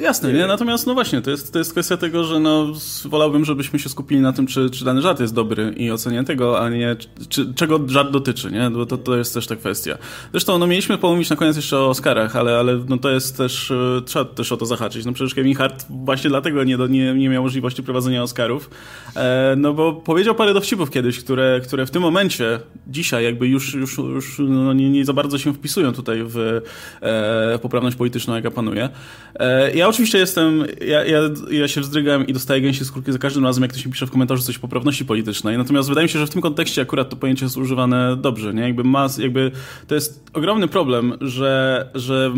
Jasne, 0.00 0.32
nie? 0.32 0.46
Natomiast 0.46 0.86
no 0.86 0.94
właśnie, 0.94 1.20
to 1.20 1.30
jest, 1.30 1.52
to 1.52 1.58
jest 1.58 1.72
kwestia 1.72 1.96
tego, 1.96 2.24
że 2.24 2.40
no, 2.40 2.72
wolałbym, 3.04 3.44
żebyśmy 3.44 3.78
się 3.78 3.88
skupili 3.88 4.20
na 4.20 4.32
tym, 4.32 4.46
czy, 4.46 4.70
czy 4.70 4.84
dany 4.84 5.02
żart 5.02 5.20
jest 5.20 5.34
dobry 5.34 5.74
i 5.76 5.90
ocenię 5.90 6.24
tego, 6.24 6.60
a 6.60 6.68
nie 6.68 6.96
czy, 7.28 7.54
czego 7.54 7.80
żart 7.86 8.10
dotyczy, 8.10 8.50
nie? 8.50 8.70
Bo 8.70 8.86
to, 8.86 8.98
to 8.98 9.16
jest 9.16 9.34
też 9.34 9.46
ta 9.46 9.56
kwestia. 9.56 9.98
Zresztą 10.30 10.58
no, 10.58 10.66
mieliśmy 10.66 10.98
pomówić 10.98 11.30
na 11.30 11.36
koniec 11.36 11.56
jeszcze 11.56 11.78
o 11.78 11.88
Oscarach, 11.88 12.36
ale, 12.36 12.58
ale 12.58 12.80
no, 12.88 12.98
to 12.98 13.10
jest 13.10 13.36
też, 13.36 13.70
e, 13.70 14.02
trzeba 14.04 14.24
też 14.24 14.52
o 14.52 14.56
to 14.56 14.66
zahaczyć. 14.66 15.04
No 15.04 15.12
przecież 15.12 15.34
Kevin 15.34 15.54
Hart 15.54 15.86
właśnie 15.90 16.30
dlatego 16.30 16.64
nie, 16.64 16.76
nie, 16.88 17.14
nie 17.14 17.28
miał 17.28 17.42
możliwości 17.42 17.82
prowadzenia 17.82 18.22
Oscarów, 18.22 18.70
e, 19.16 19.54
no 19.56 19.74
bo 19.74 19.92
powiedział 19.92 20.34
parę 20.34 20.54
dowcipów 20.54 20.90
kiedyś, 20.90 21.18
które, 21.18 21.60
które 21.64 21.86
w 21.86 21.90
tym 21.90 22.02
momencie, 22.02 22.60
dzisiaj 22.86 23.24
jakby 23.24 23.48
już, 23.48 23.74
już, 23.74 23.98
już 23.98 24.38
no, 24.38 24.72
nie, 24.72 24.90
nie 24.90 25.04
za 25.04 25.12
bardzo 25.12 25.38
się 25.38 25.54
wpisują 25.54 25.92
tutaj 25.92 26.18
w 26.24 26.62
e, 27.02 27.58
poprawność 27.58 27.96
polityczną, 27.96 28.34
jaka 28.34 28.50
panuje. 28.50 28.88
E, 29.34 29.76
ja 29.76 29.85
oczywiście 29.88 30.18
jestem, 30.18 30.64
ja, 30.86 31.04
ja, 31.04 31.20
ja 31.50 31.68
się 31.68 31.80
wzdrygam 31.80 32.26
i 32.26 32.32
dostaję 32.32 32.60
gęsie 32.60 32.84
skórki 32.84 33.12
za 33.12 33.18
każdym 33.18 33.44
razem, 33.44 33.62
jak 33.62 33.72
ktoś 33.72 33.86
mi 33.86 33.92
pisze 33.92 34.06
w 34.06 34.10
komentarzu 34.10 34.42
coś 34.42 34.56
o 34.56 34.60
poprawności 34.60 35.04
politycznej. 35.04 35.58
Natomiast 35.58 35.88
wydaje 35.88 36.04
mi 36.04 36.08
się, 36.08 36.18
że 36.18 36.26
w 36.26 36.30
tym 36.30 36.42
kontekście 36.42 36.82
akurat 36.82 37.10
to 37.10 37.16
pojęcie 37.16 37.44
jest 37.44 37.56
używane 37.56 38.16
dobrze, 38.16 38.54
nie? 38.54 38.62
Jakby 38.62 38.84
mas, 38.84 39.18
jakby 39.18 39.50
to 39.86 39.94
jest 39.94 40.30
ogromny 40.32 40.68
problem, 40.68 41.14
że, 41.20 41.90
że 41.94 42.32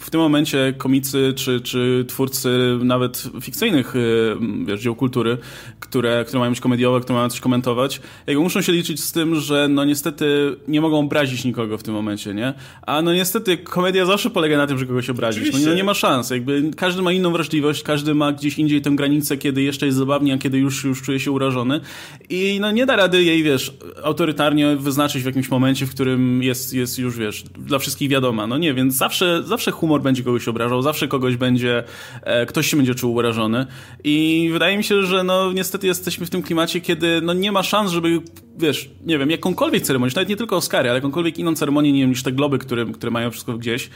w 0.00 0.10
tym 0.10 0.20
momencie 0.20 0.74
komicy 0.78 1.32
czy, 1.36 1.60
czy 1.60 2.04
twórcy 2.08 2.78
nawet 2.84 3.30
fikcyjnych 3.40 3.96
y, 3.96 4.36
wiesz, 4.66 4.80
dzieł 4.80 4.94
kultury, 4.94 5.38
które, 5.80 6.24
które 6.24 6.38
mają 6.38 6.50
być 6.50 6.60
komediowe, 6.60 7.00
które 7.00 7.18
mają 7.18 7.30
coś 7.30 7.40
komentować, 7.40 8.00
jakby 8.26 8.42
muszą 8.42 8.62
się 8.62 8.72
liczyć 8.72 9.04
z 9.04 9.12
tym, 9.12 9.34
że 9.34 9.68
no 9.68 9.84
niestety 9.84 10.56
nie 10.68 10.80
mogą 10.80 10.98
obrazić 10.98 11.44
nikogo 11.44 11.78
w 11.78 11.82
tym 11.82 11.94
momencie, 11.94 12.34
nie? 12.34 12.54
A 12.82 13.02
no 13.02 13.12
niestety 13.12 13.58
komedia 13.58 14.06
zawsze 14.06 14.30
polega 14.30 14.56
na 14.56 14.66
tym, 14.66 14.78
że 14.78 14.86
kogoś 14.86 15.10
obrazić. 15.10 15.52
No, 15.52 15.58
no 15.66 15.74
nie 15.74 15.84
ma 15.84 15.94
szans. 15.94 16.30
Jakby 16.30 16.70
każdy 16.86 17.02
ma 17.02 17.12
inną 17.12 17.32
wrażliwość, 17.32 17.82
każdy 17.82 18.14
ma 18.14 18.32
gdzieś 18.32 18.58
indziej 18.58 18.82
tę 18.82 18.90
granicę, 18.90 19.36
kiedy 19.36 19.62
jeszcze 19.62 19.86
jest 19.86 19.98
zabawnie, 19.98 20.34
a 20.34 20.38
kiedy 20.38 20.58
już, 20.58 20.84
już 20.84 21.02
czuje 21.02 21.20
się 21.20 21.30
urażony. 21.30 21.80
I 22.28 22.58
no 22.60 22.70
nie 22.70 22.86
da 22.86 22.96
rady 22.96 23.22
jej, 23.22 23.42
wiesz, 23.42 23.74
autorytarnie 24.02 24.76
wyznaczyć 24.76 25.22
w 25.22 25.26
jakimś 25.26 25.48
momencie, 25.48 25.86
w 25.86 25.90
którym 25.90 26.42
jest, 26.42 26.74
jest 26.74 26.98
już, 26.98 27.18
wiesz, 27.18 27.44
dla 27.58 27.78
wszystkich 27.78 28.10
wiadoma. 28.10 28.46
No 28.46 28.58
nie, 28.58 28.74
więc 28.74 28.94
zawsze, 28.94 29.42
zawsze 29.42 29.70
humor 29.70 30.02
będzie 30.02 30.22
kogoś 30.22 30.48
obrażał, 30.48 30.82
zawsze 30.82 31.08
kogoś 31.08 31.36
będzie, 31.36 31.84
e, 32.22 32.46
ktoś 32.46 32.66
się 32.66 32.76
będzie 32.76 32.94
czuł 32.94 33.14
urażony. 33.14 33.66
I 34.04 34.48
wydaje 34.52 34.76
mi 34.76 34.84
się, 34.84 35.02
że 35.02 35.24
no 35.24 35.52
niestety 35.52 35.86
jesteśmy 35.86 36.26
w 36.26 36.30
tym 36.30 36.42
klimacie, 36.42 36.80
kiedy 36.80 37.20
no 37.22 37.32
nie 37.32 37.52
ma 37.52 37.62
szans, 37.62 37.90
żeby 37.90 38.20
wiesz, 38.58 38.90
nie 39.06 39.18
wiem, 39.18 39.30
jakąkolwiek 39.30 39.82
ceremonię, 39.82 40.12
nawet 40.16 40.28
nie 40.28 40.36
tylko 40.36 40.56
Oscary, 40.56 40.88
ale 40.88 40.98
jakąkolwiek 40.98 41.38
inną 41.38 41.54
ceremonię, 41.54 41.92
nie 41.92 42.00
wiem, 42.00 42.10
niż 42.10 42.22
te 42.22 42.32
globy, 42.32 42.58
które, 42.58 42.86
które 42.86 43.10
mają 43.10 43.30
wszystko 43.30 43.58
gdzieś. 43.58 43.90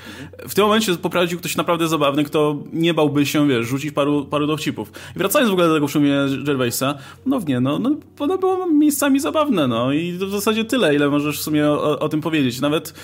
W 0.48 0.54
tym 0.54 0.64
momencie 0.64 0.96
poprawił 0.96 1.38
ktoś 1.38 1.56
naprawdę 1.56 1.88
zabawny, 1.88 2.24
kto 2.24 2.62
nie 2.72 2.94
bałby 2.94 3.26
się, 3.26 3.48
wiesz, 3.48 3.66
rzucić 3.66 3.92
paru, 3.92 4.24
paru 4.24 4.46
dowcipów. 4.46 4.92
I 5.16 5.18
wracając 5.18 5.50
w 5.50 5.52
ogóle 5.52 5.68
do 5.68 5.74
tego 5.74 5.88
w 5.88 5.90
sumie 5.90 6.14
Gervaisa, 6.44 6.94
no 7.26 7.40
nie, 7.48 7.60
no, 7.60 7.78
no 7.78 7.96
ono 8.18 8.38
było 8.38 8.66
miejscami 8.66 9.20
zabawne, 9.20 9.68
no 9.68 9.92
i 9.92 10.12
w 10.12 10.30
zasadzie 10.30 10.64
tyle, 10.64 10.94
ile 10.94 11.10
możesz 11.10 11.38
w 11.38 11.42
sumie 11.42 11.68
o, 11.68 11.98
o 11.98 12.08
tym 12.08 12.20
powiedzieć. 12.20 12.60
Nawet, 12.60 12.94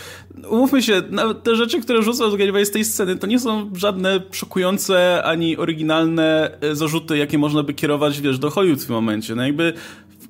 umówmy 0.49 0.83
się, 0.83 1.03
nawet 1.11 1.43
te 1.43 1.57
rzeczy, 1.57 1.81
które 1.81 2.03
rzucał 2.03 2.37
Gervais 2.37 2.69
z 2.69 2.71
tej 2.71 2.85
sceny, 2.85 3.17
to 3.17 3.27
nie 3.27 3.41
są 3.41 3.71
żadne 3.75 4.21
szokujące 4.33 5.23
ani 5.25 5.57
oryginalne 5.57 6.59
e, 6.61 6.77
zarzuty, 6.77 7.19
jakie 7.19 7.39
można 7.39 7.63
by 7.63 7.75
kierować, 7.75 8.21
wiesz, 8.21 8.39
do 8.39 8.51
Hollywood 8.51 8.81
w 8.83 8.87
tym 8.87 8.95
momencie. 8.95 9.35
No 9.35 9.43
jakby 9.47 9.73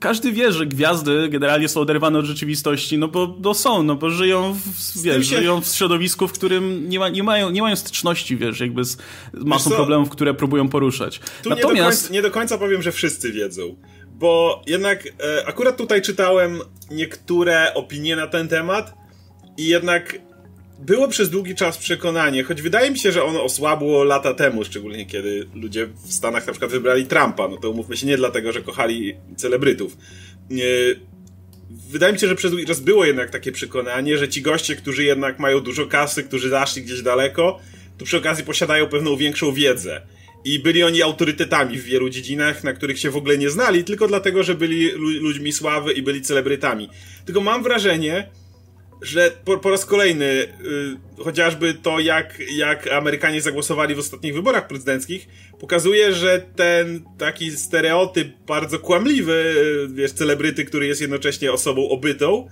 każdy 0.01 0.33
wie, 0.33 0.53
że 0.53 0.67
gwiazdy 0.67 1.29
generalnie 1.29 1.69
są 1.69 1.81
oderwane 1.81 2.19
od 2.19 2.25
rzeczywistości, 2.25 2.99
no 2.99 3.09
bo 3.09 3.37
no 3.41 3.55
są, 3.55 3.83
no 3.83 3.95
bo 3.95 4.11
żyją 4.11 4.55
w, 4.55 5.03
wiesz, 5.03 5.31
się... 5.31 5.37
żyją 5.37 5.61
w 5.61 5.67
środowisku, 5.67 6.29
w 6.29 6.33
którym 6.33 6.89
nie, 6.89 6.99
ma, 6.99 7.09
nie, 7.09 7.23
mają, 7.23 7.51
nie 7.51 7.63
mają 7.63 7.77
styczności, 7.77 8.37
wiesz, 8.37 8.61
jakby 8.61 8.85
z 8.85 8.99
masą 9.35 9.71
problemów, 9.71 10.11
które 10.11 10.35
próbują 10.35 10.69
poruszać. 10.69 11.21
Tu 11.43 11.51
Natomiast... 11.51 11.71
nie, 11.71 11.79
do 11.79 11.85
końca, 11.85 12.15
nie 12.15 12.23
do 12.23 12.31
końca 12.31 12.59
powiem, 12.59 12.83
że 12.83 12.93
wszyscy 12.93 13.33
wiedzą, 13.33 13.77
bo 14.15 14.63
jednak 14.67 15.07
e, 15.07 15.47
akurat 15.47 15.77
tutaj 15.77 16.03
czytałem 16.03 16.61
niektóre 16.91 17.75
opinie 17.75 18.17
na 18.17 18.27
ten 18.27 18.49
temat 18.49 18.95
i 19.57 19.67
jednak 19.67 20.19
było 20.79 21.09
przez 21.09 21.31
długi 21.31 21.55
czas 21.55 21.79
przekonanie, 21.79 22.43
choć 22.43 22.63
wydaje 22.63 22.91
mi 22.91 22.99
się, 22.99 23.13
że 23.13 23.25
ono 23.25 23.43
osłabło 23.43 24.05
lata 24.05 24.35
temu, 24.35 24.65
szczególnie 24.65 25.07
kiedy 25.07 25.47
ludzie 25.55 25.89
w 26.07 26.13
Stanach 26.13 26.47
na 26.47 26.53
przykład 26.53 26.71
wybrali 26.71 27.07
Trumpa, 27.07 27.49
no 27.49 27.57
to 27.57 27.71
umówmy 27.71 27.97
się 27.97 28.07
nie 28.07 28.17
dlatego, 28.17 28.53
że 28.53 28.63
kochali 28.63 29.15
celebrytów. 29.37 29.97
Wydaje 31.91 32.13
mi 32.13 32.19
się, 32.19 32.29
że 32.29 32.35
przez 32.35 32.51
długi 32.51 32.67
czas 32.67 32.81
było 32.81 33.05
jednak 33.05 33.31
takie 33.31 33.53
przekonanie, 33.53 34.19
że 34.19 34.29
ci 34.29 34.43
goście, 34.43 34.77
którzy 34.77 35.05
jednak 35.05 35.39
mają 35.39 35.61
dużo 35.61 35.87
kasy, 35.87 36.23
którzy 36.23 36.49
zaszli 36.49 36.83
gdzieś 36.83 37.03
daleko, 37.03 37.61
to 37.99 38.05
przy 38.05 38.17
okazji 38.17 38.45
posiadają 38.45 38.87
pewną 38.87 39.17
większą 39.17 39.53
wiedzę. 39.53 40.03
I 40.45 40.59
byli 40.59 40.83
oni 40.83 41.03
autorytetami 41.03 41.79
w 41.79 41.85
wielu 41.85 42.11
dziedzinach, 42.11 42.65
na 42.65 42.73
których 42.73 42.99
się 42.99 43.11
w 43.11 43.17
ogóle 43.17 43.39
nie 43.39 43.51
znali, 43.51 43.85
tylko 43.85 44.09
dlatego, 44.09 44.43
że 44.43 44.55
byli 44.55 44.91
ludźmi 44.97 45.53
sławy 45.53 45.93
i 45.93 46.03
byli 46.03 46.23
celebrytami. 46.23 46.89
Tylko 47.25 47.41
mam 47.41 47.63
wrażenie, 47.63 48.29
że 49.03 49.33
po, 49.45 49.59
po 49.59 49.71
raz 49.71 49.85
kolejny 49.85 50.25
y, 50.25 51.25
chociażby 51.25 51.75
to, 51.75 52.01
jak, 52.01 52.39
jak 52.51 52.93
Amerykanie 52.93 53.43
zagłosowali 53.43 53.95
w 53.95 53.99
ostatnich 53.99 54.35
wyborach 54.35 54.67
prezydenckich, 54.67 55.29
pokazuje, 55.61 56.13
że 56.13 56.43
ten 56.57 57.05
taki 57.19 57.51
stereotyp 57.51 58.29
bardzo 58.47 58.79
kłamliwy, 58.79 59.55
y, 59.91 59.95
wiesz, 59.95 60.13
celebryty, 60.13 60.65
który 60.65 60.87
jest 60.87 61.01
jednocześnie 61.01 61.53
osobą 61.53 61.89
obytą, 61.89 62.49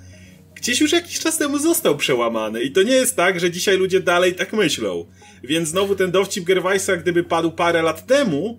gdzieś 0.55 0.81
już 0.81 0.93
jakiś 0.93 1.19
czas 1.19 1.39
temu 1.39 1.59
został 1.59 1.97
przełamany. 1.97 2.63
I 2.63 2.73
to 2.73 2.83
nie 2.83 2.93
jest 2.93 3.17
tak, 3.17 3.41
że 3.41 3.51
dzisiaj 3.51 3.77
ludzie 3.77 4.01
dalej 4.01 4.35
tak 4.35 4.53
myślą. 4.53 5.07
Więc 5.43 5.69
znowu 5.69 5.97
ten 5.97 6.11
dowcip 6.11 6.45
Gervaisa, 6.45 6.97
gdyby 6.97 7.25
padł 7.25 7.51
parę 7.51 7.83
lat 7.83 8.07
temu, 8.07 8.59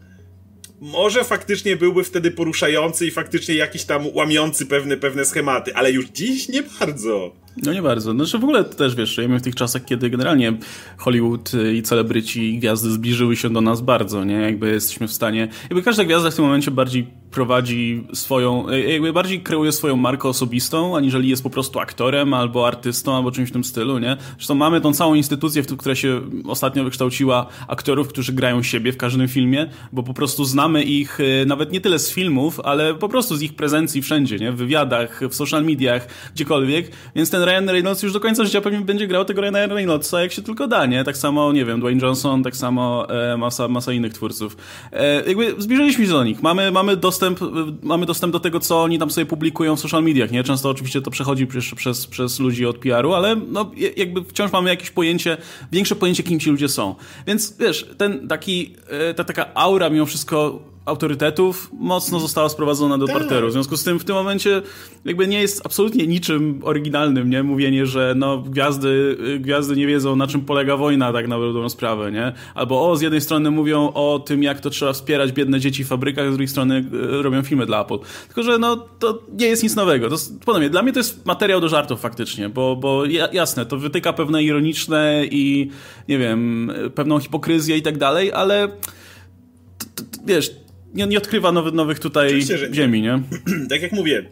może 0.81 1.23
faktycznie 1.23 1.75
byłby 1.75 2.03
wtedy 2.03 2.31
poruszający 2.31 3.07
i 3.07 3.11
faktycznie 3.11 3.55
jakiś 3.55 3.83
tam 3.83 4.07
łamiący 4.13 4.65
pewne, 4.65 4.97
pewne 4.97 5.25
schematy, 5.25 5.75
ale 5.75 5.91
już 5.91 6.05
dziś 6.05 6.49
nie 6.49 6.63
bardzo. 6.79 7.44
No 7.63 7.73
nie 7.73 7.81
bardzo. 7.81 8.11
Znaczy 8.11 8.39
w 8.39 8.43
ogóle 8.43 8.63
też 8.63 8.95
wiesz, 8.95 9.15
żyjemy 9.15 9.39
w 9.39 9.41
tych 9.41 9.55
czasach, 9.55 9.85
kiedy 9.85 10.09
generalnie 10.09 10.53
Hollywood 10.97 11.51
i 11.73 11.81
celebryci 11.81 12.53
i 12.53 12.59
gwiazdy 12.59 12.91
zbliżyły 12.91 13.35
się 13.35 13.49
do 13.49 13.61
nas 13.61 13.81
bardzo, 13.81 14.23
nie? 14.23 14.35
Jakby 14.35 14.69
jesteśmy 14.69 15.07
w 15.07 15.11
stanie, 15.11 15.47
jakby 15.63 15.81
każda 15.81 16.03
gwiazda 16.03 16.31
w 16.31 16.35
tym 16.35 16.45
momencie 16.45 16.71
bardziej 16.71 17.07
prowadzi 17.31 18.07
swoją, 18.13 18.69
jakby 18.69 19.13
bardziej 19.13 19.41
kreuje 19.41 19.71
swoją 19.71 19.95
markę 19.95 20.29
osobistą, 20.29 20.97
aniżeli 20.97 21.29
jest 21.29 21.43
po 21.43 21.49
prostu 21.49 21.79
aktorem 21.79 22.33
albo 22.33 22.67
artystą 22.67 23.15
albo 23.15 23.31
czymś 23.31 23.49
w 23.49 23.53
tym 23.53 23.63
stylu, 23.63 23.99
nie? 23.99 24.17
Zresztą 24.37 24.55
mamy 24.55 24.81
tą 24.81 24.93
całą 24.93 25.13
instytucję, 25.13 25.63
która 25.63 25.95
się 25.95 26.21
ostatnio 26.47 26.83
wykształciła 26.83 27.47
aktorów, 27.67 28.07
którzy 28.07 28.33
grają 28.33 28.63
siebie 28.63 28.91
w 28.91 28.97
każdym 28.97 29.27
filmie, 29.27 29.69
bo 29.91 30.03
po 30.03 30.13
prostu 30.13 30.45
znamy 30.45 30.83
ich 30.83 31.19
e, 31.19 31.45
nawet 31.45 31.71
nie 31.71 31.81
tyle 31.81 31.99
z 31.99 32.11
filmów, 32.11 32.59
ale 32.59 32.93
po 32.93 33.09
prostu 33.09 33.35
z 33.35 33.41
ich 33.41 33.55
prezencji 33.55 34.01
wszędzie, 34.01 34.37
nie? 34.37 34.51
W 34.51 34.55
wywiadach, 34.55 35.21
w 35.29 35.35
social 35.35 35.63
mediach, 35.63 36.07
gdziekolwiek, 36.35 36.91
więc 37.15 37.29
ten 37.29 37.44
Ryan 37.45 37.69
Reynolds 37.69 38.03
już 38.03 38.13
do 38.13 38.19
końca 38.19 38.43
życia 38.43 38.61
pewnie 38.61 38.81
będzie 38.81 39.07
grał 39.07 39.25
tego 39.25 39.41
Ryana 39.41 39.65
Reynoldsa 39.65 40.21
jak 40.21 40.31
się 40.31 40.41
tylko 40.41 40.67
da, 40.67 40.85
nie? 40.85 41.03
Tak 41.03 41.17
samo, 41.17 41.53
nie 41.53 41.65
wiem, 41.65 41.79
Dwayne 41.79 42.01
Johnson, 42.01 42.43
tak 42.43 42.55
samo 42.55 43.09
e, 43.09 43.37
masa, 43.37 43.67
masa 43.67 43.93
innych 43.93 44.13
twórców. 44.13 44.57
E, 44.91 45.23
jakby 45.27 45.55
zbliżyliśmy 45.57 46.05
się 46.05 46.11
do 46.11 46.23
nich. 46.23 46.41
Mamy, 46.41 46.71
mamy, 46.71 46.97
dostęp, 46.97 47.41
e, 47.41 47.45
mamy 47.83 48.05
dostęp 48.05 48.33
do 48.33 48.39
tego, 48.39 48.59
co 48.59 48.83
oni 48.83 48.99
tam 48.99 49.11
sobie 49.11 49.25
publikują 49.25 49.75
w 49.75 49.79
social 49.79 50.03
mediach, 50.03 50.31
nie? 50.31 50.43
Często 50.43 50.69
oczywiście 50.69 51.01
to 51.01 51.11
przechodzi 51.11 51.47
przez, 51.47 51.75
przez, 51.75 52.07
przez 52.07 52.39
ludzi 52.39 52.65
od 52.65 52.77
PR-u, 52.77 53.13
ale 53.13 53.35
no, 53.35 53.71
jakby 53.97 54.23
wciąż 54.23 54.51
mamy 54.51 54.69
jakieś 54.69 54.91
pojęcie, 54.91 55.37
większe 55.71 55.95
pojęcie, 55.95 56.23
kim 56.23 56.39
ci 56.39 56.49
ludzie 56.49 56.69
są. 56.69 56.95
Więc 57.27 57.57
wiesz, 57.57 57.89
ten 57.97 58.27
taki, 58.27 58.75
e, 58.89 59.13
ta 59.13 59.23
taka 59.23 59.53
aura 59.53 59.89
mimo 59.89 60.05
wszystko 60.05 60.59
autorytetów 60.85 61.69
mocno 61.73 62.19
została 62.19 62.49
sprowadzona 62.49 62.97
do 62.97 63.07
tak. 63.07 63.17
parteru. 63.17 63.47
W 63.47 63.51
związku 63.51 63.77
z 63.77 63.83
tym 63.83 63.99
w 63.99 64.05
tym 64.05 64.15
momencie 64.15 64.61
jakby 65.05 65.27
nie 65.27 65.41
jest 65.41 65.65
absolutnie 65.65 66.07
niczym 66.07 66.59
oryginalnym, 66.63 67.29
nie? 67.29 67.43
Mówienie, 67.43 67.85
że 67.85 68.13
no 68.17 68.37
gwiazdy, 68.37 69.17
gwiazdy 69.39 69.75
nie 69.75 69.87
wiedzą 69.87 70.15
na 70.15 70.27
czym 70.27 70.41
polega 70.41 70.77
wojna 70.77 71.13
tak 71.13 71.27
na 71.27 71.39
dobrą 71.39 71.69
sprawę, 71.69 72.11
nie? 72.11 72.33
Albo 72.55 72.89
o, 72.89 72.95
z 72.95 73.01
jednej 73.01 73.21
strony 73.21 73.51
mówią 73.51 73.91
o 73.93 74.19
tym, 74.19 74.43
jak 74.43 74.59
to 74.59 74.69
trzeba 74.69 74.93
wspierać 74.93 75.31
biedne 75.31 75.59
dzieci 75.59 75.83
w 75.83 75.87
fabrykach, 75.87 76.27
z 76.27 76.29
drugiej 76.29 76.47
strony 76.47 76.85
e, 77.19 77.21
robią 77.21 77.43
filmy 77.43 77.65
dla 77.65 77.81
Apple. 77.81 77.97
Tylko, 78.27 78.43
że 78.43 78.57
no 78.57 78.75
to 78.99 79.21
nie 79.33 79.47
jest 79.47 79.63
nic 79.63 79.75
nowego. 79.75 80.09
To, 80.09 80.15
podobnie, 80.45 80.69
dla 80.69 80.81
mnie 80.81 80.93
to 80.93 80.99
jest 80.99 81.25
materiał 81.25 81.61
do 81.61 81.69
żartów 81.69 81.99
faktycznie, 81.99 82.49
bo, 82.49 82.75
bo 82.75 83.03
jasne, 83.31 83.65
to 83.65 83.77
wytyka 83.77 84.13
pewne 84.13 84.43
ironiczne 84.43 85.21
i 85.31 85.69
nie 86.09 86.17
wiem, 86.17 86.71
pewną 86.95 87.19
hipokryzję 87.19 87.77
i 87.77 87.81
tak 87.81 87.97
dalej, 87.97 88.33
ale 88.33 88.67
wiesz, 90.25 90.64
nie, 90.95 91.07
nie 91.07 91.17
odkrywa 91.17 91.51
nowy, 91.51 91.71
nowych 91.71 91.99
tutaj 91.99 92.41
ziemi, 92.71 93.01
nie? 93.01 93.21
tak 93.69 93.81
jak 93.81 93.91
mówię, 93.91 94.25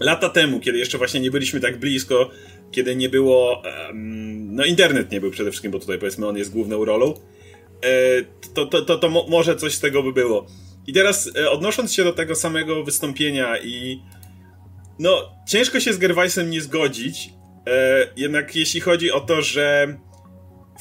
lata 0.00 0.28
temu, 0.28 0.60
kiedy 0.60 0.78
jeszcze 0.78 0.98
właśnie 0.98 1.20
nie 1.20 1.30
byliśmy 1.30 1.60
tak 1.60 1.78
blisko, 1.78 2.30
kiedy 2.70 2.96
nie 2.96 3.08
było. 3.08 3.62
Um, 3.86 4.54
no, 4.54 4.64
internet 4.64 5.12
nie 5.12 5.20
był 5.20 5.30
przede 5.30 5.50
wszystkim, 5.50 5.72
bo 5.72 5.78
tutaj 5.78 5.98
powiedzmy 5.98 6.26
on 6.26 6.36
jest 6.36 6.52
główną 6.52 6.84
rolą. 6.84 7.14
E, 7.82 8.22
to, 8.54 8.66
to, 8.66 8.82
to, 8.82 8.98
to 8.98 9.08
mo 9.08 9.26
może 9.28 9.56
coś 9.56 9.74
z 9.74 9.80
tego 9.80 10.02
by 10.02 10.12
było. 10.12 10.46
I 10.86 10.92
teraz 10.92 11.30
e, 11.36 11.50
odnosząc 11.50 11.92
się 11.92 12.04
do 12.04 12.12
tego 12.12 12.34
samego 12.34 12.84
wystąpienia 12.84 13.58
i. 13.58 14.02
No, 14.98 15.32
ciężko 15.48 15.80
się 15.80 15.92
z 15.92 15.98
Gervaisem 15.98 16.50
nie 16.50 16.60
zgodzić. 16.60 17.30
E, 17.66 18.06
jednak 18.16 18.56
jeśli 18.56 18.80
chodzi 18.80 19.10
o 19.10 19.20
to, 19.20 19.42
że 19.42 19.96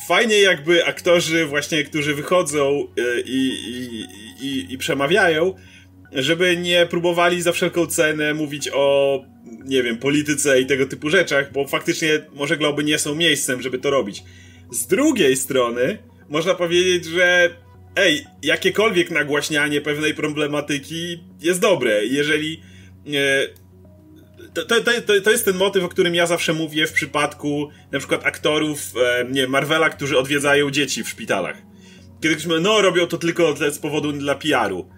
fajnie 0.08 0.42
jakby 0.42 0.86
aktorzy 0.86 1.46
właśnie, 1.46 1.84
którzy 1.84 2.16
wychodzą 2.16 2.88
e, 2.98 3.22
i, 3.22 3.50
i, 3.68 4.06
i, 4.42 4.74
i 4.74 4.78
przemawiają, 4.78 5.56
żeby 6.14 6.58
nie 6.58 6.86
próbowali 6.86 7.42
za 7.42 7.52
wszelką 7.52 7.88
cenę 7.88 8.34
mówić 8.34 8.70
o, 8.74 9.20
nie 9.66 9.84
wiem, 9.84 9.98
polityce 9.98 10.62
i 10.62 10.66
tego 10.66 10.86
typu 10.86 11.10
rzeczach, 11.10 11.52
bo 11.52 11.68
faktycznie 11.68 12.10
może 12.34 12.58
globy 12.58 12.84
nie 12.84 13.00
są 13.00 13.16
miejscem, 13.16 13.62
żeby 13.62 13.80
to 13.80 13.90
robić. 13.90 14.24
Z 14.72 14.88
drugiej 14.88 15.38
strony, 15.38 15.98
można 16.30 16.56
powiedzieć, 16.56 17.06
że 17.06 17.50
ej, 17.96 18.26
jakiekolwiek 18.44 19.12
nagłaśnianie 19.12 19.82
pewnej 19.82 20.14
problematyki 20.14 21.24
jest 21.42 21.60
dobre. 21.60 22.06
Jeżeli 22.06 22.62
e, 23.08 23.10
to, 24.67 24.82
to, 24.82 24.91
to, 25.08 25.22
to 25.24 25.32
jest 25.32 25.45
ten 25.45 25.56
motyw, 25.56 25.84
o 25.84 25.89
którym 25.89 26.15
ja 26.15 26.26
zawsze 26.26 26.54
mówię 26.54 26.88
w 26.88 26.93
przypadku 26.93 27.69
na 27.91 28.00
przykład 28.00 28.26
aktorów 28.26 28.80
e, 29.04 29.26
nie, 29.32 29.48
Marvela, 29.48 29.89
którzy 29.89 30.17
odwiedzają 30.17 30.72
dzieci 30.72 31.04
w 31.04 31.10
szpitalach. 31.10 31.58
Kiedy 32.22 32.36
ktoś 32.36 32.48
mówi, 32.48 32.62
no 32.62 32.82
robią 32.82 33.08
to 33.08 33.17
tylko 33.17 33.56
z 33.72 33.80
powodu 33.80 34.12
dla 34.12 34.36
PR-u. 34.36 34.89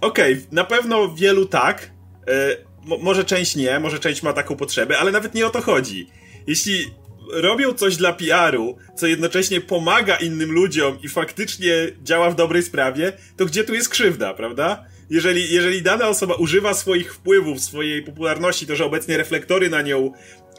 Okej, 0.00 0.32
okay, 0.32 0.46
na 0.52 0.64
pewno 0.64 1.14
wielu 1.14 1.46
tak, 1.46 1.90
e, 2.28 2.56
może 3.00 3.24
część 3.24 3.56
nie, 3.56 3.80
może 3.80 3.98
część 3.98 4.22
ma 4.22 4.32
taką 4.32 4.56
potrzebę, 4.56 4.98
ale 4.98 5.12
nawet 5.12 5.34
nie 5.34 5.46
o 5.46 5.50
to 5.50 5.60
chodzi. 5.60 6.08
Jeśli 6.46 6.90
robią 7.32 7.74
coś 7.74 7.96
dla 7.96 8.12
PR-u, 8.12 8.76
co 8.96 9.06
jednocześnie 9.06 9.60
pomaga 9.60 10.16
innym 10.16 10.52
ludziom 10.52 10.98
i 11.02 11.08
faktycznie 11.08 11.72
działa 12.02 12.30
w 12.30 12.34
dobrej 12.34 12.62
sprawie, 12.62 13.12
to 13.36 13.46
gdzie 13.46 13.64
tu 13.64 13.74
jest 13.74 13.88
krzywda, 13.88 14.34
prawda? 14.34 14.84
Jeżeli, 15.10 15.54
jeżeli 15.54 15.82
dana 15.82 16.08
osoba 16.08 16.34
używa 16.34 16.74
swoich 16.74 17.14
wpływów, 17.14 17.60
swojej 17.60 18.02
popularności, 18.02 18.66
to 18.66 18.76
że 18.76 18.84
obecnie 18.84 19.16
reflektory 19.16 19.70
na 19.70 19.82
nią 19.82 20.12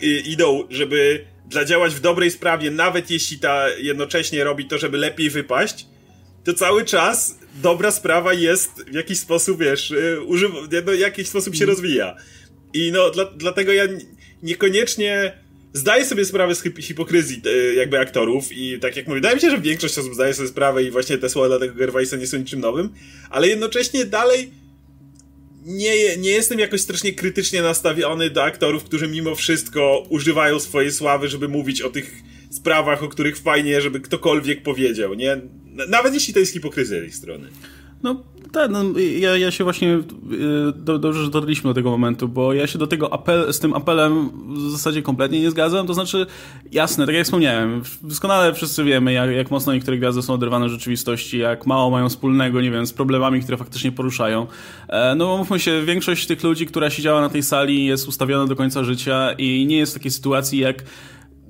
y, 0.04 0.06
idą, 0.06 0.64
żeby 0.70 1.26
dla 1.46 1.66
działać 1.66 1.96
w 1.96 2.00
dobrej 2.00 2.32
sprawie, 2.32 2.72
nawet 2.72 3.12
jeśli 3.12 3.40
ta 3.40 3.70
jednocześnie 3.70 4.44
robi 4.44 4.66
to, 4.66 4.78
żeby 4.78 4.98
lepiej 4.98 5.30
wypaść, 5.30 5.86
to 6.44 6.54
cały 6.54 6.86
czas 6.86 7.40
dobra 7.56 7.92
sprawa 7.92 8.34
jest 8.34 8.86
w 8.88 8.94
jakiś 8.94 9.20
sposób, 9.20 9.60
wiesz, 9.60 9.92
y, 9.92 10.22
używa, 10.22 10.56
no, 10.86 10.92
w 10.92 11.00
jakiś 11.00 11.28
sposób 11.28 11.56
się 11.56 11.64
mhm. 11.64 11.70
rozwija. 11.70 12.16
I 12.74 12.92
no, 12.92 13.10
dla, 13.10 13.26
dlatego 13.26 13.74
ja 13.74 13.84
niekoniecznie 14.44 15.34
zdaję 15.74 16.06
sobie 16.06 16.26
sprawę 16.26 16.56
z 16.56 16.64
hipokryzji 16.80 17.42
e, 17.46 17.74
jakby 17.74 18.00
aktorów 18.00 18.52
i 18.52 18.80
tak 18.80 18.96
jak 18.96 19.08
mówię, 19.08 19.16
wydaje 19.16 19.36
mi 19.36 19.42
się, 19.42 19.50
że 19.50 19.62
większość 19.62 19.98
osób 19.98 20.14
zdaje 20.14 20.34
sobie 20.34 20.48
sprawę 20.50 20.84
i 20.84 20.92
właśnie 20.92 21.18
te 21.18 21.30
słowa 21.30 21.48
dla 21.48 21.60
tego 21.60 21.76
Gervaisa 21.76 22.18
nie 22.18 22.28
są 22.28 22.38
niczym 22.38 22.60
nowym, 22.60 22.90
ale 23.30 23.48
jednocześnie 23.48 24.06
dalej 24.06 24.52
nie, 25.66 26.18
nie 26.18 26.32
jestem 26.32 26.60
jakoś 26.60 26.82
strasznie 26.82 27.14
krytycznie 27.14 27.62
nastawiony 27.62 28.30
do 28.30 28.44
aktorów, 28.44 28.84
którzy 28.84 29.08
mimo 29.08 29.36
wszystko 29.36 30.08
używają 30.10 30.60
swojej 30.60 30.92
sławy, 30.92 31.28
żeby 31.28 31.48
mówić 31.48 31.82
o 31.82 31.90
tych 31.90 32.24
sprawach, 32.52 33.04
o 33.04 33.08
których 33.08 33.38
fajnie, 33.38 33.82
żeby 33.82 34.00
ktokolwiek 34.00 34.64
powiedział, 34.64 35.14
nie? 35.14 35.42
Nawet 35.88 36.14
jeśli 36.14 36.34
to 36.34 36.40
jest 36.40 36.54
hipokryzja 36.54 37.02
z 37.02 37.04
ich 37.04 37.16
strony. 37.16 37.50
No 38.04 38.24
tak, 38.52 38.72
no, 38.72 38.84
ja, 39.20 39.38
ja 39.38 39.52
się 39.52 39.64
właśnie 39.64 39.94
y, 39.94 40.02
do, 40.76 41.00
dobrze, 41.00 41.24
że 41.24 41.30
dotarliśmy 41.30 41.70
do 41.70 41.74
tego 41.74 41.92
momentu, 41.92 42.28
bo 42.28 42.54
ja 42.54 42.68
się 42.68 42.80
do 42.80 42.88
tego 42.88 43.14
apel, 43.14 43.54
z 43.54 43.60
tym 43.60 43.74
apelem 43.74 44.30
w 44.56 44.72
zasadzie 44.72 45.02
kompletnie 45.02 45.42
nie 45.42 45.52
zgadzam. 45.52 45.88
To 45.88 45.94
znaczy, 45.94 46.26
jasne, 46.72 47.06
tak 47.06 47.16
jak 47.16 47.26
wspomniałem, 47.26 47.82
doskonale 48.04 48.54
wszyscy 48.54 48.84
wiemy, 48.84 49.14
jak, 49.14 49.32
jak 49.32 49.52
mocno 49.52 49.74
niektóre 49.74 49.98
gwiazdy 49.98 50.22
są 50.22 50.34
oderwane 50.34 50.66
od 50.66 50.72
rzeczywistości, 50.72 51.38
jak 51.38 51.68
mało 51.68 51.90
mają 51.90 52.10
wspólnego, 52.10 52.62
nie 52.62 52.72
wiem, 52.72 52.88
z 52.88 52.94
problemami, 52.94 53.42
które 53.42 53.58
faktycznie 53.58 53.92
poruszają. 53.92 54.48
E, 54.88 55.16
no 55.16 55.38
mówmy 55.38 55.60
się, 55.60 55.84
większość 55.86 56.28
tych 56.28 56.44
ludzi, 56.44 56.66
która 56.66 56.90
siedziała 56.90 57.22
na 57.22 57.30
tej 57.30 57.44
sali 57.44 57.86
jest 57.86 58.08
ustawiona 58.08 58.46
do 58.46 58.56
końca 58.56 58.84
życia 58.84 59.32
i 59.38 59.66
nie 59.66 59.78
jest 59.78 59.94
takiej 59.94 60.12
sytuacji 60.12 60.60
jak 60.60 60.84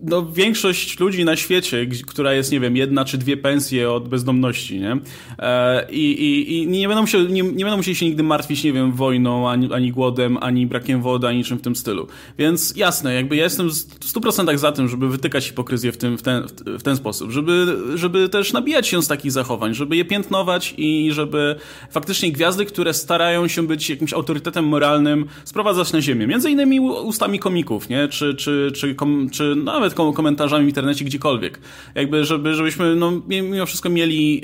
no, 0.02 0.26
większość 0.26 1.00
ludzi 1.00 1.26
na 1.26 1.36
świecie, 1.36 1.88
która 2.08 2.34
jest, 2.34 2.52
nie 2.52 2.60
wiem, 2.60 2.78
jedna 2.78 3.06
czy 3.06 3.18
dwie 3.18 3.38
pensje 3.38 3.92
od 3.92 4.10
bezdomności, 4.10 4.80
nie? 4.80 4.98
E, 5.40 5.92
I, 5.92 6.12
i, 6.12 6.54
i 6.54 6.68
nie, 6.68 6.88
będą 6.88 7.06
się, 7.06 7.24
nie, 7.24 7.44
nie 7.44 7.66
będą 7.66 7.78
musieli 7.78 7.96
się 7.96 8.06
nigdy 8.06 8.24
martwić, 8.24 8.64
nie 8.64 8.74
wiem, 8.74 8.92
wojną, 8.92 9.50
ani, 9.50 9.74
ani 9.74 9.92
głodem, 9.92 10.38
ani 10.42 10.68
brakiem 10.68 11.02
wody, 11.02 11.28
ani 11.28 11.38
niczym 11.38 11.58
w 11.58 11.62
tym 11.62 11.76
stylu. 11.76 12.08
Więc 12.38 12.76
jasne, 12.76 13.14
jakby 13.14 13.36
ja 13.36 13.44
jestem 13.44 13.70
w 13.70 13.74
100% 13.74 14.58
za 14.58 14.72
tym, 14.72 14.88
żeby 14.88 15.10
wytykać 15.10 15.48
hipokryzję 15.48 15.92
w, 15.92 15.98
tym, 15.98 16.18
w, 16.18 16.22
ten, 16.22 16.44
w 16.66 16.84
ten 16.84 16.96
sposób, 16.98 17.32
żeby, 17.32 17.78
żeby 17.96 18.30
też 18.30 18.54
nabijać 18.54 18.88
się 18.88 19.02
z 19.02 19.08
takich 19.08 19.32
zachowań, 19.32 19.74
żeby 19.74 19.96
je 19.96 20.06
piętnować 20.06 20.74
i 20.78 21.10
żeby 21.12 21.56
faktycznie 21.92 22.32
gwiazdy, 22.32 22.66
które 22.66 22.94
starają 22.94 23.48
się 23.48 23.68
być 23.68 23.90
jakimś 23.90 24.14
autorytetem 24.14 24.68
moralnym, 24.68 25.26
sprowadzać 25.46 25.94
na 25.94 26.02
ziemię. 26.02 26.28
Między 26.28 26.52
innymi 26.52 26.80
ustami 26.80 27.40
komików, 27.40 27.90
nie? 27.90 28.08
Czy, 28.08 28.36
czy, 28.36 28.72
czy, 28.76 28.96
kom, 28.96 29.30
czy 29.30 29.56
nawet 29.56 29.89
nawet 29.98 30.16
komentarzami 30.16 30.66
w 30.66 30.68
internecie, 30.68 31.06
gdziekolwiek. 31.06 31.60
Jakby, 31.96 32.26
żeby, 32.26 32.54
żebyśmy 32.54 32.96
no, 32.96 33.22
mimo 33.28 33.66
wszystko 33.66 33.90
mieli, 33.90 34.42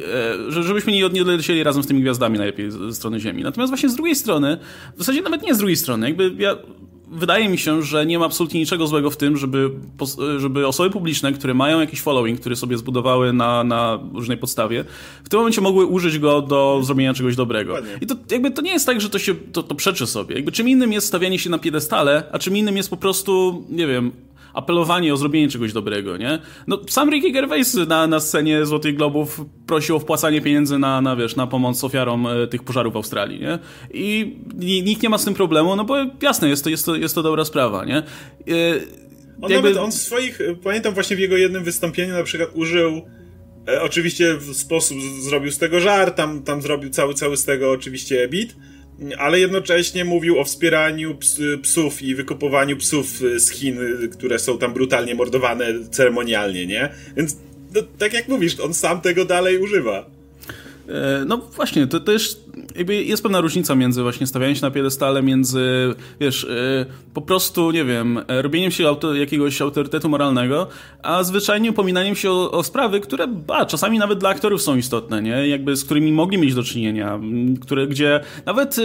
e, 0.50 0.64
żebyśmy 0.64 0.92
nie, 0.92 1.10
nie 1.10 1.24
lecieli 1.24 1.64
razem 1.64 1.84
z 1.84 1.88
tymi 1.88 2.02
gwiazdami 2.02 2.38
najlepiej 2.38 2.72
ze 2.72 2.94
strony 2.94 3.20
Ziemi. 3.20 3.44
Natomiast 3.44 3.72
właśnie 3.72 3.90
z 3.90 3.96
drugiej 3.96 4.16
strony, 4.16 4.58
w 4.96 5.00
zasadzie 5.00 5.22
nawet 5.22 5.44
nie 5.44 5.56
z 5.56 5.58
drugiej 5.58 5.76
strony, 5.76 6.08
jakby 6.08 6.32
ja 6.38 6.56
wydaje 7.08 7.50
mi 7.50 7.58
się, 7.58 7.82
że 7.82 8.06
nie 8.06 8.20
ma 8.20 8.26
absolutnie 8.26 8.60
niczego 8.60 8.88
złego 8.88 9.10
w 9.10 9.18
tym, 9.18 9.38
żeby, 9.38 9.72
żeby 10.38 10.68
osoby 10.68 10.90
publiczne, 10.90 11.34
które 11.34 11.54
mają 11.54 11.80
jakiś 11.80 12.02
following, 12.02 12.40
który 12.40 12.56
sobie 12.56 12.78
zbudowały 12.78 13.34
na, 13.34 13.64
na 13.64 14.00
różnej 14.14 14.38
podstawie, 14.38 14.86
w 15.24 15.30
tym 15.30 15.40
momencie 15.40 15.62
mogły 15.62 15.86
użyć 15.86 16.20
go 16.20 16.42
do 16.42 16.80
zrobienia 16.84 17.14
czegoś 17.14 17.36
dobrego. 17.36 17.76
I 18.02 18.06
to 18.06 18.16
jakby 18.32 18.52
to 18.52 18.62
nie 18.62 18.72
jest 18.72 18.86
tak, 18.86 19.02
że 19.02 19.10
to 19.10 19.20
się 19.20 19.36
to, 19.36 19.64
to 19.64 19.76
przeczy 19.76 20.08
sobie. 20.08 20.36
Jakby 20.36 20.52
czym 20.52 20.70
innym 20.70 20.94
jest 20.94 21.08
stawianie 21.08 21.40
się 21.40 21.50
na 21.50 21.58
piedestale, 21.58 22.24
a 22.32 22.40
czym 22.40 22.58
innym 22.58 22.78
jest 22.78 22.90
po 22.90 22.98
prostu, 22.98 23.64
nie 23.70 23.88
wiem, 23.88 24.12
apelowanie 24.56 25.14
o 25.14 25.18
zrobienie 25.18 25.50
czegoś 25.50 25.74
dobrego, 25.74 26.18
nie? 26.18 26.40
No, 26.68 26.80
sam 26.90 27.10
Ricky 27.10 27.32
Gervais 27.32 27.74
na, 27.74 28.08
na 28.08 28.20
scenie 28.20 28.66
Złotych 28.66 28.96
Globów 28.96 29.42
prosił 29.68 29.96
o 29.96 30.00
wpłacanie 30.00 30.42
pieniędzy 30.42 30.80
na, 30.80 31.02
na, 31.02 31.16
wiesz, 31.16 31.36
na 31.36 31.48
pomoc 31.48 31.84
ofiarom 31.84 32.28
e, 32.28 32.48
tych 32.48 32.64
pożarów 32.64 32.94
w 32.94 32.98
Australii, 32.98 33.40
nie? 33.40 33.60
I 33.94 34.36
nikt 34.86 35.04
nie 35.04 35.10
ma 35.10 35.18
z 35.18 35.26
tym 35.26 35.34
problemu, 35.34 35.76
no 35.76 35.86
bo 35.86 35.96
jasne, 36.22 36.50
jest 36.50 36.64
to, 36.64 36.70
jest 36.70 36.86
to, 36.86 36.96
jest 36.96 37.16
to 37.16 37.24
dobra 37.24 37.46
sprawa, 37.46 37.86
nie? 37.86 37.98
E, 37.98 38.04
on 39.42 39.52
jakby... 39.52 39.70
nawet, 39.70 39.78
on 39.78 39.92
w 39.92 39.96
swoich, 39.96 40.40
pamiętam 40.64 40.94
właśnie 40.94 41.16
w 41.16 41.20
jego 41.20 41.38
jednym 41.38 41.64
wystąpieniu 41.64 42.14
na 42.14 42.24
przykład 42.24 42.50
użył 42.54 43.02
e, 43.68 43.82
oczywiście 43.82 44.34
w 44.34 44.54
sposób, 44.54 44.98
zrobił 45.22 45.52
z 45.52 45.58
tego 45.58 45.80
żart, 45.80 46.16
tam, 46.16 46.44
tam 46.44 46.62
zrobił 46.62 46.90
cały, 46.90 47.14
cały 47.14 47.38
z 47.38 47.46
tego 47.46 47.72
oczywiście 47.72 48.28
bit, 48.28 48.56
ale 49.18 49.40
jednocześnie 49.40 50.06
mówił 50.06 50.40
o 50.40 50.44
wspieraniu 50.44 51.16
ps 51.16 51.40
psów 51.62 52.02
i 52.02 52.16
wykupowaniu 52.16 52.78
psów 52.78 53.08
z 53.38 53.50
Chin, 53.50 53.80
które 54.14 54.40
są 54.40 54.58
tam 54.58 54.74
brutalnie 54.74 55.16
mordowane 55.16 55.66
ceremonialnie, 55.92 56.68
nie? 56.68 56.90
Więc 57.18 57.38
no, 57.76 57.82
tak 57.98 58.14
jak 58.14 58.28
mówisz, 58.28 58.60
on 58.60 58.74
sam 58.74 59.02
tego 59.02 59.26
dalej 59.26 59.58
używa. 59.58 60.06
E, 60.90 61.26
no 61.28 61.38
właśnie, 61.38 61.88
to 61.88 62.00
też 62.00 62.38
jest 62.88 63.24
pewna 63.24 63.42
różnica 63.42 63.76
między 63.76 64.04
właśnie 64.04 64.28
stawianiem 64.28 64.56
się 64.56 64.62
na 64.62 64.72
piedestale, 64.72 65.24
między, 65.24 65.96
wiesz, 66.20 66.44
e, 66.44 66.86
po 67.14 67.22
prostu, 67.22 67.72
nie 67.72 67.86
wiem, 67.86 68.20
robieniem 68.28 68.72
się 68.72 68.88
auto, 68.88 69.14
jakiegoś 69.14 69.62
autorytetu 69.62 70.10
moralnego, 70.10 70.68
a 71.04 71.24
zwyczajnie 71.24 71.72
upominaniem 71.72 72.16
się 72.16 72.32
o, 72.32 72.52
o, 72.52 72.64
sprawy, 72.64 73.00
które, 73.00 73.28
a, 73.48 73.66
czasami 73.66 74.00
nawet 74.00 74.20
dla 74.20 74.30
aktorów 74.30 74.62
są 74.62 74.78
istotne, 74.78 75.22
nie? 75.22 75.48
Jakby 75.48 75.76
z 75.76 75.86
którymi 75.86 76.12
mogli 76.12 76.38
mieć 76.38 76.54
do 76.54 76.64
czynienia, 76.64 77.20
które, 77.62 77.88
gdzie 77.88 78.20
nawet, 78.46 78.80
e, 78.80 78.82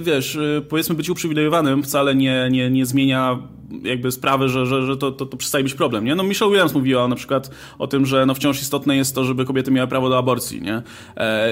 wiesz, 0.00 0.38
powiedzmy 0.68 0.94
być 0.94 1.10
uprzywilejowanym 1.10 1.82
wcale 1.82 2.14
nie, 2.14 2.48
nie, 2.50 2.70
nie 2.70 2.86
zmienia 2.86 3.38
jakby 3.82 4.12
sprawy, 4.12 4.48
że, 4.48 4.66
że, 4.66 4.86
że 4.86 4.96
to, 4.96 5.12
to, 5.12 5.26
to 5.26 5.36
przestaje 5.36 5.64
być 5.64 5.74
problem, 5.74 6.04
nie? 6.04 6.14
No 6.14 6.22
Michelle 6.22 6.50
Williams 6.50 6.74
mówiła 6.74 7.08
na 7.08 7.16
przykład 7.16 7.50
o 7.78 7.86
tym, 7.86 8.06
że 8.06 8.26
no 8.26 8.34
wciąż 8.34 8.62
istotne 8.62 8.96
jest 8.96 9.14
to, 9.14 9.24
żeby 9.24 9.44
kobiety 9.44 9.70
miały 9.70 9.88
prawo 9.88 10.08
do 10.08 10.18
aborcji, 10.18 10.62
nie? 10.62 10.82
E, 11.16 11.50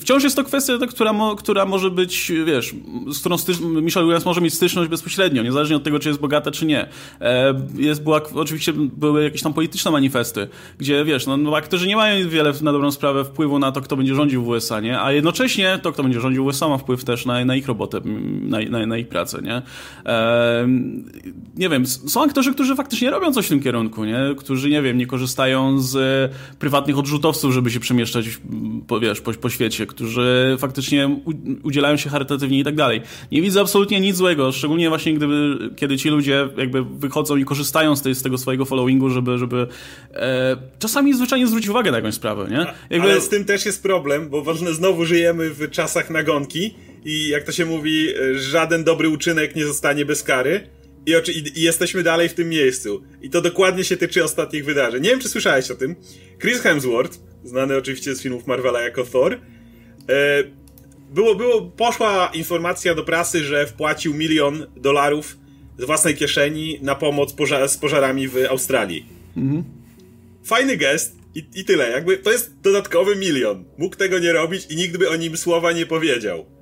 wciąż 0.00 0.24
jest 0.24 0.36
to 0.36 0.44
kwestia, 0.44 0.72
która, 0.88 1.14
która 1.38 1.66
może 1.66 1.90
być, 1.90 2.32
wiesz, 2.46 2.74
z 3.12 3.20
którą 3.20 3.36
Michelle 3.82 4.06
Williams 4.06 4.24
może 4.24 4.40
mieć 4.40 4.54
styczność 4.54 4.90
bezpośrednio, 4.90 5.42
niezależnie 5.42 5.76
od 5.76 5.84
tego, 5.84 5.98
czy 5.98 6.08
jest 6.08 6.20
bogata, 6.20 6.50
czy 6.50 6.66
nie. 6.66 6.88
E, 7.20 7.54
jest, 7.74 8.02
była, 8.02 8.20
oczywiście 8.34 8.72
były 8.72 9.24
jakieś 9.24 9.42
tam 9.42 9.54
polityczne 9.54 9.90
manifesty, 9.90 10.48
gdzie, 10.78 11.04
wiesz, 11.04 11.26
no, 11.26 11.36
no 11.36 11.56
aktorzy 11.56 11.86
nie 11.86 11.96
mają 11.96 12.28
wiele, 12.28 12.52
na 12.62 12.72
dobrą 12.72 12.90
sprawę, 12.90 13.24
wpływu 13.24 13.58
na 13.58 13.72
to, 13.72 13.80
kto 13.80 13.96
będzie 13.96 14.14
rządził 14.14 14.44
w 14.44 14.48
USA, 14.48 14.80
nie? 14.80 15.00
A 15.00 15.12
jednocześnie 15.12 15.78
to, 15.82 15.92
kto 15.92 16.02
będzie 16.02 16.20
rządził 16.20 16.44
w 16.44 16.46
USA 16.46 16.68
ma 16.68 16.78
wpływ 16.78 17.04
też 17.04 17.26
na, 17.26 17.44
na 17.44 17.56
ich 17.56 17.66
robotę, 17.66 18.00
na, 18.40 18.58
na, 18.70 18.86
na 18.86 18.98
ich 18.98 19.08
pracę, 19.08 19.42
nie? 19.42 19.62
Nie 21.56 21.68
wiem, 21.68 21.86
są 21.86 22.22
aktorzy, 22.22 22.54
którzy 22.54 22.76
faktycznie 22.76 23.10
robią 23.10 23.32
coś 23.32 23.46
w 23.46 23.48
tym 23.48 23.62
kierunku, 23.62 24.04
nie? 24.04 24.18
Którzy, 24.36 24.70
nie 24.70 24.82
wiem, 24.82 24.98
nie 24.98 25.06
korzystają 25.06 25.78
z 25.78 25.96
prywatnych 26.58 26.98
odrzutowców, 26.98 27.52
żeby 27.52 27.70
się 27.70 27.80
przemieszczać, 27.80 28.40
po, 28.86 29.00
wiesz, 29.00 29.20
po, 29.20 29.32
po 29.32 29.45
świecie, 29.48 29.86
którzy 29.86 30.56
faktycznie 30.58 31.20
udzielają 31.62 31.96
się 31.96 32.10
charytatywnie 32.10 32.58
i 32.58 32.64
tak 32.64 32.74
dalej. 32.74 33.02
Nie 33.32 33.42
widzę 33.42 33.60
absolutnie 33.60 34.00
nic 34.00 34.16
złego, 34.16 34.52
szczególnie 34.52 34.88
właśnie 34.88 35.14
gdyby, 35.14 35.58
kiedy 35.76 35.98
ci 35.98 36.08
ludzie 36.08 36.48
jakby 36.56 36.84
wychodzą 36.84 37.36
i 37.36 37.44
korzystają 37.44 37.96
z, 37.96 38.02
tej, 38.02 38.14
z 38.14 38.22
tego 38.22 38.38
swojego 38.38 38.64
followingu, 38.64 39.10
żeby, 39.10 39.38
żeby 39.38 39.66
e, 40.14 40.56
czasami 40.78 41.14
zwyczajnie 41.14 41.46
zwrócić 41.46 41.70
uwagę 41.70 41.90
na 41.90 41.96
jakąś 41.96 42.14
sprawę, 42.14 42.48
nie? 42.50 42.66
Jakby... 42.90 43.10
Ale 43.10 43.20
z 43.20 43.28
tym 43.28 43.44
też 43.44 43.66
jest 43.66 43.82
problem, 43.82 44.28
bo 44.28 44.54
znowu 44.54 45.04
żyjemy 45.04 45.50
w 45.50 45.70
czasach 45.70 46.10
nagonki 46.10 46.74
i 47.04 47.28
jak 47.28 47.44
to 47.44 47.52
się 47.52 47.66
mówi, 47.66 48.08
żaden 48.34 48.84
dobry 48.84 49.08
uczynek 49.08 49.56
nie 49.56 49.66
zostanie 49.66 50.06
bez 50.06 50.22
kary. 50.22 50.60
I, 51.06 51.30
i, 51.30 51.58
I, 51.58 51.62
jesteśmy 51.62 52.02
dalej 52.02 52.28
w 52.28 52.34
tym 52.34 52.48
miejscu. 52.48 53.02
I 53.22 53.30
to 53.30 53.40
dokładnie 53.40 53.84
się 53.84 53.96
tyczy 53.96 54.24
ostatnich 54.24 54.64
wydarzeń. 54.64 55.02
Nie 55.02 55.10
wiem, 55.10 55.20
czy 55.20 55.28
słyszałeś 55.28 55.70
o 55.70 55.74
tym. 55.74 55.96
Chris 56.40 56.60
Hemsworth, 56.60 57.18
znany 57.46 57.76
oczywiście 57.76 58.14
z 58.14 58.22
filmów 58.22 58.46
Marvela 58.46 58.80
jako 58.80 59.04
Thor, 59.04 59.32
e, 59.34 59.38
było, 61.14 61.34
było, 61.34 61.62
poszła 61.62 62.30
informacja 62.34 62.94
do 62.94 63.04
prasy, 63.04 63.44
że 63.44 63.66
wpłacił 63.66 64.14
milion 64.14 64.66
dolarów 64.76 65.36
z 65.78 65.84
własnej 65.84 66.14
kieszeni 66.14 66.78
na 66.82 66.94
pomoc 66.94 67.32
pożar, 67.32 67.68
z 67.68 67.76
pożarami 67.76 68.28
w 68.28 68.36
Australii. 68.50 69.06
Mhm. 69.36 69.64
Fajny 70.44 70.76
gest 70.76 71.16
i, 71.34 71.44
i 71.54 71.64
tyle. 71.64 71.90
Jakby 71.90 72.16
to 72.16 72.32
jest 72.32 72.60
dodatkowy 72.60 73.16
milion. 73.16 73.64
Mógł 73.78 73.96
tego 73.96 74.18
nie 74.18 74.32
robić 74.32 74.66
i 74.70 74.76
nikt 74.76 74.96
by 74.96 75.10
o 75.10 75.16
nim 75.16 75.36
słowa 75.36 75.72
nie 75.72 75.86
powiedział 75.86 76.56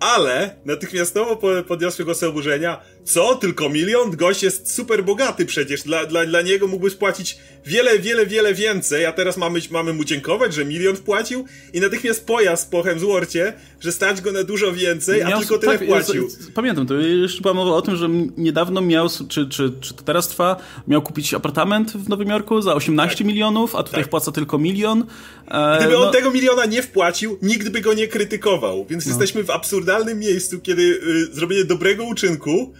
ale 0.00 0.56
natychmiastowo 0.64 1.36
podniosły 1.68 2.04
głosy 2.04 2.26
oburzenia. 2.26 2.80
Co? 3.08 3.34
Tylko 3.34 3.68
milion? 3.68 4.16
Gość 4.16 4.42
jest 4.42 4.74
super 4.74 5.04
bogaty 5.04 5.46
przecież. 5.46 5.82
Dla, 5.82 6.06
dla, 6.06 6.26
dla 6.26 6.42
niego 6.42 6.66
mógłby 6.66 6.90
spłacić 6.90 7.38
wiele, 7.66 7.98
wiele, 7.98 8.26
wiele 8.26 8.54
więcej, 8.54 9.06
a 9.06 9.12
teraz 9.12 9.36
mamy, 9.36 9.60
mamy 9.70 9.92
mu 9.92 10.04
dziękować, 10.04 10.54
że 10.54 10.64
milion 10.64 10.96
wpłacił 10.96 11.44
i 11.72 11.80
natychmiast 11.80 12.26
pojazd 12.26 12.70
po 12.70 12.82
Hemsworthie, 12.82 13.52
że 13.80 13.92
stać 13.92 14.20
go 14.20 14.32
na 14.32 14.44
dużo 14.44 14.72
więcej, 14.72 15.22
a 15.22 15.38
tylko 15.38 15.58
tyle 15.58 15.78
tak, 15.78 15.86
wpłacił. 15.86 16.28
pamiętam, 16.54 16.86
to 16.86 16.94
jeszcze 16.94 17.40
była 17.42 17.54
mowa 17.54 17.70
o 17.70 17.82
tym, 17.82 17.96
że 17.96 18.08
niedawno 18.36 18.80
miał, 18.80 19.08
czy, 19.28 19.48
czy, 19.48 19.72
czy 19.80 19.94
to 19.94 20.02
teraz 20.02 20.28
trwa, 20.28 20.56
miał 20.88 21.02
kupić 21.02 21.34
apartament 21.34 21.92
w 21.92 22.08
Nowym 22.08 22.28
Jorku 22.28 22.62
za 22.62 22.74
18 22.74 23.18
tak. 23.18 23.26
milionów, 23.26 23.74
a 23.74 23.82
tutaj 23.82 24.00
tak. 24.00 24.06
wpłaca 24.06 24.32
tylko 24.32 24.58
milion. 24.58 25.04
E, 25.48 25.78
Gdyby 25.78 25.98
on 25.98 26.06
no... 26.06 26.12
tego 26.12 26.30
miliona 26.30 26.64
nie 26.64 26.82
wpłacił, 26.82 27.38
nikt 27.42 27.68
by 27.68 27.80
go 27.80 27.94
nie 27.94 28.08
krytykował, 28.08 28.86
więc 28.90 29.06
no. 29.06 29.10
jesteśmy 29.10 29.44
w 29.44 29.50
absurdalnym 29.50 30.18
miejscu, 30.18 30.60
kiedy 30.60 30.82
y, 30.82 31.34
zrobienie 31.34 31.64
dobrego 31.64 32.04
uczynku 32.04 32.74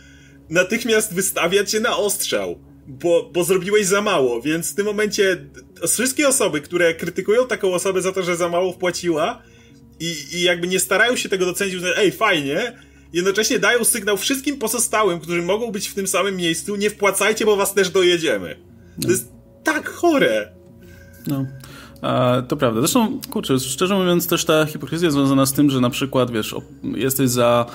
natychmiast 0.50 1.14
wystawia 1.14 1.64
cię 1.64 1.80
na 1.80 1.96
ostrzał 1.96 2.58
bo, 2.88 3.30
bo 3.32 3.44
zrobiłeś 3.44 3.86
za 3.86 4.00
mało, 4.00 4.42
więc 4.42 4.72
w 4.72 4.74
tym 4.74 4.86
momencie 4.86 5.46
wszystkie 5.88 6.28
osoby, 6.28 6.60
które 6.60 6.94
krytykują 6.94 7.46
taką 7.46 7.74
osobę 7.74 8.02
za 8.02 8.12
to, 8.12 8.22
że 8.22 8.36
za 8.36 8.48
mało 8.48 8.72
wpłaciła 8.72 9.42
i, 10.00 10.14
i 10.32 10.42
jakby 10.42 10.66
nie 10.68 10.80
starają 10.80 11.16
się 11.16 11.28
tego 11.28 11.46
docenić, 11.46 11.74
że 11.74 11.98
ej, 11.98 12.12
fajnie, 12.12 12.78
jednocześnie 13.12 13.58
dają 13.58 13.84
sygnał 13.84 14.16
wszystkim 14.16 14.58
pozostałym, 14.58 15.20
którzy 15.20 15.42
mogą 15.42 15.72
być 15.72 15.88
w 15.88 15.94
tym 15.94 16.06
samym 16.06 16.36
miejscu, 16.36 16.76
nie 16.76 16.90
wpłacajcie, 16.90 17.44
bo 17.44 17.56
was 17.56 17.74
też 17.74 17.90
dojedziemy. 17.90 18.56
No. 18.96 19.02
To 19.02 19.08
jest 19.08 19.32
tak 19.64 19.88
chore. 19.88 20.52
No. 21.26 21.46
A, 22.02 22.42
to 22.48 22.56
prawda. 22.56 22.80
Zresztą, 22.80 23.20
kurczę, 23.30 23.60
szczerze 23.60 23.94
mówiąc, 23.94 24.26
też 24.26 24.44
ta 24.44 24.66
hipokryzja 24.66 25.10
związana 25.10 25.46
z 25.46 25.52
tym, 25.52 25.70
że 25.70 25.80
na 25.80 25.90
przykład, 25.90 26.30
wiesz, 26.30 26.54
jesteś 26.82 27.30
za 27.30 27.66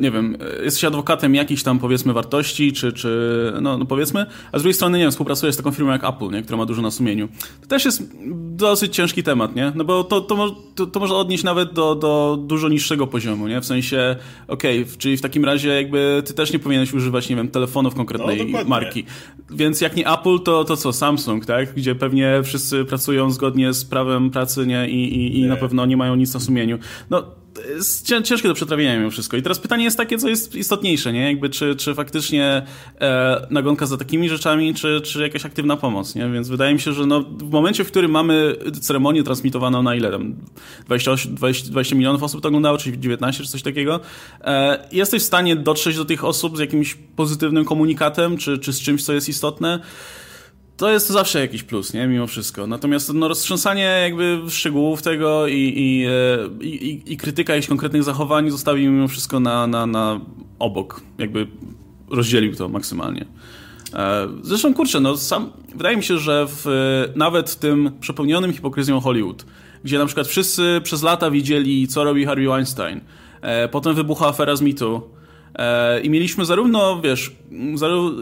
nie 0.00 0.10
wiem, 0.10 0.36
jesteś 0.64 0.84
adwokatem 0.84 1.34
jakichś 1.34 1.62
tam 1.62 1.78
powiedzmy 1.78 2.12
wartości, 2.12 2.72
czy, 2.72 2.92
czy 2.92 3.52
no, 3.60 3.78
no, 3.78 3.84
powiedzmy, 3.84 4.26
a 4.52 4.58
z 4.58 4.62
drugiej 4.62 4.74
strony, 4.74 4.98
nie 4.98 5.04
wiem, 5.04 5.10
współpracujesz 5.10 5.54
z 5.54 5.58
taką 5.58 5.70
firmą 5.70 5.92
jak 5.92 6.04
Apple, 6.04 6.30
nie, 6.30 6.42
która 6.42 6.56
ma 6.56 6.66
dużo 6.66 6.82
na 6.82 6.90
sumieniu. 6.90 7.28
To 7.60 7.66
też 7.66 7.84
jest 7.84 8.12
dosyć 8.56 8.96
ciężki 8.96 9.22
temat, 9.22 9.56
nie? 9.56 9.72
No 9.74 9.84
bo 9.84 10.04
to, 10.04 10.20
to, 10.20 10.56
to, 10.74 10.86
to 10.86 11.00
można 11.00 11.16
odnieść 11.16 11.44
nawet 11.44 11.72
do, 11.72 11.94
do 11.94 12.38
dużo 12.46 12.68
niższego 12.68 13.06
poziomu, 13.06 13.48
nie? 13.48 13.60
W 13.60 13.64
sensie, 13.64 14.16
okej, 14.48 14.82
okay, 14.82 14.96
czyli 14.98 15.16
w 15.16 15.20
takim 15.20 15.44
razie 15.44 15.68
jakby 15.68 16.22
ty 16.26 16.34
też 16.34 16.52
nie 16.52 16.58
powinieneś 16.58 16.94
używać, 16.94 17.28
nie 17.28 17.36
wiem, 17.36 17.48
telefonów 17.48 17.94
konkretnej 17.94 18.52
no, 18.52 18.64
marki. 18.64 19.04
Więc 19.50 19.80
jak 19.80 19.96
nie 19.96 20.12
Apple, 20.12 20.38
to, 20.44 20.64
to 20.64 20.76
co, 20.76 20.92
Samsung, 20.92 21.46
tak? 21.46 21.74
Gdzie 21.74 21.94
pewnie 21.94 22.40
wszyscy 22.44 22.84
pracują 22.84 23.30
zgodnie 23.30 23.72
z 23.72 23.84
prawem 23.84 24.30
pracy, 24.30 24.66
nie? 24.66 24.88
I, 24.88 25.14
i, 25.16 25.40
i 25.40 25.46
na 25.46 25.56
pewno 25.56 25.86
nie 25.86 25.96
mają 25.96 26.14
nic 26.14 26.34
na 26.34 26.40
sumieniu. 26.40 26.78
No, 27.10 27.41
ciężkie 28.24 28.48
do 28.48 28.54
przetrawienia 28.54 28.98
mimo 28.98 29.10
wszystko. 29.10 29.36
I 29.36 29.42
teraz 29.42 29.58
pytanie 29.58 29.84
jest 29.84 29.96
takie, 29.96 30.18
co 30.18 30.28
jest 30.28 30.54
istotniejsze, 30.54 31.12
nie? 31.12 31.30
Jakby 31.30 31.50
czy, 31.50 31.76
czy 31.76 31.94
faktycznie 31.94 32.62
e, 33.00 33.46
nagonka 33.50 33.86
za 33.86 33.96
takimi 33.96 34.28
rzeczami, 34.28 34.74
czy, 34.74 35.00
czy 35.00 35.22
jakaś 35.22 35.44
aktywna 35.44 35.76
pomoc, 35.76 36.14
nie? 36.14 36.30
Więc 36.30 36.48
wydaje 36.48 36.74
mi 36.74 36.80
się, 36.80 36.92
że 36.92 37.06
no, 37.06 37.20
w 37.20 37.50
momencie, 37.50 37.84
w 37.84 37.88
którym 37.88 38.10
mamy 38.10 38.56
ceremonię 38.80 39.22
transmitowaną 39.22 39.82
na 39.82 39.94
ile 39.94 40.10
tam 40.10 40.34
28, 40.86 41.34
20, 41.34 41.70
20 41.70 41.96
milionów 41.96 42.22
osób 42.22 42.40
to 42.40 42.48
oglądało, 42.48 42.78
czy 42.78 42.98
19, 42.98 43.44
czy 43.44 43.50
coś 43.50 43.62
takiego, 43.62 44.00
e, 44.40 44.88
jesteś 44.92 45.22
w 45.22 45.26
stanie 45.26 45.56
dotrzeć 45.56 45.96
do 45.96 46.04
tych 46.04 46.24
osób 46.24 46.56
z 46.56 46.60
jakimś 46.60 46.94
pozytywnym 47.16 47.64
komunikatem, 47.64 48.36
czy, 48.36 48.58
czy 48.58 48.72
z 48.72 48.80
czymś, 48.80 49.04
co 49.04 49.12
jest 49.12 49.28
istotne, 49.28 49.80
to 50.82 50.90
jest 50.90 51.08
zawsze 51.08 51.40
jakiś 51.40 51.62
plus, 51.62 51.94
nie? 51.94 52.06
Mimo 52.06 52.26
wszystko. 52.26 52.66
Natomiast 52.66 53.14
no, 53.14 53.28
roztrząsanie 53.28 53.82
jakby 53.82 54.40
szczegółów 54.48 55.02
tego 55.02 55.46
i, 55.46 55.72
i, 55.76 56.06
e, 56.06 56.64
i, 56.64 57.02
i 57.06 57.16
krytyka 57.16 57.54
jakichś 57.54 57.68
konkretnych 57.68 58.02
zachowań 58.02 58.50
zostawił 58.50 58.92
mimo 58.92 59.08
wszystko 59.08 59.40
na, 59.40 59.66
na, 59.66 59.86
na 59.86 60.20
obok. 60.58 61.00
Jakby 61.18 61.46
rozdzielił 62.10 62.56
to 62.56 62.68
maksymalnie. 62.68 63.26
E, 63.94 64.28
zresztą, 64.42 64.74
kurczę, 64.74 65.00
no 65.00 65.16
sam, 65.16 65.52
wydaje 65.74 65.96
mi 65.96 66.02
się, 66.02 66.18
że 66.18 66.46
w, 66.48 66.66
nawet 67.16 67.50
w 67.50 67.56
tym 67.56 67.90
przepełnionym 68.00 68.52
hipokryzją 68.52 69.00
Hollywood, 69.00 69.46
gdzie 69.84 69.98
na 69.98 70.06
przykład 70.06 70.26
wszyscy 70.26 70.80
przez 70.82 71.02
lata 71.02 71.30
widzieli, 71.30 71.88
co 71.88 72.04
robi 72.04 72.24
Harvey 72.24 72.46
Weinstein, 72.46 73.00
e, 73.40 73.68
potem 73.68 73.94
wybucha 73.94 74.26
afera 74.26 74.56
z 74.56 74.62
mitu, 74.62 75.02
E, 75.02 75.21
I 76.02 76.10
mieliśmy 76.10 76.44
zarówno, 76.44 77.00
wiesz, 77.00 77.32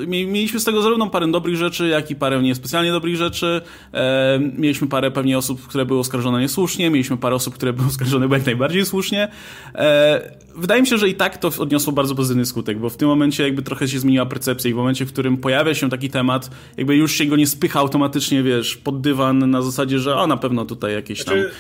mieliśmy 0.07 0.61
z 0.61 0.65
tego 0.65 0.83
zarówno 0.83 1.11
parę 1.11 1.31
dobrych 1.31 1.57
rzeczy, 1.57 1.89
jak 1.89 2.11
i 2.11 2.17
parę 2.17 2.43
niespecjalnie 2.43 2.93
dobrych 2.93 3.17
rzeczy. 3.17 3.61
E, 3.95 4.41
mieliśmy 4.59 4.89
parę 4.89 5.11
pewnie 5.11 5.39
osób, 5.39 5.69
które 5.69 5.87
były 5.87 6.01
oskarżone 6.01 6.41
niesłusznie, 6.41 6.91
mieliśmy 6.91 7.17
parę 7.17 7.35
osób, 7.35 7.55
które 7.55 7.73
były 7.73 7.89
oskarżone 7.89 8.29
jak 8.31 8.47
najbardziej 8.47 8.87
słusznie. 8.87 9.29
E, 9.75 10.37
wydaje 10.57 10.81
mi 10.81 10.89
się, 10.89 10.99
że 10.99 11.09
i 11.09 11.15
tak 11.15 11.39
to 11.39 11.51
odniosło 11.59 11.93
bardzo 11.93 12.15
pozytywny 12.15 12.47
skutek, 12.47 12.79
bo 12.79 12.91
w 12.91 12.97
tym 12.97 13.09
momencie 13.09 13.43
jakby 13.43 13.63
trochę 13.63 13.89
się 13.89 13.99
zmieniła 13.99 14.27
percepcja 14.27 14.71
i 14.71 14.75
w 14.75 14.77
momencie, 14.77 15.07
w 15.07 15.13
którym 15.13 15.37
pojawia 15.37 15.75
się 15.75 15.91
taki 15.91 16.11
temat, 16.11 16.51
jakby 16.77 16.97
już 16.97 17.13
się 17.13 17.27
go 17.27 17.37
nie 17.37 17.47
spycha 17.47 17.81
automatycznie, 17.81 18.43
wiesz, 18.43 18.77
pod 18.77 19.01
dywan 19.01 19.51
na 19.51 19.63
zasadzie, 19.63 19.99
że 19.99 20.17
a 20.17 20.27
na 20.27 20.37
pewno 20.37 20.65
tutaj 20.65 20.93
jakieś 20.93 21.25
tam... 21.25 21.35
Znaczy, 21.35 21.51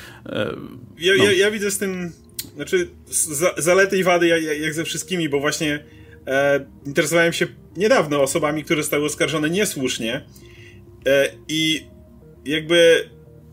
ja, 0.98 1.12
no. 1.18 1.24
ja, 1.24 1.32
ja 1.32 1.50
widzę 1.50 1.70
z 1.70 1.78
tym 1.78 2.12
znaczy, 2.54 2.90
za, 3.10 3.54
zalety 3.58 3.98
i 3.98 4.04
wady 4.04 4.26
jak, 4.26 4.42
jak 4.60 4.74
ze 4.74 4.84
wszystkimi, 4.84 5.28
bo 5.28 5.40
właśnie 5.40 5.84
e, 6.26 6.66
interesowałem 6.86 7.32
się 7.32 7.46
niedawno 7.76 8.22
osobami, 8.22 8.64
które 8.64 8.82
zostały 8.82 9.04
oskarżone 9.04 9.50
niesłusznie 9.50 10.24
e, 11.06 11.30
i 11.48 11.86
jakby 12.44 13.10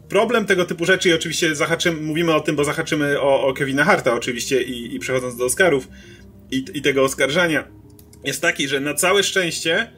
problem 0.10 0.46
tego 0.46 0.66
typu 0.66 0.86
rzeczy 0.86 1.10
i 1.10 1.14
oczywiście 1.14 1.56
zahaczymy, 1.56 2.02
mówimy 2.02 2.34
o 2.34 2.40
tym, 2.40 2.56
bo 2.56 2.64
zahaczymy 2.64 3.22
o, 3.22 3.48
o 3.48 3.54
Kevina 3.54 3.84
Harta 3.84 4.14
oczywiście 4.14 4.64
i, 4.64 4.96
i 4.96 5.00
przechodząc 5.00 5.38
do 5.38 5.46
Oscarów 5.46 5.88
i, 6.52 6.66
i 6.74 6.82
tego 6.82 7.04
oskarżania 7.04 7.68
jest 8.24 8.42
taki, 8.42 8.68
że 8.68 8.80
na 8.80 8.94
całe 8.94 9.24
szczęście 9.24 9.92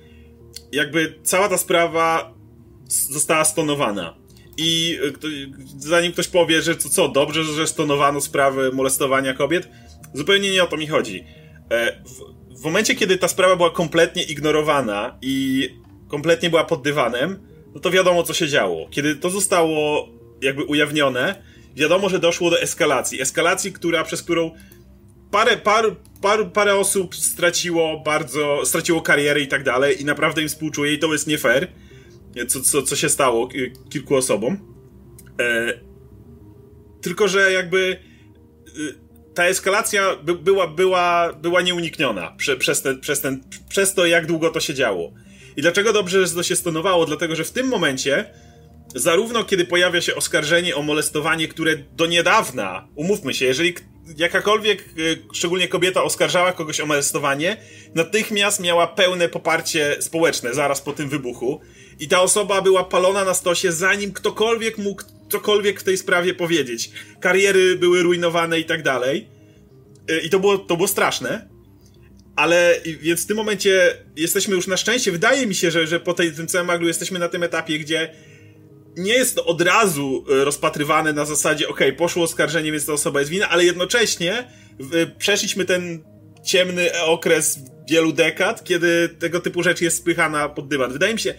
jakby 0.72 1.20
cała 1.24 1.50
ta 1.50 1.58
sprawa 1.58 2.34
została 2.88 3.46
stonowana. 3.46 4.18
I 4.62 5.00
e, 5.08 5.80
zanim 5.80 6.12
ktoś 6.12 6.28
powie, 6.28 6.62
że 6.62 6.76
co, 6.76 6.90
co 6.90 7.08
dobrze, 7.08 7.44
że 7.44 7.68
stonowano 7.68 8.22
sprawy 8.22 8.72
molestowania 8.72 9.34
kobiet, 9.34 9.70
zupełnie 10.14 10.52
nie 10.52 10.64
o 10.64 10.68
to 10.68 10.78
mi 10.78 10.88
chodzi. 10.88 11.24
E, 11.72 12.04
w, 12.04 12.40
w 12.62 12.64
momencie, 12.64 12.96
kiedy 12.96 13.18
ta 13.18 13.28
sprawa 13.28 13.56
była 13.56 13.72
kompletnie 13.72 14.24
ignorowana 14.24 15.18
i 15.22 15.70
kompletnie 16.08 16.50
była 16.50 16.64
pod 16.64 16.82
dywanem, 16.82 17.40
no 17.76 17.80
to 17.80 17.92
wiadomo, 17.92 18.24
co 18.24 18.34
się 18.34 18.48
działo. 18.48 18.88
Kiedy 18.92 19.16
to 19.16 19.30
zostało 19.30 20.10
jakby 20.42 20.64
ujawnione, 20.64 21.44
wiadomo, 21.76 22.10
że 22.10 22.20
doszło 22.20 22.50
do 22.50 22.62
eskalacji. 22.62 23.22
Eskalacji, 23.22 23.74
która, 23.74 24.04
przez 24.04 24.24
którą 24.24 24.52
parę, 25.32 25.58
par, 25.58 25.86
par, 26.22 26.52
parę 26.52 26.76
osób 26.76 27.16
straciło 27.16 28.00
bardzo, 28.00 28.62
straciło 28.66 29.02
karierę 29.02 29.42
i 29.42 29.48
tak 29.48 29.64
dalej 29.64 30.02
i 30.02 30.06
naprawdę 30.06 30.42
im 30.42 30.50
współczuję 30.50 30.94
i 30.94 31.00
to 31.00 31.14
jest 31.14 31.28
nie 31.28 31.38
fair 31.38 31.68
co, 32.48 32.62
co, 32.62 32.82
co 32.82 32.96
się 32.96 33.10
stało 33.10 33.50
kilku 33.90 34.16
osobom. 34.16 34.58
E, 35.40 35.80
tylko, 37.02 37.28
że 37.28 37.52
jakby 37.52 38.00
y, 38.78 39.10
ta 39.34 39.46
eskalacja 39.46 40.16
by, 40.16 40.36
była, 40.36 40.68
była, 40.68 41.34
była 41.34 41.62
nieunikniona 41.62 42.32
prze, 42.38 42.58
przez, 42.58 42.82
ten, 42.82 43.00
przez, 43.00 43.22
ten, 43.22 43.44
przez 43.70 43.94
to, 43.94 44.06
jak 44.06 44.26
długo 44.26 44.50
to 44.50 44.60
się 44.60 44.74
działo. 44.74 45.14
I 45.58 45.62
dlaczego 45.62 45.94
dobrze, 45.94 46.28
że 46.28 46.34
to 46.34 46.44
się 46.44 46.56
stonowało? 46.56 47.06
Dlatego, 47.06 47.36
że 47.36 47.44
w 47.44 47.52
tym 47.52 47.68
momencie, 47.68 48.34
zarówno 48.96 49.44
kiedy 49.44 49.66
pojawia 49.66 50.02
się 50.02 50.16
oskarżenie 50.16 50.76
o 50.76 50.82
molestowanie, 50.82 51.48
które 51.48 51.78
do 51.78 52.06
niedawna, 52.06 52.88
umówmy 52.96 53.34
się, 53.34 53.46
jeżeli 53.46 53.74
jakakolwiek, 54.18 54.86
y, 54.98 55.24
szczególnie 55.34 55.68
kobieta, 55.68 56.04
oskarżała 56.04 56.52
kogoś 56.52 56.80
o 56.80 56.86
molestowanie, 56.86 57.58
natychmiast 57.96 58.60
miała 58.60 58.88
pełne 58.88 59.30
poparcie 59.30 59.98
społeczne 60.00 60.54
zaraz 60.54 60.82
po 60.82 60.94
tym 60.94 61.10
wybuchu. 61.10 61.62
I 62.00 62.08
ta 62.08 62.22
osoba 62.22 62.62
była 62.62 62.84
palona 62.84 63.26
na 63.26 63.34
stosie, 63.34 63.72
zanim 63.72 64.14
ktokolwiek 64.14 64.78
mógł 64.78 65.04
cokolwiek 65.30 65.80
w 65.80 65.84
tej 65.84 65.98
sprawie 65.98 66.34
powiedzieć. 66.34 66.92
Kariery 67.20 67.76
były 67.76 68.04
rujnowane 68.04 68.60
i 68.60 68.66
tak 68.66 68.84
dalej. 68.84 69.28
Y, 70.12 70.20
I 70.20 70.30
to 70.30 70.40
było, 70.40 70.58
to 70.58 70.76
było 70.76 70.88
straszne. 70.88 71.50
Ale 72.36 72.76
więc 73.02 73.24
w 73.24 73.28
tym 73.28 73.38
momencie 73.38 73.98
jesteśmy 74.16 74.56
już 74.56 74.68
na 74.68 74.78
szczęście, 74.78 75.12
wydaje 75.12 75.48
mi 75.48 75.56
się, 75.56 75.72
że, 75.72 75.88
że 75.88 76.00
po 76.00 76.14
tej, 76.14 76.32
tym 76.32 76.48
całym 76.48 76.68
maglu 76.68 76.88
jesteśmy 76.88 77.20
na 77.20 77.30
tym 77.30 77.44
etapie, 77.44 77.80
gdzie 77.80 78.14
nie 78.98 79.14
jest 79.14 79.36
to 79.36 79.46
od 79.46 79.62
razu 79.62 80.26
y, 80.32 80.46
rozpatrywane 80.46 81.14
na 81.14 81.26
zasadzie, 81.26 81.68
ok, 81.68 81.80
poszło 81.98 82.24
oskarżenie, 82.24 82.72
więc 82.72 82.86
ta 82.86 82.94
osoba 82.94 83.20
jest 83.20 83.32
winna, 83.32 83.50
ale 83.50 83.66
jednocześnie 83.66 84.48
przeszliśmy 85.18 85.66
ten 85.66 86.04
ciemny 86.46 87.02
okres 87.02 87.60
wielu 87.90 88.14
dekad, 88.14 88.64
kiedy 88.64 89.10
tego 89.10 89.40
typu 89.40 89.64
rzecz 89.64 89.82
jest 89.82 89.98
spychana 89.98 90.50
pod 90.50 90.68
dywan. 90.68 90.94
Wydaje 90.94 91.14
mi 91.14 91.20
się, 91.20 91.34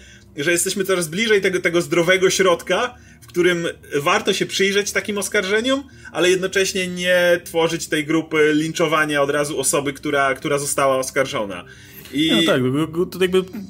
że 0.45 0.53
jesteśmy 0.53 0.85
coraz 0.85 1.09
bliżej 1.09 1.41
tego, 1.41 1.61
tego 1.61 1.81
zdrowego 1.81 2.31
środka, 2.31 2.95
w 3.21 3.27
którym 3.27 3.67
warto 3.95 4.33
się 4.33 4.47
przyjrzeć 4.47 4.93
takim 4.93 5.19
oskarżeniom, 5.19 5.83
ale 6.13 6.31
jednocześnie 6.31 6.89
nie 6.89 7.41
tworzyć 7.45 7.89
tej 7.89 8.05
grupy 8.05 8.53
linczowania 8.55 9.23
od 9.23 9.31
razu 9.31 9.61
osoby, 9.61 9.93
która, 9.93 10.35
która 10.35 10.59
została 10.59 10.97
oskarżona. 10.97 11.65
I... 12.13 12.31
No 12.31 12.53
tak, 12.53 12.63
to 13.11 13.25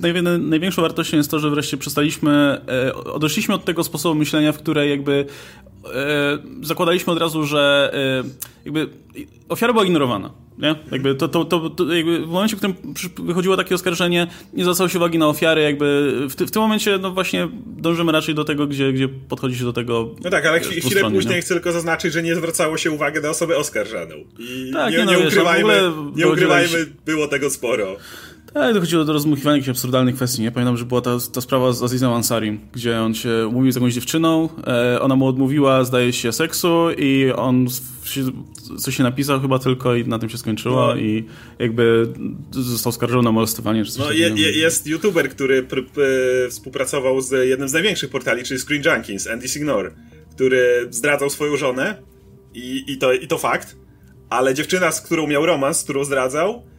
jakby 0.07 0.23
największą 0.39 0.83
wartością 0.83 1.17
jest 1.17 1.31
to, 1.31 1.39
że 1.39 1.51
wreszcie 1.51 1.77
przestaliśmy, 1.77 2.61
e, 2.69 2.95
odeszliśmy 2.95 3.55
od 3.55 3.65
tego 3.65 3.85
sposobu 3.85 4.15
myślenia, 4.15 4.53
w 4.53 4.59
której 4.59 4.91
jakby 4.91 5.27
zakładaliśmy 6.63 7.13
od 7.13 7.19
razu, 7.19 7.45
że 7.45 7.91
e, 8.25 8.31
jakby 8.65 8.89
ofiara 9.49 9.73
była 9.73 9.85
ignorowana. 9.85 10.31
Nie? 10.59 10.75
Jakby 10.93 11.15
to, 11.15 11.29
to, 11.29 11.45
to, 11.45 11.71
to 11.71 11.95
jakby 11.95 12.27
w 12.27 12.29
momencie, 12.29 12.57
w 12.57 12.59
którym 12.59 12.77
wychodziło 13.27 13.57
takie 13.57 13.75
oskarżenie, 13.75 14.27
nie 14.53 14.63
zwracało 14.65 14.89
się 14.89 14.99
uwagi 14.99 15.19
na 15.19 15.29
ofiary, 15.29 15.63
jakby 15.63 16.13
w, 16.31 16.35
ty, 16.35 16.47
w, 16.47 16.51
tym 16.51 16.63
momencie 16.63 16.99
no 16.99 17.11
właśnie 17.11 17.49
dążymy 17.67 18.13
raczej 18.13 18.35
do 18.35 18.45
tego, 18.45 18.67
gdzie, 18.67 18.93
gdzie 18.93 19.09
podchodzi 19.09 19.59
się 19.59 19.65
do 19.65 19.73
tego. 19.73 20.15
No 20.25 20.31
tak, 20.31 20.47
ale 20.47 20.61
chwilę 20.61 21.11
później 21.11 21.35
nie? 21.35 21.43
chcę 21.43 21.55
tylko 21.55 21.73
zaznaczyć, 21.73 22.13
że 22.13 22.23
nie 22.23 22.37
zwracało 22.37 22.77
się 22.77 22.91
uwagi 22.91 23.21
na 23.21 23.31
osobę 23.31 23.57
oskarżaną. 23.57 24.15
I 24.39 24.71
tak, 24.73 24.93
nie, 24.93 24.99
nie, 24.99 25.05
no, 25.05 25.13
nie 25.13 25.27
ukrywajmy, 25.27 25.93
nie 26.17 26.29
ukrywajmy, 26.29 26.87
było 27.07 27.29
tego 27.29 27.51
sporo. 27.51 27.97
Tak, 28.55 28.75
dochodziło 28.75 29.05
do 29.05 29.13
rozmuchiwania 29.13 29.57
jakichś 29.57 29.69
absurdalnych 29.69 30.15
kwestii, 30.15 30.43
nie? 30.43 30.51
Pamiętam, 30.53 30.77
że 30.77 30.85
była 30.85 31.01
ta, 31.01 31.11
ta 31.33 31.41
sprawa 31.41 31.73
z 31.73 31.83
Azizem 31.83 32.13
Ansarim, 32.13 32.61
gdzie 32.73 33.01
on 33.01 33.15
się 33.15 33.47
umówił 33.49 33.73
z 33.73 33.75
jakąś 33.75 33.95
dziewczyną, 33.95 34.49
e, 34.67 35.01
ona 35.01 35.17
mu 35.17 35.27
odmówiła, 35.27 35.85
zdaje 35.85 36.13
się, 36.13 36.33
seksu 36.33 36.89
i 36.99 37.33
on 37.37 37.67
coś 38.79 38.97
się 38.97 39.03
napisał 39.03 39.41
chyba 39.41 39.59
tylko 39.59 39.95
i 39.95 40.05
na 40.05 40.19
tym 40.19 40.29
się 40.29 40.39
skończyło 40.39 40.87
no. 40.87 40.97
i 40.97 41.25
jakby 41.59 42.13
został 42.51 42.93
skarżony 42.93 43.23
na 43.23 43.33
molestowanie 43.33 43.85
czy 43.85 43.93
coś 43.93 44.07
No 44.07 44.13
je, 44.13 44.29
je, 44.29 44.53
jest 44.53 44.87
youtuber, 44.87 45.31
który 45.31 45.63
pr, 45.63 45.87
pr, 45.87 46.51
współpracował 46.51 47.21
z 47.21 47.49
jednym 47.49 47.69
z 47.69 47.73
największych 47.73 48.11
portali, 48.11 48.43
czyli 48.43 48.61
Screen 48.61 48.83
Junkies, 48.85 49.27
Andy 49.27 49.49
Signor, 49.49 49.95
który 50.35 50.89
zdradzał 50.91 51.31
swoją 51.31 51.57
żonę 51.57 52.03
i, 52.55 52.85
i, 52.87 52.99
to, 52.99 53.13
i 53.13 53.27
to 53.27 53.39
fakt, 53.39 53.77
ale 54.31 54.55
dziewczyna, 54.55 54.93
z 54.93 55.01
którą 55.01 55.27
miał 55.27 55.47
romans, 55.47 55.81
z 55.81 55.85
którą 55.85 56.05
zdradzał, 56.05 56.71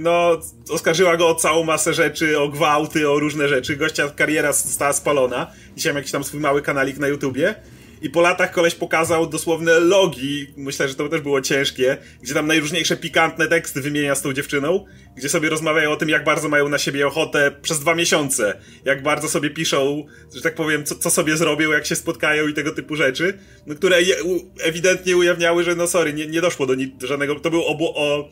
no, 0.00 0.40
oskarżyła 0.70 1.16
go 1.16 1.28
o 1.28 1.34
całą 1.34 1.64
masę 1.64 1.94
rzeczy, 1.94 2.38
o 2.38 2.48
gwałty, 2.48 3.10
o 3.10 3.18
różne 3.18 3.48
rzeczy. 3.48 3.76
Gościa 3.76 4.08
kariera 4.08 4.52
została 4.52 4.92
spalona. 4.92 5.52
Dzisiaj 5.76 5.92
ma 5.92 5.98
jakiś 5.98 6.12
tam 6.12 6.24
swój 6.24 6.40
mały 6.40 6.62
kanalik 6.62 6.98
na 6.98 7.08
YouTubie. 7.08 7.54
I 8.02 8.10
po 8.10 8.20
latach 8.20 8.52
koleś 8.52 8.74
pokazał 8.74 9.26
dosłowne 9.26 9.80
logi, 9.80 10.46
myślę, 10.56 10.88
że 10.88 10.94
to 10.94 11.08
też 11.08 11.20
było 11.20 11.40
ciężkie, 11.40 11.96
gdzie 12.22 12.34
tam 12.34 12.46
najróżniejsze 12.46 12.96
pikantne 12.96 13.48
teksty 13.48 13.80
wymienia 13.80 14.14
z 14.14 14.22
tą 14.22 14.32
dziewczyną, 14.32 14.84
gdzie 15.16 15.28
sobie 15.28 15.50
rozmawiają 15.50 15.90
o 15.90 15.96
tym, 15.96 16.08
jak 16.08 16.24
bardzo 16.24 16.48
mają 16.48 16.68
na 16.68 16.78
siebie 16.78 17.06
ochotę 17.06 17.52
przez 17.62 17.80
dwa 17.80 17.94
miesiące, 17.94 18.60
jak 18.84 19.02
bardzo 19.02 19.28
sobie 19.28 19.50
piszą, 19.50 20.06
że 20.34 20.42
tak 20.42 20.54
powiem, 20.54 20.84
co, 20.84 20.94
co 20.94 21.10
sobie 21.10 21.36
zrobią, 21.36 21.70
jak 21.70 21.86
się 21.86 21.96
spotkają 21.96 22.48
i 22.48 22.54
tego 22.54 22.70
typu 22.70 22.96
rzeczy, 22.96 23.38
no, 23.66 23.74
które 23.74 24.02
je, 24.02 24.22
u, 24.22 24.50
ewidentnie 24.60 25.16
ujawniały, 25.16 25.64
że 25.64 25.74
no 25.74 25.86
sorry, 25.86 26.12
nie, 26.12 26.26
nie 26.26 26.40
doszło 26.40 26.66
do, 26.66 26.74
do 26.76 27.06
żadnego, 27.06 27.40
to 27.40 27.50
był 27.50 27.64
obu, 27.64 27.92
o, 27.94 28.28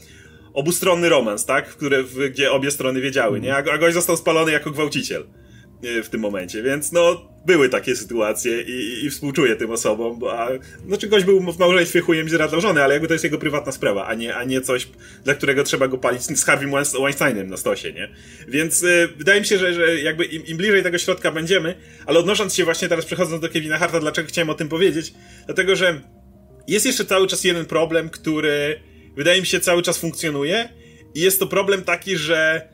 obustronny 0.55 1.09
romans, 1.09 1.45
tak? 1.45 1.69
Które, 1.69 2.03
w, 2.03 2.31
gdzie 2.31 2.53
obie 2.53 2.71
strony 2.71 3.01
wiedziały, 3.01 3.41
nie? 3.41 3.55
A, 3.55 3.59
a 3.73 3.79
gość 3.79 3.95
został 3.95 4.17
spalony 4.17 4.53
jako 4.53 4.71
gwałciciel 4.71 5.27
e, 5.83 6.03
w 6.03 6.09
tym 6.09 6.21
momencie, 6.21 6.63
więc 6.63 6.93
no 6.93 7.29
były 7.47 7.69
takie 7.69 7.97
sytuacje 7.97 8.63
i, 8.63 9.05
i 9.05 9.11
współczuję 9.11 9.57
tym 9.57 9.71
osobom, 9.71 10.19
bo 10.19 10.41
a, 10.41 10.49
znaczy 10.87 11.09
gość 11.09 11.25
był 11.25 11.53
w 11.53 11.59
małżeństwie 11.59 12.01
chujem 12.01 12.29
zdradzał 12.29 12.61
żonę, 12.61 12.85
ale 12.85 12.95
jakby 12.95 13.09
to 13.09 13.15
jest 13.15 13.25
jego 13.25 13.39
prywatna 13.39 13.73
sprawa, 13.73 14.07
a 14.07 14.15
nie, 14.15 14.37
a 14.37 14.45
nie 14.45 14.61
coś, 14.61 14.89
dla 15.25 15.35
którego 15.35 15.65
trzeba 15.65 15.89
go 15.89 15.99
palić 15.99 16.23
z 16.23 16.45
Harvey 16.45 16.71
Weinsteinem 17.01 17.49
na 17.51 17.57
stosie, 17.57 17.93
nie? 17.93 18.09
Więc 18.49 18.83
y, 18.83 19.09
wydaje 19.17 19.41
mi 19.41 19.47
się, 19.47 19.59
że, 19.59 19.75
że 19.75 20.01
jakby 20.01 20.25
im, 20.25 20.47
im, 20.47 20.57
bliżej 20.57 20.83
tego 20.83 20.99
środka 20.99 21.31
będziemy, 21.31 21.75
ale 22.07 22.19
odnosząc 22.19 22.55
się 22.55 22.65
właśnie 22.65 22.89
teraz 22.89 23.05
przechodząc 23.05 23.43
do 23.43 23.49
Kevina 23.49 23.79
Harta, 23.79 24.01
dlaczego 24.01 24.29
chciałem 24.29 24.51
o 24.51 24.55
tym 24.55 24.69
powiedzieć? 24.69 25.15
Dlatego, 25.47 25.77
że 25.77 26.01
jest 26.69 26.87
jeszcze 26.87 27.05
cały 27.05 27.27
czas 27.27 27.45
jeden 27.45 27.67
problem, 27.67 28.11
który 28.11 28.81
wydaje 29.17 29.41
mi 29.41 29.47
się, 29.47 29.61
cały 29.61 29.83
czas 29.83 29.99
funkcjonuje. 29.99 30.69
I 31.15 31.21
jest 31.21 31.41
to 31.41 31.47
problem 31.47 31.85
taki, 31.85 32.17
że 32.17 32.69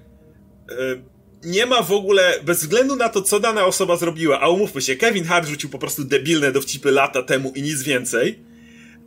yy, 0.71 1.03
nie 1.45 1.67
ma 1.67 1.83
w 1.83 1.93
ogóle, 1.93 2.35
bez 2.45 2.61
względu 2.61 2.97
na 2.97 3.09
to, 3.09 3.23
co 3.23 3.41
dana 3.41 3.65
osoba 3.65 3.97
zrobiła, 3.97 4.41
a 4.41 4.49
umówmy 4.49 4.83
się, 4.83 4.97
Kevin 4.97 5.25
Hart 5.25 5.49
rzucił 5.49 5.71
po 5.71 5.79
prostu 5.79 6.05
debilne 6.05 6.53
dowcipy 6.53 6.91
lata 6.91 7.23
temu 7.23 7.53
i 7.55 7.63
nic 7.63 7.83
więcej, 7.83 8.39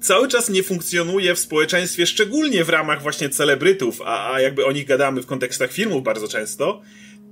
cały 0.01 0.27
czas 0.27 0.49
nie 0.49 0.63
funkcjonuje 0.63 1.35
w 1.35 1.39
społeczeństwie, 1.39 2.05
szczególnie 2.05 2.63
w 2.63 2.69
ramach 2.69 3.01
właśnie 3.01 3.29
celebrytów, 3.29 4.01
a, 4.05 4.33
a 4.33 4.41
jakby 4.41 4.65
o 4.65 4.71
nich 4.71 4.85
gadamy 4.85 5.21
w 5.21 5.25
kontekstach 5.25 5.71
filmów 5.71 6.03
bardzo 6.03 6.27
często, 6.27 6.81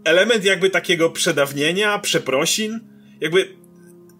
element 0.03 0.45
jakby 0.45 0.69
takiego 0.69 1.09
przedawnienia, 1.09 1.99
przeprosin, 1.99 2.79
jakby 3.21 3.47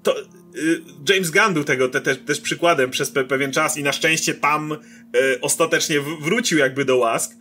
to, 0.04 0.16
Y, 0.58 0.82
James 1.10 1.32
Gunn 1.32 1.54
był 1.54 1.64
tego 1.64 1.90
te, 1.90 2.02
te, 2.02 2.16
też 2.16 2.42
przykładem 2.42 2.92
przez 2.92 3.12
pe, 3.12 3.24
pewien 3.24 3.52
czas 3.52 3.78
i 3.78 3.84
na 3.84 3.92
szczęście 3.92 4.34
tam 4.34 4.78
ostatecznie 5.42 6.02
w, 6.02 6.06
wrócił 6.22 6.58
jakby 6.58 6.86
do 6.86 6.98
łask, 6.98 7.32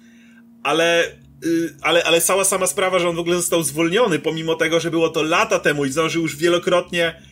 ale, 0.63 1.05
y, 1.45 1.75
ale, 1.83 2.05
ale 2.05 2.21
cała 2.21 2.45
sama 2.45 2.67
sprawa, 2.67 2.99
że 2.99 3.09
on 3.09 3.17
w 3.17 3.19
ogóle 3.19 3.37
został 3.37 3.63
zwolniony, 3.63 4.19
pomimo 4.19 4.55
tego, 4.55 4.81
że 4.81 4.91
było 4.91 5.09
to 5.09 5.23
lata 5.23 5.59
temu 5.59 5.85
i 5.85 5.93
zdążył 5.93 6.23
już 6.23 6.37
wielokrotnie 6.37 7.23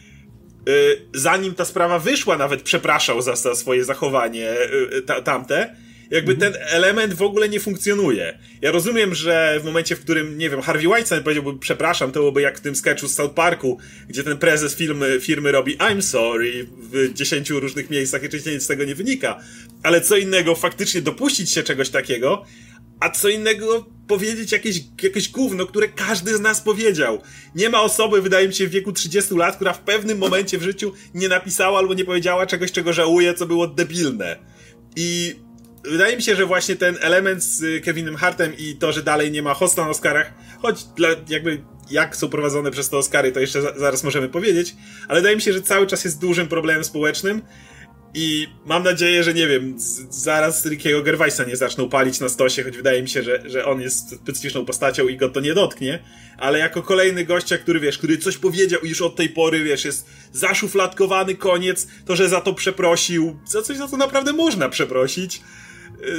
y, 0.69 0.73
zanim 1.15 1.55
ta 1.55 1.65
sprawa 1.65 1.99
wyszła, 1.99 2.37
nawet 2.37 2.63
przepraszał 2.63 3.23
za, 3.23 3.37
swoje 3.37 3.85
zachowanie 3.85 4.51
y, 4.99 5.03
ta, 5.03 5.23
tamte, 5.23 5.77
jakby 6.13 6.35
ten 6.35 6.55
element 6.61 7.15
w 7.15 7.23
ogóle 7.23 7.49
nie 7.49 7.61
funkcjonuje. 7.61 8.39
Ja 8.63 8.71
rozumiem, 8.71 9.15
że 9.15 9.59
w 9.61 9.65
momencie, 9.65 9.97
w 9.97 10.01
którym, 10.01 10.39
nie 10.39 10.51
wiem, 10.51 10.63
Harvey 10.63 10.89
Weinstein 10.89 11.23
powiedziałby 11.23 11.59
przepraszam, 11.59 12.13
to 12.13 12.21
byłoby 12.21 12.43
jak 12.43 12.59
w 12.59 12.61
tym 12.61 12.77
sketchu 12.77 13.09
z 13.09 13.15
South 13.15 13.35
Parku, 13.35 13.79
gdzie 14.09 14.25
ten 14.25 14.39
prezes 14.39 14.77
firmy, 14.77 15.21
firmy 15.21 15.53
robi 15.53 15.77
I'm 15.77 16.03
sorry 16.03 16.67
w 16.93 17.13
dziesięciu 17.15 17.61
różnych 17.61 17.91
miejscach 17.91 18.23
i 18.23 18.27
oczywiście 18.27 18.53
nic 18.53 18.63
z 18.63 18.67
tego 18.67 18.85
nie 18.85 18.95
wynika. 18.95 19.41
Ale 19.83 20.01
co 20.01 20.17
innego 20.17 20.55
faktycznie 20.55 21.03
dopuścić 21.03 21.51
się 21.51 21.63
czegoś 21.63 21.91
takiego, 21.91 22.45
a 23.01 23.11
co 23.11 23.29
innego 23.29 23.87
powiedzieć 24.09 24.53
jakieś, 24.53 24.81
jakieś 25.03 25.29
gówno, 25.29 25.67
które 25.67 25.89
każdy 25.89 26.37
z 26.37 26.41
nas 26.41 26.61
powiedział. 26.61 27.23
Nie 27.55 27.71
ma 27.71 27.83
osoby, 27.83 28.23
wydaje 28.23 28.49
mi 28.49 28.55
się, 28.55 28.67
w 28.67 28.71
wieku 28.71 28.93
30 28.93 29.35
lat, 29.35 29.57
która 29.57 29.73
w 29.73 29.81
pewnym 29.81 30.19
momencie 30.19 30.59
w 30.59 30.63
życiu 30.63 30.93
nie 31.15 31.29
napisała 31.29 31.79
albo 31.79 31.95
nie 31.95 32.05
powiedziała 32.05 32.47
czegoś, 32.47 32.73
czego 32.73 32.93
żałuje, 32.93 33.35
co 33.35 33.47
było 33.47 33.67
debilne. 33.67 34.37
I 34.97 35.35
wydaje 35.85 36.17
mi 36.17 36.23
się, 36.23 36.37
że 36.37 36.47
właśnie 36.47 36.77
ten 36.77 36.97
element 37.01 37.43
z 37.43 37.85
Kevinem 37.85 38.17
Hartem 38.17 38.53
i 38.59 38.77
to, 38.77 38.93
że 38.93 39.03
dalej 39.03 39.31
nie 39.31 39.43
ma 39.43 39.55
hosta 39.55 39.83
na 39.83 39.91
Oscarach, 39.91 40.33
choć 40.63 40.85
dla, 40.85 41.09
jakby 41.29 41.63
jak 41.91 42.17
są 42.17 42.29
prowadzone 42.29 42.71
przez 42.71 42.89
te 42.89 42.97
Oscary, 42.97 43.33
to 43.33 43.41
jeszcze 43.41 43.63
za, 43.63 43.79
zaraz 43.79 44.05
możemy 44.05 44.29
powiedzieć, 44.29 44.77
ale 45.09 45.21
wydaje 45.21 45.37
mi 45.37 45.43
się, 45.43 45.53
że 45.53 45.63
cały 45.63 45.87
czas 45.87 46.05
jest 46.05 46.21
dużym 46.21 46.49
problemem 46.49 46.85
społecznym 46.85 47.43
i 48.15 48.49
mam 48.67 48.83
nadzieję, 48.83 49.23
że 49.23 49.35
nie 49.35 49.47
wiem, 49.47 49.75
zaraz 50.11 50.67
Rickiego 50.67 51.03
Gervaisa 51.03 51.45
nie 51.45 51.57
zaczną 51.57 51.89
palić 51.89 52.21
na 52.21 52.29
stosie, 52.29 52.63
choć 52.63 52.77
wydaje 52.77 53.03
mi 53.03 53.09
się, 53.09 53.23
że, 53.23 53.43
że 53.45 53.65
on 53.65 53.81
jest 53.81 54.17
specyficzną 54.17 54.65
postacią 54.65 55.09
i 55.09 55.17
go 55.17 55.29
to 55.29 55.41
nie 55.41 55.55
dotknie, 55.55 55.99
ale 56.39 56.59
jako 56.59 56.83
kolejny 56.83 57.25
gościa, 57.25 57.59
który 57.59 57.81
wiesz, 57.81 57.99
który 57.99 58.19
coś 58.19 58.39
powiedział 58.39 58.81
i 58.81 58.89
już 58.89 59.03
od 59.03 59.17
tej 59.17 59.29
pory, 59.29 59.65
wiesz, 59.65 59.85
jest 59.85 60.07
zaszufladkowany 60.33 61.35
koniec, 61.35 61.89
to, 62.07 62.17
że 62.17 62.29
za 62.29 62.41
to 62.41 62.55
przeprosił, 62.55 63.39
za 63.47 63.63
coś, 63.63 63.77
za 63.77 63.89
co 63.89 63.97
naprawdę 63.97 64.33
można 64.33 64.69
przeprosić, 64.69 65.41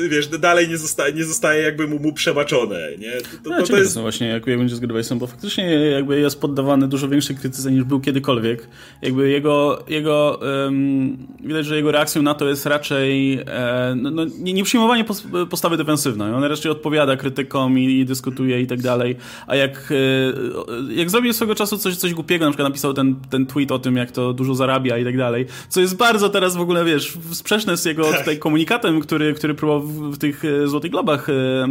wiesz, 0.10 0.28
dalej 0.28 0.70
nie 0.70 0.78
zostaje, 0.78 1.14
nie 1.14 1.24
zostaje 1.24 1.64
jakby 1.64 1.88
mu, 1.88 2.00
mu 2.00 2.14
przebaczone, 2.14 2.80
nie? 3.00 3.12
To, 3.12 3.28
to, 3.44 3.50
no, 3.50 3.64
to 3.64 3.78
jest... 3.78 4.00
właśnie, 4.00 4.28
jak, 4.28 4.46
będzie 4.46 4.76
z 4.76 4.80
Gervaisem, 4.80 5.20
bo 5.20 5.28
faktycznie 5.28 5.66
jakby 5.74 6.20
jest 6.20 6.42
poddawany 6.42 6.88
dużo 6.88 7.10
większej 7.10 7.36
krytyce 7.36 7.72
niż 7.72 7.84
był 7.84 8.00
kiedykolwiek. 8.00 8.68
Jakby 9.02 9.30
jego, 9.30 9.84
jego 9.88 10.40
um, 10.66 11.18
widać, 11.44 11.66
że 11.66 11.76
jego 11.76 11.92
reakcją 11.92 12.22
na 12.22 12.34
to 12.34 12.50
jest 12.50 12.66
raczej 12.66 13.34
e, 13.34 13.94
no, 13.96 14.12
no, 14.12 14.26
nie, 14.40 14.54
nie 14.54 14.64
przyjmowanie 14.64 15.06
postawy 15.50 15.78
defensywnej. 15.78 16.34
On 16.34 16.44
raczej 16.44 16.72
odpowiada 16.72 17.18
krytykom 17.18 17.80
i, 17.80 18.00
i 18.00 18.06
dyskutuje 18.06 18.62
i 18.62 18.68
tak 18.68 18.82
dalej. 18.82 19.16
A 19.48 19.56
jak, 19.56 19.92
e, 19.92 20.94
jak 20.94 21.10
zrobił 21.10 21.34
swego 21.34 21.56
czasu 21.56 21.78
coś, 21.78 21.96
coś 21.96 22.14
głupiego, 22.14 22.46
na 22.46 22.52
przykład 22.52 22.70
napisał 22.70 22.94
ten, 22.94 23.16
ten 23.30 23.46
tweet 23.46 23.72
o 23.72 23.80
tym, 23.80 23.96
jak 23.96 24.12
to 24.12 24.34
dużo 24.34 24.56
zarabia 24.56 24.98
i 24.98 25.04
tak 25.04 25.18
dalej, 25.18 25.46
co 25.70 25.82
jest 25.82 25.98
bardzo 25.98 26.30
teraz 26.30 26.56
w 26.56 26.62
ogóle, 26.62 26.86
wiesz, 26.86 27.18
sprzeczne 27.32 27.78
z 27.78 27.86
jego 27.86 28.04
tak. 28.04 28.20
tutaj 28.20 28.40
komunikatem, 28.40 29.00
który, 29.00 29.34
który 29.34 29.54
próbował 29.64 30.12
w, 30.12 30.18
tych 30.18 30.46
e, 30.46 30.68
Złotych 30.68 30.92
Globach 30.92 31.30
e, 31.30 31.34
e, 31.34 31.68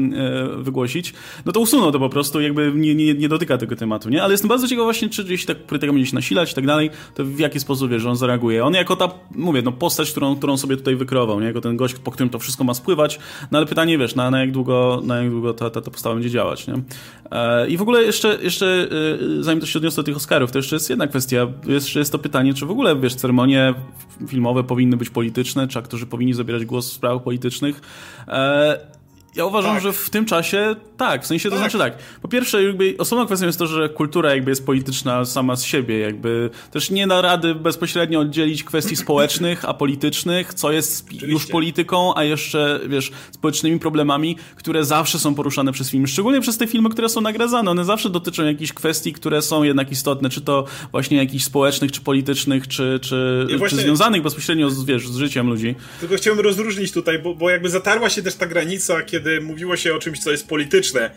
wygłosić, 0.57 1.15
no 1.47 1.53
to 1.53 1.61
usunął 1.61 1.93
to 1.93 1.99
po 1.99 2.09
prostu, 2.09 2.41
jakby 2.41 2.73
nie, 2.75 2.95
nie, 2.95 3.15
nie 3.15 3.29
dotyka 3.29 3.59
tego 3.59 3.77
tematu, 3.77 4.09
nie? 4.09 4.23
Ale 4.23 4.33
jestem 4.33 4.49
bardzo 4.49 4.69
ciekaw 4.69 4.85
właśnie, 4.85 5.09
czy 5.09 5.25
jeśli 5.29 5.47
tak 5.47 5.81
tego 5.81 5.93
będzie 5.93 6.11
się 6.11 6.15
nasilać 6.15 6.53
i 6.53 6.55
tak 6.55 6.67
dalej, 6.67 6.91
to 7.15 7.25
w 7.25 7.39
jaki 7.39 7.61
sposób, 7.61 7.91
wiesz, 7.91 8.05
on 8.05 8.17
zareaguje. 8.17 8.65
On 8.65 8.75
jako 8.75 8.97
ta, 8.97 9.09
mówię, 9.35 9.63
no 9.63 9.73
postać, 9.73 10.11
którą, 10.11 10.37
którą 10.37 10.57
sobie 10.57 10.77
tutaj 10.77 10.97
wykreował, 10.97 11.41
nie? 11.41 11.47
Jako 11.47 11.61
ten 11.61 11.77
gość, 11.77 11.95
po 11.95 12.11
którym 12.11 12.31
to 12.31 12.39
wszystko 12.39 12.65
ma 12.65 12.75
spływać, 12.75 13.19
no 13.51 13.59
ale 13.59 13.67
pytanie, 13.67 13.99
wiesz, 13.99 14.15
na, 14.15 14.31
na 14.31 14.41
jak 14.41 14.53
długo, 14.53 15.01
na 15.05 15.17
jak 15.17 15.31
długo 15.31 15.55
ta, 15.55 15.71
ta, 15.71 15.81
ta 15.81 15.91
postawa 15.91 16.15
będzie 16.15 16.31
działać, 16.31 16.67
nie? 16.67 16.75
I 17.69 17.77
w 17.77 17.83
ogóle 17.83 18.03
jeszcze, 18.03 18.39
jeszcze 18.43 18.89
zanim 19.41 19.61
to 19.61 19.67
się 19.67 19.79
odniosę 19.79 19.97
do 19.97 20.03
tych 20.03 20.17
Oscarów, 20.17 20.53
to 20.53 20.59
jeszcze 20.59 20.77
jest 20.77 20.91
jedna 20.91 21.07
kwestia, 21.07 21.47
jeszcze 21.67 21.99
jest 21.99 22.13
to 22.13 22.19
pytanie, 22.19 22.55
czy 22.55 22.67
w 22.67 22.71
ogóle, 22.71 22.97
wiesz, 22.97 23.15
ceremonie 23.15 23.75
filmowe 24.29 24.65
powinny 24.65 24.97
być 24.97 25.11
polityczne, 25.11 25.69
czy 25.69 25.79
aktorzy 25.79 26.07
powinni 26.07 26.35
zabierać 26.35 26.65
głos 26.65 26.91
w 26.91 26.93
sprawach 26.93 27.23
politycznych. 27.23 27.82
E, 28.29 28.81
Ja 29.35 29.45
uważam, 29.45 29.75
tak. 29.75 29.83
że 29.83 29.93
w 29.93 30.11
tym 30.11 30.25
czasie 30.25 30.77
tak, 30.97 31.23
w 31.23 31.27
sensie 31.27 31.49
to 31.49 31.57
tak. 31.57 31.59
znaczy 31.59 31.79
tak. 31.79 31.99
Po 32.23 32.29
pierwsze, 32.29 32.63
jakby 32.63 32.95
osobną 32.99 33.27
kwestią 33.27 33.47
jest 33.47 33.59
to, 33.59 33.67
że 33.67 33.89
kultura 33.89 34.35
jakby 34.35 34.51
jest 34.51 34.67
polityczna 34.67 35.25
sama 35.25 35.57
z 35.57 35.65
siebie, 35.65 35.99
jakby 35.99 36.51
też 36.71 36.91
nie 36.91 37.07
da 37.07 37.21
rady 37.21 37.55
bezpośrednio 37.55 38.21
oddzielić 38.21 38.65
kwestii 38.65 38.97
społecznych, 39.05 39.65
a 39.65 39.75
politycznych, 39.75 40.55
co 40.55 40.73
jest 40.73 41.05
Oczywiście. 41.05 41.27
już 41.27 41.47
polityką, 41.47 42.15
a 42.15 42.25
jeszcze, 42.25 42.81
wiesz, 42.89 43.11
społecznymi 43.31 43.79
problemami, 43.79 44.37
które 44.57 44.85
zawsze 44.85 45.19
są 45.19 45.35
poruszane 45.35 45.73
przez 45.73 45.91
filmy, 45.91 46.09
szczególnie 46.09 46.41
przez 46.41 46.59
te 46.59 46.67
filmy, 46.67 46.91
które 46.91 47.09
są 47.09 47.21
nagradzane. 47.21 47.71
One 47.71 47.85
zawsze 47.85 48.11
dotyczą 48.11 48.45
jakichś 48.45 48.73
kwestii, 48.73 49.13
które 49.13 49.43
są 49.43 49.63
jednak 49.63 49.93
istotne, 49.93 50.31
czy 50.31 50.41
to 50.41 50.65
właśnie 50.91 51.17
jakichś 51.17 51.45
społecznych, 51.45 51.93
czy 51.93 52.01
politycznych, 52.01 52.69
czy, 52.69 52.99
czy, 53.03 53.47
ja 53.51 53.69
czy 53.69 53.77
związanych 53.77 54.23
bezpośrednio 54.23 54.71
z, 54.71 54.85
wiesz, 54.85 55.09
z 55.09 55.17
życiem 55.17 55.49
ludzi. 55.49 55.75
Tylko 56.01 56.17
chciałbym 56.17 56.45
rozróżnić 56.45 56.93
tutaj, 56.93 57.19
bo, 57.19 57.35
bo 57.35 57.51
jakby 57.51 57.71
zatarła 57.71 58.11
się 58.11 58.23
też 58.23 58.35
ta 58.35 58.47
granica, 58.47 59.03
kiedy 59.03 59.22
kiedy 59.23 59.41
mówiło 59.41 59.77
się 59.77 59.95
o 59.95 59.99
czymś, 59.99 60.19
co 60.19 60.31
jest 60.31 60.49
polityczne. 60.49 61.11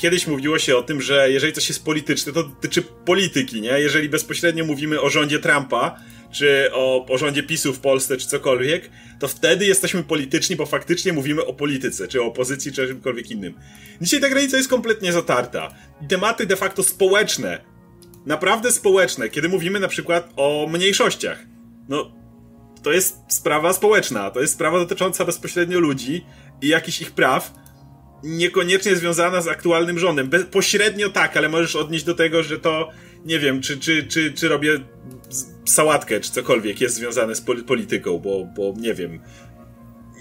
Kiedyś 0.00 0.26
mówiło 0.26 0.58
się 0.58 0.76
o 0.76 0.82
tym, 0.82 1.02
że 1.02 1.30
jeżeli 1.30 1.52
coś 1.52 1.68
jest 1.68 1.84
polityczne, 1.84 2.32
to 2.32 2.42
dotyczy 2.42 2.82
polityki, 2.82 3.60
nie? 3.60 3.68
Jeżeli 3.68 4.08
bezpośrednio 4.08 4.64
mówimy 4.64 5.00
o 5.00 5.10
rządzie 5.10 5.38
Trumpa, 5.38 6.00
czy 6.32 6.70
o, 6.72 7.06
o 7.06 7.18
rządzie 7.18 7.42
PiSu 7.42 7.72
w 7.72 7.80
Polsce, 7.80 8.16
czy 8.16 8.26
cokolwiek, 8.28 8.90
to 9.20 9.28
wtedy 9.28 9.66
jesteśmy 9.66 10.02
polityczni, 10.02 10.56
bo 10.56 10.66
faktycznie 10.66 11.12
mówimy 11.12 11.44
o 11.44 11.52
polityce, 11.52 12.08
czy 12.08 12.22
o 12.22 12.26
opozycji, 12.26 12.72
czy 12.72 12.82
o 12.82 12.86
czymkolwiek 12.86 13.30
innym. 13.30 13.54
Dzisiaj 14.00 14.20
ta 14.20 14.28
granica 14.28 14.56
jest 14.56 14.68
kompletnie 14.68 15.12
zatarta. 15.12 15.74
Tematy 16.08 16.46
de 16.46 16.56
facto 16.56 16.82
społeczne, 16.82 17.64
naprawdę 18.26 18.72
społeczne, 18.72 19.28
kiedy 19.28 19.48
mówimy 19.48 19.80
na 19.80 19.88
przykład 19.88 20.32
o 20.36 20.68
mniejszościach. 20.72 21.46
No, 21.88 22.12
to 22.82 22.92
jest 22.92 23.16
sprawa 23.28 23.72
społeczna, 23.72 24.30
to 24.30 24.40
jest 24.40 24.52
sprawa 24.52 24.78
dotycząca 24.78 25.24
bezpośrednio 25.24 25.80
ludzi, 25.80 26.24
i 26.64 26.68
jakichś 26.68 27.00
ich 27.00 27.10
praw, 27.10 27.54
niekoniecznie 28.22 28.96
związana 28.96 29.40
z 29.40 29.48
aktualnym 29.48 29.98
rządem. 29.98 30.30
pośrednio 30.50 31.10
tak, 31.10 31.36
ale 31.36 31.48
możesz 31.48 31.76
odnieść 31.76 32.04
do 32.04 32.14
tego, 32.14 32.42
że 32.42 32.58
to, 32.58 32.90
nie 33.24 33.38
wiem, 33.38 33.60
czy, 33.60 33.78
czy, 33.78 34.04
czy, 34.04 34.32
czy 34.32 34.48
robię 34.48 34.80
sałatkę, 35.64 36.20
czy 36.20 36.30
cokolwiek 36.30 36.80
jest 36.80 36.94
związane 36.94 37.34
z 37.34 37.40
polityką, 37.66 38.18
bo, 38.18 38.44
bo 38.56 38.74
nie 38.76 38.94
wiem, 38.94 39.20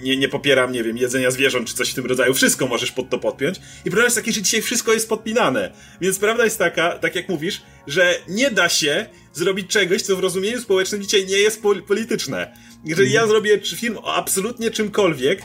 nie, 0.03 0.17
nie 0.17 0.29
popieram, 0.29 0.71
nie 0.71 0.83
wiem, 0.83 0.97
jedzenia 0.97 1.31
zwierząt 1.31 1.67
czy 1.67 1.75
coś 1.75 1.89
w 1.89 1.93
tym 1.93 2.05
rodzaju. 2.05 2.33
Wszystko 2.33 2.67
możesz 2.67 2.91
pod 2.91 3.09
to 3.09 3.19
podpiąć. 3.19 3.57
I 3.57 3.89
problem 3.89 4.03
jest 4.03 4.15
taki, 4.15 4.33
że 4.33 4.41
dzisiaj 4.41 4.61
wszystko 4.61 4.93
jest 4.93 5.09
podpinane. 5.09 5.73
Więc 6.01 6.19
prawda 6.19 6.43
jest 6.43 6.59
taka, 6.59 6.91
tak 6.91 7.15
jak 7.15 7.29
mówisz, 7.29 7.61
że 7.87 8.15
nie 8.27 8.51
da 8.51 8.69
się 8.69 9.05
zrobić 9.33 9.67
czegoś, 9.67 10.01
co 10.01 10.15
w 10.15 10.19
rozumieniu 10.19 10.61
społecznym 10.61 11.01
dzisiaj 11.01 11.25
nie 11.25 11.37
jest 11.37 11.61
polityczne. 11.87 12.57
Jeżeli 12.85 13.11
ja 13.11 13.21
mhm. 13.21 13.29
zrobię 13.29 13.59
film 13.59 13.97
o 13.97 14.13
absolutnie 14.15 14.71
czymkolwiek, 14.71 15.41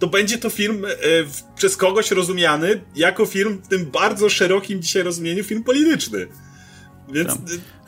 to 0.00 0.06
będzie 0.06 0.38
to 0.38 0.50
film 0.50 0.84
e, 0.84 0.88
przez 1.56 1.76
kogoś 1.76 2.10
rozumiany 2.10 2.80
jako 2.96 3.26
film 3.26 3.62
w 3.64 3.68
tym 3.68 3.86
bardzo 3.86 4.28
szerokim 4.28 4.82
dzisiaj 4.82 5.02
rozumieniu 5.02 5.44
film 5.44 5.64
polityczny. 5.64 6.26
Więc 7.12 7.28
Tam. 7.28 7.38
E, 7.38 7.80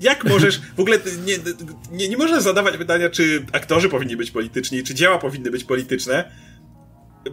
jak 0.00 0.24
możesz, 0.24 0.60
w 0.76 0.80
ogóle 0.80 0.98
nie, 1.26 1.38
nie, 1.92 2.08
nie 2.08 2.16
można 2.16 2.40
zadawać 2.40 2.76
pytania, 2.76 3.10
czy 3.10 3.46
aktorzy 3.52 3.88
powinni 3.88 4.16
być 4.16 4.30
polityczni, 4.30 4.82
czy 4.82 4.94
dzieła 4.94 5.18
powinny 5.18 5.50
być 5.50 5.64
polityczne, 5.64 6.32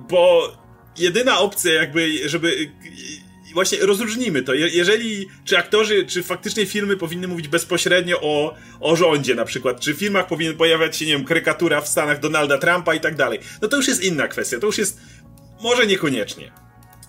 bo 0.10 0.52
jedyna 0.98 1.40
opcja 1.40 1.74
jakby, 1.74 2.30
żeby 2.30 2.72
właśnie 3.54 3.78
rozróżnimy 3.82 4.44
to. 4.44 4.54
jeżeli, 4.54 5.28
czy 5.46 5.58
aktorzy, 5.58 6.06
czy 6.06 6.24
faktycznie 6.24 6.66
filmy 6.66 6.98
powinny 6.98 7.28
mówić 7.28 7.48
bezpośrednio 7.48 8.22
o, 8.22 8.56
o 8.80 8.96
rządzie 8.96 9.36
na 9.36 9.46
przykład, 9.46 9.80
czy 9.80 9.94
w 9.94 9.98
filmach 9.98 10.28
powinien 10.28 10.58
pojawiać 10.58 10.98
się, 10.98 11.06
nie 11.06 11.12
wiem, 11.12 11.26
karykatura 11.26 11.82
w 11.82 11.88
Stanach 11.88 12.20
Donalda 12.20 12.58
Trumpa 12.58 12.96
i 12.96 13.00
tak 13.00 13.16
dalej, 13.16 13.40
no 13.62 13.68
to 13.68 13.78
już 13.78 13.88
jest 13.88 14.04
inna 14.04 14.28
kwestia, 14.28 14.60
to 14.60 14.66
już 14.66 14.78
jest, 14.78 15.02
może 15.62 15.88
niekoniecznie. 15.88 16.52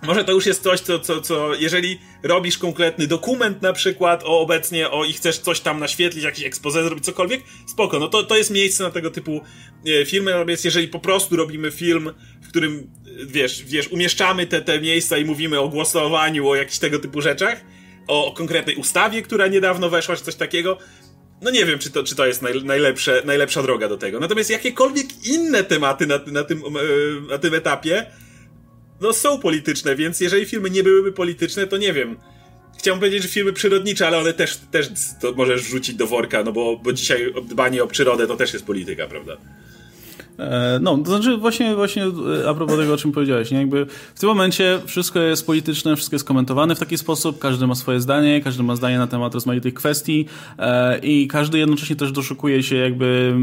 Może 0.07 0.25
to 0.25 0.33
już 0.33 0.47
jest 0.47 0.63
coś, 0.63 0.81
co, 0.81 0.99
co, 0.99 1.21
co, 1.21 1.55
jeżeli 1.55 2.01
robisz 2.23 2.59
konkretny 2.59 3.07
dokument 3.07 3.63
na 3.63 3.73
przykład 3.73 4.23
o 4.25 4.41
obecnie, 4.41 4.91
o 4.91 5.05
i 5.05 5.13
chcesz 5.13 5.39
coś 5.39 5.61
tam 5.61 5.81
naświetlić, 5.81 6.25
jakiś 6.25 6.45
expose 6.45 6.85
zrobić, 6.85 7.05
cokolwiek, 7.05 7.43
spoko, 7.67 7.99
no 7.99 8.09
to, 8.09 8.23
to 8.23 8.37
jest 8.37 8.51
miejsce 8.51 8.85
na 8.85 8.91
tego 8.91 9.11
typu 9.11 9.41
e, 9.87 10.07
filmy, 10.07 10.31
natomiast 10.31 10.65
jeżeli 10.65 10.89
po 10.89 10.99
prostu 11.01 11.37
robimy 11.37 11.71
film, 11.71 12.11
w 12.43 12.49
którym, 12.49 12.91
wiesz, 13.27 13.65
wiesz, 13.65 13.89
umieszczamy 13.89 14.47
te, 14.47 14.63
te 14.63 14.81
miejsca 14.81 15.19
i 15.19 15.25
mówimy 15.25 15.61
o 15.61 15.69
głosowaniu, 15.69 16.49
o 16.49 16.57
jakichś 16.57 16.79
tego 16.79 16.99
typu 16.99 17.21
rzeczach, 17.21 17.65
o, 18.07 18.27
o 18.27 18.33
konkretnej 18.33 18.77
ustawie, 18.77 19.23
która 19.23 19.47
niedawno 19.47 19.91
weszła, 19.91 20.17
czy 20.17 20.23
coś 20.23 20.35
takiego, 20.35 20.79
no 21.43 21.51
nie 21.51 21.67
wiem, 21.67 21.79
czy 21.79 21.91
to, 21.91 22.05
czy 22.05 22.17
to 22.17 22.27
jest 22.27 22.43
naj, 22.43 22.65
najlepsze, 22.65 23.23
najlepsza 23.25 23.63
droga 23.63 23.89
do 23.89 23.97
tego. 23.97 24.21
Natomiast 24.21 24.51
jakiekolwiek 24.51 25.27
inne 25.27 25.65
tematy 25.65 26.07
na, 26.07 26.21
na, 26.27 26.45
tym, 26.45 26.63
e, 26.67 27.31
na 27.31 27.39
tym 27.39 27.55
etapie, 27.55 28.07
no 29.01 29.13
są 29.13 29.39
polityczne, 29.41 29.97
więc 29.97 30.21
jeżeli 30.21 30.47
filmy 30.47 30.71
nie 30.71 30.83
byłyby 30.83 31.13
polityczne, 31.13 31.67
to 31.67 31.77
nie 31.77 31.93
wiem. 31.93 32.17
Chciałbym 32.79 33.01
powiedzieć, 33.01 33.23
że 33.23 33.29
filmy 33.29 33.53
przyrodnicze, 33.53 34.07
ale 34.07 34.19
one 34.19 34.33
też, 34.33 34.57
też 34.71 34.89
to 35.21 35.33
możesz 35.33 35.63
rzucić 35.63 35.95
do 35.95 36.07
worka, 36.07 36.43
no 36.43 36.53
bo, 36.53 36.77
bo 36.77 36.93
dzisiaj 36.93 37.35
dbanie 37.49 37.83
o 37.83 37.87
przyrodę 37.87 38.27
to 38.27 38.37
też 38.37 38.53
jest 38.53 38.67
polityka, 38.67 39.07
prawda? 39.07 39.37
E, 40.39 40.79
no, 40.83 40.99
to 40.99 41.05
znaczy 41.05 41.37
właśnie, 41.37 41.75
właśnie 41.75 42.05
e, 42.05 42.49
a 42.49 42.55
propos 42.55 42.77
tego, 42.77 42.95
o 42.95 42.97
czym 42.97 43.13
powiedziałeś, 43.13 43.51
nie? 43.51 43.59
Jakby 43.59 43.87
w 44.15 44.21
tym 44.21 44.29
momencie 44.29 44.81
wszystko 44.87 45.21
jest 45.21 45.47
polityczne, 45.47 45.97
wszystko 45.97 46.15
jest 46.15 46.25
komentowane 46.25 46.75
w 46.75 46.79
taki 46.79 46.99
sposób, 46.99 47.39
każdy 47.39 47.67
ma 47.67 47.75
swoje 47.75 48.01
zdanie, 48.01 48.41
każdy 48.41 48.63
ma 48.63 48.77
zdanie 48.77 48.99
na 48.99 49.07
temat 49.07 49.35
rozmaitych 49.35 49.75
kwestii 49.75 50.27
e, 50.59 50.99
i 50.99 51.29
każdy 51.29 51.59
jednocześnie 51.59 51.97
też 51.97 52.13
doszukuje 52.13 52.63
się 52.63 52.77
jakby 52.77 53.37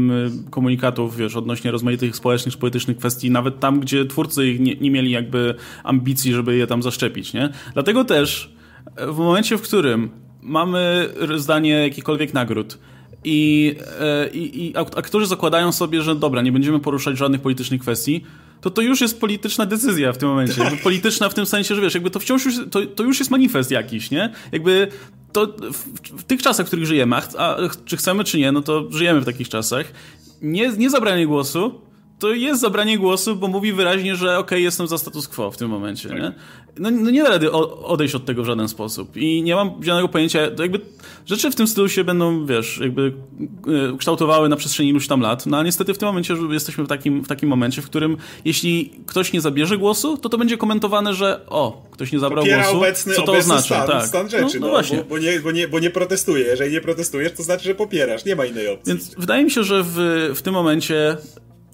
komunikatów, 0.50 1.16
wiesz, 1.16 1.36
odnośnie 1.36 1.70
rozmaitych 1.70 2.16
społecznych, 2.16 2.56
politycznych 2.56 2.96
kwestii, 2.96 3.30
nawet 3.30 3.60
tam, 3.60 3.80
gdzie 3.80 4.06
twórcy 4.06 4.58
nie, 4.58 4.74
nie 4.74 4.90
mieli 4.90 5.10
jakby 5.10 5.54
ambicji, 5.84 6.32
żeby 6.32 6.56
je 6.56 6.66
tam 6.66 6.82
zaszczepić, 6.82 7.32
nie? 7.32 7.48
Dlatego 7.74 8.04
też 8.04 8.54
w 8.96 9.16
momencie, 9.16 9.58
w 9.58 9.62
którym 9.62 10.10
mamy 10.42 11.08
zdanie 11.36 11.70
jakichkolwiek 11.70 12.34
nagród, 12.34 12.78
i, 13.24 13.74
e, 14.00 14.28
i, 14.28 14.66
i 14.66 14.76
aktorzy 14.76 15.26
zakładają 15.26 15.72
sobie, 15.72 16.02
że 16.02 16.14
dobra, 16.14 16.42
nie 16.42 16.52
będziemy 16.52 16.80
poruszać 16.80 17.18
żadnych 17.18 17.40
politycznych 17.40 17.80
kwestii, 17.80 18.24
to 18.60 18.70
to 18.70 18.82
już 18.82 19.00
jest 19.00 19.20
polityczna 19.20 19.66
decyzja 19.66 20.12
w 20.12 20.18
tym 20.18 20.28
momencie. 20.28 20.62
Jakby 20.62 20.76
polityczna 20.76 21.28
w 21.28 21.34
tym 21.34 21.46
sensie, 21.46 21.74
że 21.74 21.80
wiesz, 21.80 21.94
jakby 21.94 22.10
to 22.10 22.20
wciąż 22.20 22.44
już, 22.44 22.54
to, 22.70 22.86
to 22.86 23.02
już 23.02 23.18
jest 23.18 23.30
manifest 23.30 23.70
jakiś, 23.70 24.10
nie? 24.10 24.32
Jakby 24.52 24.88
to 25.32 25.46
w, 25.72 25.84
w 26.20 26.22
tych 26.22 26.42
czasach, 26.42 26.66
w 26.66 26.68
których 26.68 26.86
żyjemy, 26.86 27.16
a, 27.16 27.22
a, 27.38 27.56
czy 27.84 27.96
chcemy, 27.96 28.24
czy 28.24 28.38
nie, 28.38 28.52
no 28.52 28.62
to 28.62 28.88
żyjemy 28.90 29.20
w 29.20 29.24
takich 29.24 29.48
czasach, 29.48 29.92
nie, 30.42 30.68
nie 30.68 30.90
zabranie 30.90 31.26
głosu 31.26 31.80
to 32.22 32.32
jest 32.32 32.60
zabranie 32.60 32.98
głosu, 32.98 33.36
bo 33.36 33.48
mówi 33.48 33.72
wyraźnie, 33.72 34.16
że 34.16 34.26
okej, 34.26 34.40
okay, 34.40 34.60
jestem 34.60 34.86
za 34.86 34.98
status 34.98 35.28
quo 35.28 35.50
w 35.50 35.56
tym 35.56 35.70
momencie, 35.70 36.08
tak. 36.08 36.18
nie? 36.18 36.32
No, 36.78 36.90
no, 36.90 37.10
nie 37.10 37.22
da 37.22 37.28
rady 37.28 37.52
odejść 37.52 38.14
od 38.14 38.24
tego 38.24 38.42
w 38.42 38.46
żaden 38.46 38.68
sposób 38.68 39.16
i 39.16 39.42
nie 39.42 39.54
mam 39.54 39.84
żadnego 39.84 40.08
pojęcia, 40.08 40.50
to 40.50 40.62
jakby 40.62 40.80
rzeczy 41.26 41.50
w 41.50 41.54
tym 41.54 41.66
stylu 41.66 41.88
się 41.88 42.04
będą, 42.04 42.46
wiesz, 42.46 42.78
jakby 42.82 43.12
e, 43.92 43.98
kształtowały 43.98 44.48
na 44.48 44.56
przestrzeni 44.56 44.88
iluś 44.88 45.06
tam 45.06 45.20
lat, 45.20 45.46
no 45.46 45.58
a 45.58 45.62
niestety 45.62 45.94
w 45.94 45.98
tym 45.98 46.06
momencie 46.06 46.34
jesteśmy 46.50 46.84
w 46.84 46.88
takim, 46.88 47.24
w 47.24 47.28
takim 47.28 47.48
momencie, 47.48 47.82
w 47.82 47.86
którym 47.86 48.16
jeśli 48.44 48.92
ktoś 49.06 49.32
nie 49.32 49.40
zabierze 49.40 49.78
głosu, 49.78 50.16
to 50.16 50.28
to 50.28 50.38
będzie 50.38 50.56
komentowane, 50.56 51.14
że 51.14 51.46
o, 51.46 51.86
ktoś 51.90 52.12
nie 52.12 52.18
zabrał 52.18 52.44
Popiera 52.44 52.62
głosu, 52.62 52.78
obecny, 52.78 53.14
co 53.14 53.22
to 53.22 53.32
oznacza? 53.32 53.84
Stan, 53.84 53.86
tak. 53.86 54.06
stan 54.06 54.30
rzeczy, 54.30 54.60
no, 54.60 54.60
no, 54.60 54.66
no 54.66 54.72
właśnie. 54.72 54.96
Bo, 54.96 55.04
bo, 55.04 55.18
nie, 55.18 55.40
bo, 55.40 55.50
nie, 55.50 55.68
bo 55.68 55.80
nie 55.80 55.90
protestuje. 55.90 56.44
Jeżeli 56.44 56.72
nie 56.72 56.80
protestujesz, 56.80 57.32
to 57.32 57.42
znaczy, 57.42 57.64
że 57.64 57.74
popierasz, 57.74 58.24
nie 58.24 58.36
ma 58.36 58.46
innej 58.46 58.68
opcji. 58.68 58.92
Więc 58.92 59.14
wydaje 59.14 59.44
mi 59.44 59.50
się, 59.50 59.64
że 59.64 59.82
w, 59.82 59.96
w 60.34 60.42
tym 60.42 60.54
momencie 60.54 61.16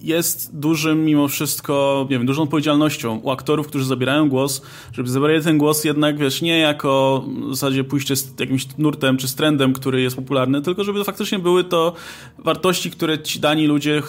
jest 0.01 0.59
dużym 0.59 1.05
mimo 1.05 1.27
wszystko, 1.27 2.07
nie 2.09 2.17
wiem, 2.17 2.25
dużą 2.25 2.43
odpowiedzialnością 2.43 3.17
u 3.17 3.31
aktorów, 3.31 3.67
którzy 3.67 3.85
zabierają 3.85 4.29
głos, 4.29 4.61
żeby 4.93 5.09
zabrali 5.09 5.43
ten 5.43 5.57
głos 5.57 5.83
jednak, 5.83 6.17
wiesz, 6.17 6.41
nie 6.41 6.59
jako 6.59 7.23
w 7.49 7.55
zasadzie 7.55 7.83
pójście 7.83 8.15
z 8.15 8.39
jakimś 8.39 8.67
nurtem 8.77 9.17
czy 9.17 9.27
z 9.27 9.35
trendem, 9.35 9.73
który 9.73 10.01
jest 10.01 10.15
popularny, 10.15 10.61
tylko 10.61 10.83
żeby 10.83 11.03
faktycznie 11.03 11.39
były 11.39 11.63
to 11.63 11.93
wartości, 12.37 12.91
które 12.91 13.19
ci 13.19 13.39
dani 13.39 13.67
ludzie 13.67 14.01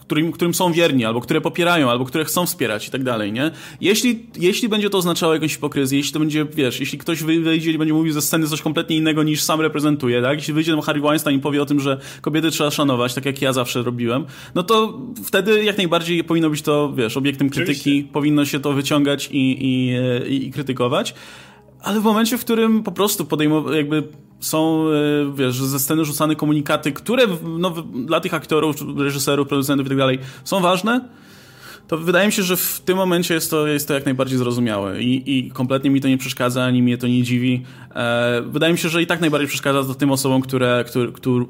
którym, 0.00 0.32
którym 0.32 0.54
są 0.54 0.72
wierni, 0.72 1.04
albo 1.04 1.20
które 1.20 1.40
popierają, 1.40 1.90
albo 1.90 2.04
które 2.04 2.24
chcą 2.24 2.46
wspierać 2.46 2.88
i 2.88 2.90
tak 2.90 3.02
dalej, 3.02 3.32
nie? 3.32 3.50
Jeśli, 3.80 4.26
jeśli 4.38 4.68
będzie 4.68 4.90
to 4.90 4.98
oznaczało 4.98 5.34
jakąś 5.34 5.54
hipokryzję, 5.54 5.98
jeśli 5.98 6.12
to 6.12 6.18
będzie, 6.18 6.44
wiesz, 6.44 6.80
jeśli 6.80 6.98
ktoś 6.98 7.22
wyjdzie 7.22 7.70
i 7.70 7.78
będzie 7.78 7.94
mówił 7.94 8.12
ze 8.12 8.22
sceny 8.22 8.46
coś 8.46 8.62
kompletnie 8.62 8.96
innego 8.96 9.22
niż 9.22 9.42
sam 9.42 9.60
reprezentuje, 9.60 10.22
tak? 10.22 10.38
Jeśli 10.38 10.54
wyjdzie 10.54 10.76
Harry 10.82 11.00
Weinstein 11.00 11.38
i 11.38 11.40
powie 11.40 11.62
o 11.62 11.66
tym, 11.66 11.80
że 11.80 12.00
kobiety 12.20 12.50
trzeba 12.50 12.70
szanować, 12.70 13.14
tak 13.14 13.26
jak 13.26 13.42
ja 13.42 13.52
zawsze 13.52 13.82
robiłem, 13.82 14.24
no 14.54 14.62
to 14.62 15.00
wtedy 15.24 15.64
jak 15.64 15.76
najbardziej 15.76 16.24
powinno 16.24 16.50
być 16.50 16.62
to, 16.62 16.92
wiesz, 16.92 17.16
obiektem 17.16 17.50
krytyki, 17.50 17.80
Oczywiście. 17.80 18.12
powinno 18.12 18.44
się 18.44 18.60
to 18.60 18.72
wyciągać 18.72 19.28
i, 19.32 19.38
i, 19.38 19.94
i, 20.34 20.46
i 20.46 20.52
krytykować. 20.52 21.14
Ale 21.84 22.00
w 22.00 22.04
momencie, 22.04 22.38
w 22.38 22.40
którym 22.40 22.82
po 22.82 22.92
prostu 22.92 23.26
jakby 23.76 24.08
są, 24.40 24.86
e, 24.88 25.32
wiesz, 25.34 25.62
ze 25.62 25.78
sceny 25.78 26.04
rzucane 26.04 26.36
komunikaty, 26.36 26.92
które 26.92 27.22
no, 27.58 27.70
dla 28.06 28.20
tych 28.20 28.34
aktorów, 28.34 28.76
reżyserów, 28.96 29.48
producentów 29.48 29.86
i 29.86 29.88
tak 29.88 29.98
dalej 29.98 30.18
są 30.44 30.60
ważne, 30.60 31.08
to 31.88 31.98
wydaje 31.98 32.26
mi 32.26 32.32
się, 32.32 32.42
że 32.42 32.56
w 32.56 32.80
tym 32.84 32.96
momencie 32.96 33.34
jest 33.34 33.50
to, 33.50 33.66
jest 33.66 33.88
to 33.88 33.94
jak 33.94 34.04
najbardziej 34.04 34.38
zrozumiałe 34.38 35.02
i, 35.02 35.38
i 35.38 35.50
kompletnie 35.50 35.90
mi 35.90 36.00
to 36.00 36.08
nie 36.08 36.18
przeszkadza, 36.18 36.64
ani 36.64 36.82
mnie 36.82 36.98
to 36.98 37.06
nie 37.06 37.22
dziwi. 37.22 37.62
E, 37.94 38.42
wydaje 38.46 38.72
mi 38.72 38.78
się, 38.78 38.88
że 38.88 39.02
i 39.02 39.06
tak 39.06 39.20
najbardziej 39.20 39.48
przeszkadza 39.48 39.84
to 39.84 39.94
tym 39.94 40.10
osobom, 40.10 40.42
które, 40.42 40.84
które, 40.86 41.12
które, 41.12 41.44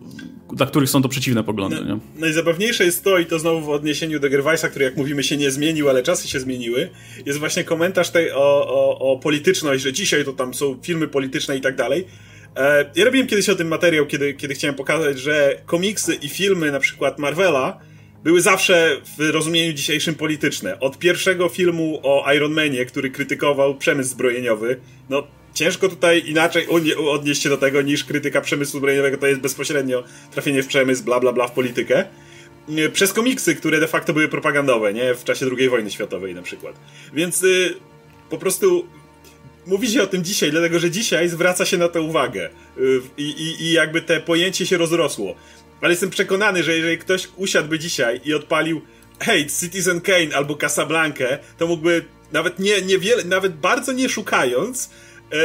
dla 0.52 0.66
których 0.66 0.90
są 0.90 1.02
to 1.02 1.08
przeciwne 1.08 1.44
poglądy. 1.44 1.84
No, 1.88 1.98
najzabawniejsze 2.16 2.84
jest 2.84 3.04
to, 3.04 3.18
i 3.18 3.26
to 3.26 3.38
znowu 3.38 3.60
w 3.60 3.70
odniesieniu 3.70 4.20
do 4.20 4.30
Gervaisa, 4.30 4.68
który 4.68 4.84
jak 4.84 4.96
mówimy 4.96 5.22
się 5.22 5.36
nie 5.36 5.50
zmienił, 5.50 5.88
ale 5.88 6.02
czasy 6.02 6.28
się 6.28 6.40
zmieniły, 6.40 6.90
jest 7.26 7.38
właśnie 7.38 7.64
komentarz 7.64 8.10
tej 8.10 8.32
o, 8.32 8.68
o, 8.68 9.12
o 9.12 9.18
polityczność, 9.18 9.82
że 9.82 9.92
dzisiaj 9.92 10.24
to 10.24 10.32
tam 10.32 10.54
są 10.54 10.78
filmy 10.82 11.08
polityczne 11.08 11.56
i 11.56 11.60
tak 11.60 11.76
dalej. 11.76 12.06
E, 12.56 12.90
ja 12.96 13.04
robiłem 13.04 13.26
kiedyś 13.26 13.48
o 13.48 13.54
tym 13.54 13.68
materiał, 13.68 14.06
kiedy, 14.06 14.34
kiedy 14.34 14.54
chciałem 14.54 14.74
pokazać, 14.74 15.18
że 15.20 15.56
komiksy 15.66 16.14
i 16.14 16.28
filmy 16.28 16.72
na 16.72 16.80
przykład 16.80 17.18
Marvela 17.18 17.80
były 18.24 18.40
zawsze 18.40 19.00
w 19.18 19.30
rozumieniu 19.30 19.72
dzisiejszym 19.72 20.14
polityczne. 20.14 20.80
Od 20.80 20.98
pierwszego 20.98 21.48
filmu 21.48 22.00
o 22.02 22.32
Iron 22.32 22.52
Manie, 22.52 22.84
który 22.84 23.10
krytykował 23.10 23.74
przemysł 23.74 24.10
zbrojeniowy, 24.10 24.80
no 25.10 25.26
ciężko 25.54 25.88
tutaj 25.88 26.22
inaczej 26.26 26.66
odnieść 27.08 27.42
się 27.42 27.48
do 27.48 27.56
tego 27.56 27.82
niż 27.82 28.04
krytyka 28.04 28.40
przemysłu 28.40 28.78
zbrojeniowego, 28.78 29.16
to 29.16 29.26
jest 29.26 29.40
bezpośrednio 29.40 30.04
trafienie 30.30 30.62
w 30.62 30.66
przemysł, 30.66 31.04
bla 31.04 31.20
bla 31.20 31.32
bla 31.32 31.48
w 31.48 31.52
politykę. 31.52 32.04
Przez 32.92 33.12
komiksy, 33.12 33.54
które 33.54 33.80
de 33.80 33.88
facto 33.88 34.12
były 34.12 34.28
propagandowe, 34.28 34.94
nie? 34.94 35.14
W 35.14 35.24
czasie 35.24 35.46
II 35.58 35.68
wojny 35.68 35.90
światowej 35.90 36.34
na 36.34 36.42
przykład. 36.42 36.74
Więc 37.14 37.42
y, 37.42 37.74
po 38.30 38.38
prostu 38.38 38.86
mówi 39.66 39.90
się 39.90 40.02
o 40.02 40.06
tym 40.06 40.24
dzisiaj, 40.24 40.50
dlatego 40.50 40.78
że 40.78 40.90
dzisiaj 40.90 41.28
zwraca 41.28 41.64
się 41.64 41.78
na 41.78 41.88
to 41.88 42.02
uwagę 42.02 42.50
y, 42.78 43.00
i, 43.16 43.56
i, 43.60 43.72
jakby 43.72 44.02
te 44.02 44.20
pojęcie 44.20 44.66
się 44.66 44.76
rozrosło. 44.76 45.34
Ale 45.84 45.92
jestem 45.92 46.10
przekonany, 46.10 46.62
że 46.62 46.76
jeżeli 46.76 46.98
ktoś 46.98 47.28
usiadłby 47.36 47.78
dzisiaj 47.78 48.20
i 48.24 48.34
odpalił 48.34 48.80
hej, 49.20 49.46
Citizen 49.60 50.00
Kane 50.00 50.36
albo 50.36 50.56
Casablanca, 50.56 51.24
to 51.58 51.66
mógłby 51.66 52.04
nawet 52.32 52.58
nie, 52.58 52.82
niewiele, 52.82 53.24
nawet 53.24 53.56
bardzo 53.56 53.92
nie 53.92 54.08
szukając, 54.08 54.90
e, 55.32 55.36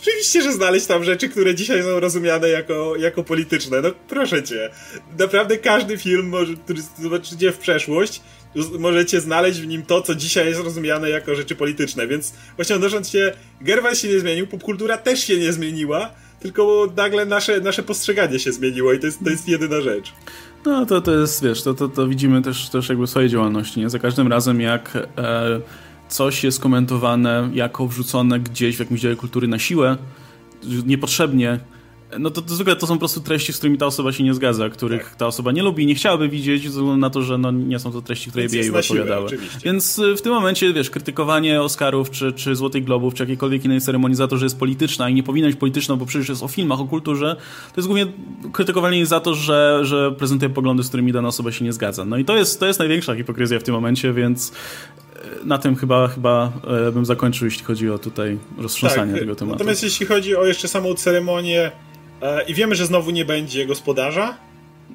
oczywiście, 0.00 0.42
że 0.42 0.52
znaleźć 0.52 0.86
tam 0.86 1.04
rzeczy, 1.04 1.28
które 1.28 1.54
dzisiaj 1.54 1.82
są 1.82 2.00
rozumiane 2.00 2.48
jako, 2.48 2.96
jako 2.96 3.24
polityczne. 3.24 3.80
No 3.80 3.90
proszę 4.08 4.42
cię. 4.42 4.70
Naprawdę 5.18 5.58
każdy 5.58 5.98
film, 5.98 6.28
może, 6.28 6.54
który 6.54 6.82
zobaczycie 7.02 7.52
w 7.52 7.58
przeszłość, 7.58 8.20
możecie 8.78 9.20
znaleźć 9.20 9.60
w 9.60 9.66
nim 9.66 9.82
to, 9.82 10.02
co 10.02 10.14
dzisiaj 10.14 10.46
jest 10.46 10.60
rozumiane 10.60 11.10
jako 11.10 11.34
rzeczy 11.34 11.54
polityczne. 11.54 12.06
Więc 12.06 12.32
właśnie 12.56 12.76
odnosząc 12.76 13.08
się, 13.08 13.32
Gerwal 13.60 13.94
się 13.94 14.08
nie 14.08 14.20
zmienił, 14.20 14.46
popkultura 14.46 14.96
też 14.96 15.24
się 15.24 15.36
nie 15.36 15.52
zmieniła, 15.52 16.14
tylko 16.40 16.88
nagle 16.96 17.26
nasze, 17.26 17.60
nasze 17.60 17.82
postrzeganie 17.82 18.38
się 18.38 18.52
zmieniło 18.52 18.92
i 18.92 18.98
to 18.98 19.06
jest, 19.06 19.24
to 19.24 19.30
jest 19.30 19.48
jedyna 19.48 19.80
rzecz. 19.80 20.12
No 20.64 20.86
to, 20.86 21.00
to 21.00 21.14
jest, 21.14 21.44
wiesz, 21.44 21.62
to, 21.62 21.74
to, 21.74 21.88
to 21.88 22.08
widzimy 22.08 22.42
też, 22.42 22.68
też 22.68 22.88
jakby 22.88 23.06
w 23.06 23.10
swojej 23.10 23.28
działalności, 23.28 23.80
nie? 23.80 23.90
Za 23.90 23.98
każdym 23.98 24.28
razem 24.28 24.60
jak 24.60 24.96
e, 24.96 25.60
coś 26.08 26.44
jest 26.44 26.60
komentowane 26.60 27.50
jako 27.52 27.86
wrzucone 27.86 28.40
gdzieś 28.40 28.76
w 28.76 28.80
jakimś 28.80 29.00
dziale 29.00 29.16
kultury 29.16 29.48
na 29.48 29.58
siłę, 29.58 29.96
niepotrzebnie, 30.86 31.60
no 32.18 32.30
to, 32.30 32.42
to 32.42 32.54
zwykle 32.54 32.76
to 32.76 32.86
są 32.86 32.94
po 32.94 32.98
prostu 32.98 33.20
treści, 33.20 33.52
z 33.52 33.56
którymi 33.56 33.78
ta 33.78 33.86
osoba 33.86 34.12
się 34.12 34.24
nie 34.24 34.34
zgadza, 34.34 34.68
których 34.68 35.04
tak. 35.04 35.16
ta 35.16 35.26
osoba 35.26 35.52
nie 35.52 35.62
lubi, 35.62 35.86
nie 35.86 35.94
chciałaby 35.94 36.28
widzieć, 36.28 36.62
ze 36.62 36.68
względu 36.68 36.96
na 36.96 37.10
to, 37.10 37.22
że 37.22 37.38
no, 37.38 37.50
nie 37.50 37.78
są 37.78 37.92
to 37.92 38.02
treści, 38.02 38.30
które 38.30 38.48
by 38.48 38.56
jej 38.56 38.70
odpowiadały. 38.70 39.30
Więc 39.64 39.98
y, 39.98 40.16
w 40.16 40.22
tym 40.22 40.32
momencie, 40.32 40.72
wiesz, 40.72 40.90
krytykowanie 40.90 41.62
Oscarów, 41.62 42.10
czy, 42.10 42.32
czy 42.32 42.56
Złotych 42.56 42.84
Globów, 42.84 43.14
czy 43.14 43.22
jakiejkolwiek 43.22 43.64
innej 43.64 43.80
ceremonii 43.80 44.16
za 44.16 44.28
to, 44.28 44.36
że 44.36 44.46
jest 44.46 44.58
polityczna 44.58 45.08
i 45.08 45.14
nie 45.14 45.22
powinna 45.22 45.48
być 45.48 45.56
polityczna, 45.56 45.96
bo 45.96 46.06
przecież 46.06 46.28
jest 46.28 46.42
o 46.42 46.48
filmach, 46.48 46.80
o 46.80 46.84
kulturze, 46.84 47.36
to 47.74 47.80
jest 47.80 47.88
głównie 47.88 48.06
krytykowanie 48.52 49.06
za 49.06 49.20
to, 49.20 49.34
że, 49.34 49.80
że 49.82 50.12
prezentuje 50.12 50.50
poglądy, 50.50 50.82
z 50.82 50.88
którymi 50.88 51.12
dana 51.12 51.28
osoba 51.28 51.52
się 51.52 51.64
nie 51.64 51.72
zgadza. 51.72 52.04
No 52.04 52.16
i 52.16 52.24
to 52.24 52.36
jest, 52.36 52.60
to 52.60 52.66
jest 52.66 52.78
największa 52.78 53.14
hipokryzja 53.14 53.60
w 53.60 53.62
tym 53.62 53.74
momencie, 53.74 54.12
więc 54.12 54.52
y, 54.52 54.52
na 55.44 55.58
tym 55.58 55.76
chyba, 55.76 56.08
chyba 56.08 56.52
e, 56.88 56.92
bym 56.92 57.06
zakończył, 57.06 57.44
jeśli 57.44 57.64
chodzi 57.64 57.90
o 57.90 57.98
tutaj 57.98 58.38
roztrząsanie 58.58 59.12
tak, 59.12 59.20
tego 59.20 59.34
tematu. 59.34 59.58
Natomiast 59.58 59.82
jeśli 59.82 60.06
chodzi 60.06 60.36
o 60.36 60.46
jeszcze 60.46 60.68
samą 60.68 60.94
ceremonię 60.94 61.72
I 62.48 62.54
wiemy, 62.54 62.74
że 62.74 62.86
znowu 62.86 63.10
nie 63.10 63.24
będzie 63.24 63.66
gospodarza. 63.66 64.36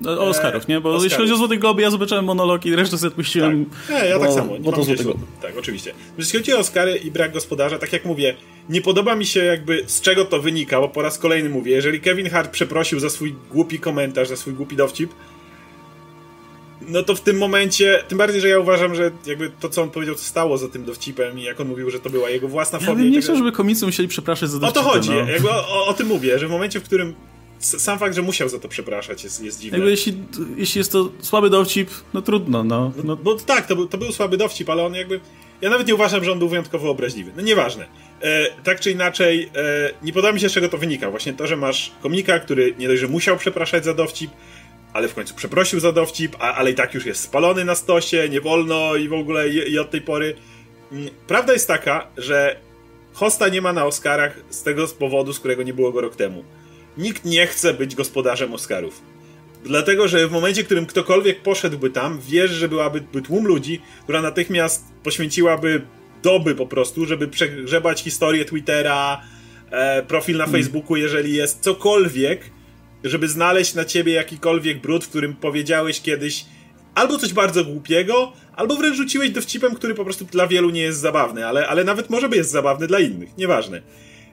No, 0.01 0.11
o 0.11 0.27
Oscarów, 0.27 0.67
nie? 0.67 0.81
Bo 0.81 0.89
Oscarów. 0.89 1.03
jeśli 1.03 1.17
chodzi 1.17 1.33
o 1.33 1.37
Złoty 1.37 1.57
Globy, 1.57 1.81
ja 1.81 1.91
zobaczyłem 1.91 2.25
monolog 2.25 2.65
i 2.65 2.75
resztę 2.75 2.97
sobie 2.97 3.07
odpuściłem. 3.07 3.65
Tak. 3.65 3.89
Nie, 3.89 4.09
ja 4.09 4.19
tak 4.19 4.19
bo, 4.19 4.25
tak 4.25 4.35
samo. 4.35 4.53
Nie 4.53 4.59
bo 4.59 4.71
to 4.71 4.83
Złoty 4.83 5.03
Glob. 5.03 5.17
Tak, 5.41 5.57
oczywiście. 5.57 5.93
Jeśli 6.17 6.39
chodzi 6.39 6.53
o 6.53 6.59
Oscary 6.59 6.95
i 6.95 7.11
brak 7.11 7.33
gospodarza, 7.33 7.77
tak 7.77 7.93
jak 7.93 8.05
mówię, 8.05 8.35
nie 8.69 8.81
podoba 8.81 9.15
mi 9.15 9.25
się 9.25 9.43
jakby 9.43 9.83
z 9.87 10.01
czego 10.01 10.25
to 10.25 10.41
wynika, 10.41 10.79
bo 10.79 10.89
po 10.89 11.01
raz 11.01 11.17
kolejny 11.17 11.49
mówię, 11.49 11.71
jeżeli 11.71 12.01
Kevin 12.01 12.29
Hart 12.29 12.51
przeprosił 12.51 12.99
za 12.99 13.09
swój 13.09 13.35
głupi 13.51 13.79
komentarz, 13.79 14.27
za 14.27 14.35
swój 14.35 14.53
głupi 14.53 14.75
dowcip, 14.75 15.11
no 16.87 17.03
to 17.03 17.15
w 17.15 17.21
tym 17.21 17.37
momencie, 17.37 18.03
tym 18.07 18.17
bardziej, 18.17 18.41
że 18.41 18.49
ja 18.49 18.59
uważam, 18.59 18.95
że 18.95 19.11
jakby 19.25 19.51
to, 19.59 19.69
co 19.69 19.81
on 19.81 19.89
powiedział, 19.89 20.15
co 20.15 20.23
stało 20.23 20.57
za 20.57 20.67
tym 20.67 20.85
dowcipem 20.85 21.39
i 21.39 21.43
jak 21.43 21.59
on 21.59 21.67
mówił, 21.67 21.89
że 21.89 21.99
to 21.99 22.09
była 22.09 22.29
jego 22.29 22.47
własna 22.47 22.79
fobia. 22.79 23.03
Ja 23.03 23.09
nie 23.09 23.21
chciał, 23.21 23.35
żeby 23.35 23.51
komicy 23.51 23.85
musieli 23.85 24.09
przepraszać 24.09 24.49
za 24.49 24.59
dowcipy. 24.59 24.79
O 24.79 24.83
to 24.83 24.89
chodzi, 24.89 25.09
no. 25.09 25.15
jakby 25.15 25.49
o, 25.49 25.67
o, 25.67 25.87
o, 25.87 25.93
tym 25.93 26.07
mówię, 26.07 26.39
że 26.39 26.47
w 26.47 26.51
momencie, 26.51 26.79
w 26.79 26.83
którym 26.83 27.15
sam 27.59 27.99
fakt, 27.99 28.15
że 28.15 28.21
musiał 28.21 28.49
za 28.49 28.59
to 28.59 28.67
przepraszać 28.67 29.23
jest, 29.23 29.43
jest 29.43 29.59
dziwny. 29.59 29.77
Jakby 29.77 29.91
jeśli, 29.91 30.17
jeśli 30.57 30.79
jest 30.79 30.91
to 30.91 31.09
słaby 31.21 31.49
dowcip, 31.49 31.89
no 32.13 32.21
trudno, 32.21 32.63
no. 32.63 32.91
no. 32.97 33.03
no 33.03 33.15
bo 33.15 33.35
tak, 33.35 33.67
to 33.67 33.75
był, 33.75 33.87
to 33.87 33.97
był 33.97 34.11
słaby 34.11 34.37
dowcip, 34.37 34.69
ale 34.69 34.83
on 34.83 34.93
jakby... 34.93 35.19
Ja 35.61 35.69
nawet 35.69 35.87
nie 35.87 35.95
uważam, 35.95 36.23
że 36.23 36.31
on 36.31 36.39
był 36.39 36.49
wyjątkowo 36.49 36.89
obraźliwy. 36.89 37.31
No 37.35 37.41
nieważne. 37.41 37.87
E, 38.21 38.45
tak 38.63 38.79
czy 38.79 38.91
inaczej, 38.91 39.49
e, 39.55 39.93
nie 40.03 40.13
podoba 40.13 40.33
mi 40.33 40.39
się, 40.39 40.49
z 40.49 40.53
czego 40.53 40.69
to 40.69 40.77
wynika. 40.77 41.11
Właśnie 41.11 41.33
to, 41.33 41.47
że 41.47 41.57
masz 41.57 41.91
komika, 42.01 42.39
który 42.39 42.75
nie 42.79 42.87
dość, 42.87 43.01
że 43.01 43.07
musiał 43.07 43.37
przepraszać 43.37 43.85
za 43.85 43.93
dowcip, 43.93 44.31
ale 44.93 45.07
w 45.07 45.13
końcu 45.13 45.35
przeprosił 45.35 45.79
za 45.79 45.91
dowcip, 45.91 46.35
a, 46.39 46.53
ale 46.53 46.71
i 46.71 46.75
tak 46.75 46.93
już 46.93 47.05
jest 47.05 47.21
spalony 47.21 47.65
na 47.65 47.75
stosie, 47.75 48.29
nie 48.29 48.41
wolno 48.41 48.95
i 48.95 49.07
w 49.07 49.13
ogóle 49.13 49.49
i, 49.49 49.71
i 49.71 49.79
od 49.79 49.91
tej 49.91 50.01
pory. 50.01 50.35
Mm, 50.91 51.09
prawda 51.27 51.53
jest 51.53 51.67
taka, 51.67 52.07
że 52.17 52.55
hosta 53.13 53.47
nie 53.47 53.61
ma 53.61 53.73
na 53.73 53.85
Oscarach 53.85 54.39
z 54.49 54.63
tego 54.63 54.87
powodu, 54.87 55.33
z 55.33 55.39
którego 55.39 55.63
nie 55.63 55.73
było 55.73 55.91
go 55.91 56.01
rok 56.01 56.15
temu. 56.15 56.43
Nikt 56.97 57.25
nie 57.25 57.47
chce 57.47 57.73
być 57.73 57.95
gospodarzem 57.95 58.53
Oscarów. 58.53 59.01
Dlatego, 59.63 60.07
że 60.07 60.27
w 60.27 60.31
momencie, 60.31 60.63
w 60.63 60.65
którym 60.65 60.85
ktokolwiek 60.85 61.41
poszedłby 61.41 61.89
tam, 61.89 62.19
wiesz, 62.21 62.51
że 62.51 62.69
byłaby 62.69 63.01
tłum 63.23 63.47
ludzi, 63.47 63.81
która 64.03 64.21
natychmiast 64.21 64.85
poświęciłaby 65.03 65.81
doby 66.23 66.55
po 66.55 66.67
prostu, 66.67 67.05
żeby 67.05 67.27
przegrzebać 67.27 68.01
historię 68.01 68.45
Twittera, 68.45 69.21
e, 69.71 70.03
profil 70.03 70.37
na 70.37 70.43
mm. 70.43 70.55
Facebooku, 70.55 70.95
jeżeli 70.95 71.33
jest 71.33 71.59
cokolwiek, 71.59 72.41
żeby 73.03 73.27
znaleźć 73.27 73.73
na 73.73 73.85
ciebie 73.85 74.13
jakikolwiek 74.13 74.81
brud, 74.81 75.05
w 75.05 75.09
którym 75.09 75.35
powiedziałeś 75.35 76.01
kiedyś 76.01 76.45
albo 76.95 77.17
coś 77.17 77.33
bardzo 77.33 77.65
głupiego, 77.65 78.33
albo 78.55 78.75
wręcz 78.75 78.97
rzuciłeś 78.97 79.29
dowcipem, 79.29 79.75
który 79.75 79.95
po 79.95 80.03
prostu 80.03 80.25
dla 80.25 80.47
wielu 80.47 80.69
nie 80.69 80.81
jest 80.81 80.99
zabawny, 80.99 81.47
ale, 81.47 81.67
ale 81.67 81.83
nawet 81.83 82.09
może 82.09 82.29
by 82.29 82.35
jest 82.35 82.51
zabawny 82.51 82.87
dla 82.87 82.99
innych, 82.99 83.37
nieważne. 83.37 83.81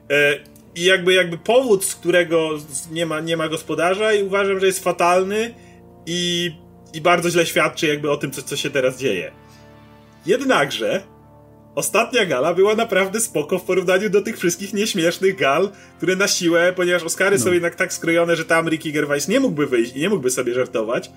E, 0.09 0.39
I 0.75 0.83
jakby, 0.83 1.13
jakby 1.13 1.37
powód, 1.37 1.85
z 1.85 1.95
którego 1.95 2.49
nie 2.91 3.05
ma, 3.05 3.19
nie 3.19 3.37
ma 3.37 3.49
gospodarza 3.49 4.13
i 4.13 4.23
uważam, 4.23 4.59
że 4.59 4.65
jest 4.65 4.83
fatalny 4.83 5.53
i, 6.05 6.51
i 6.93 7.01
bardzo 7.01 7.29
źle 7.29 7.45
świadczy 7.45 7.87
jakby 7.87 8.11
o 8.11 8.17
tym, 8.17 8.31
co, 8.31 8.41
co 8.41 8.55
się 8.55 8.69
teraz 8.69 8.99
dzieje. 8.99 9.31
Jednakże 10.25 11.03
Ostatnia 11.75 12.25
gala 12.25 12.53
była 12.53 12.75
naprawdę 12.75 13.19
spoko 13.19 13.59
w 13.59 13.63
porównaniu 13.63 14.09
do 14.09 14.21
tych 14.21 14.37
wszystkich 14.37 14.73
nieśmiesznych 14.73 15.35
gal, 15.35 15.69
które 15.97 16.15
na 16.15 16.27
siłę, 16.27 16.73
ponieważ 16.75 17.03
Oscary 17.03 17.37
no. 17.37 17.43
są 17.43 17.51
jednak 17.51 17.75
tak 17.75 17.93
skrojone, 17.93 18.35
że 18.35 18.45
tam 18.45 18.69
Ricky 18.69 18.91
Gervais 18.91 19.27
nie 19.27 19.39
mógłby 19.39 19.67
wyjść 19.67 19.95
i 19.95 19.99
nie 19.99 20.09
mógłby 20.09 20.31
sobie 20.31 20.53
żartować, 20.53 21.11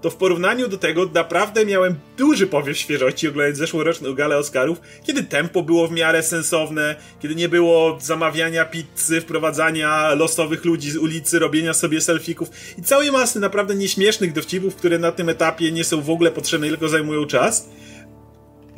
to 0.00 0.10
w 0.10 0.16
porównaniu 0.16 0.68
do 0.68 0.78
tego 0.78 1.06
naprawdę 1.14 1.66
miałem 1.66 1.94
duży 2.18 2.46
powiew 2.46 2.78
świeżości 2.78 3.28
oglądając 3.28 3.58
zeszłoroczną 3.58 4.14
galę 4.14 4.38
Oscarów, 4.38 4.80
kiedy 5.06 5.22
tempo 5.22 5.62
było 5.62 5.88
w 5.88 5.92
miarę 5.92 6.22
sensowne, 6.22 6.96
kiedy 7.20 7.34
nie 7.34 7.48
było 7.48 7.98
zamawiania 8.00 8.64
pizzy, 8.64 9.20
wprowadzania 9.20 10.14
losowych 10.14 10.64
ludzi 10.64 10.90
z 10.90 10.96
ulicy, 10.96 11.38
robienia 11.38 11.74
sobie 11.74 12.00
selfików 12.00 12.50
i 12.78 12.82
całej 12.82 13.12
masy 13.12 13.40
naprawdę 13.40 13.74
nieśmiesznych 13.74 14.32
dowcipów, 14.32 14.76
które 14.76 14.98
na 14.98 15.12
tym 15.12 15.28
etapie 15.28 15.72
nie 15.72 15.84
są 15.84 16.02
w 16.02 16.10
ogóle 16.10 16.30
potrzebne, 16.30 16.68
tylko 16.68 16.88
zajmują 16.88 17.26
czas 17.26 17.68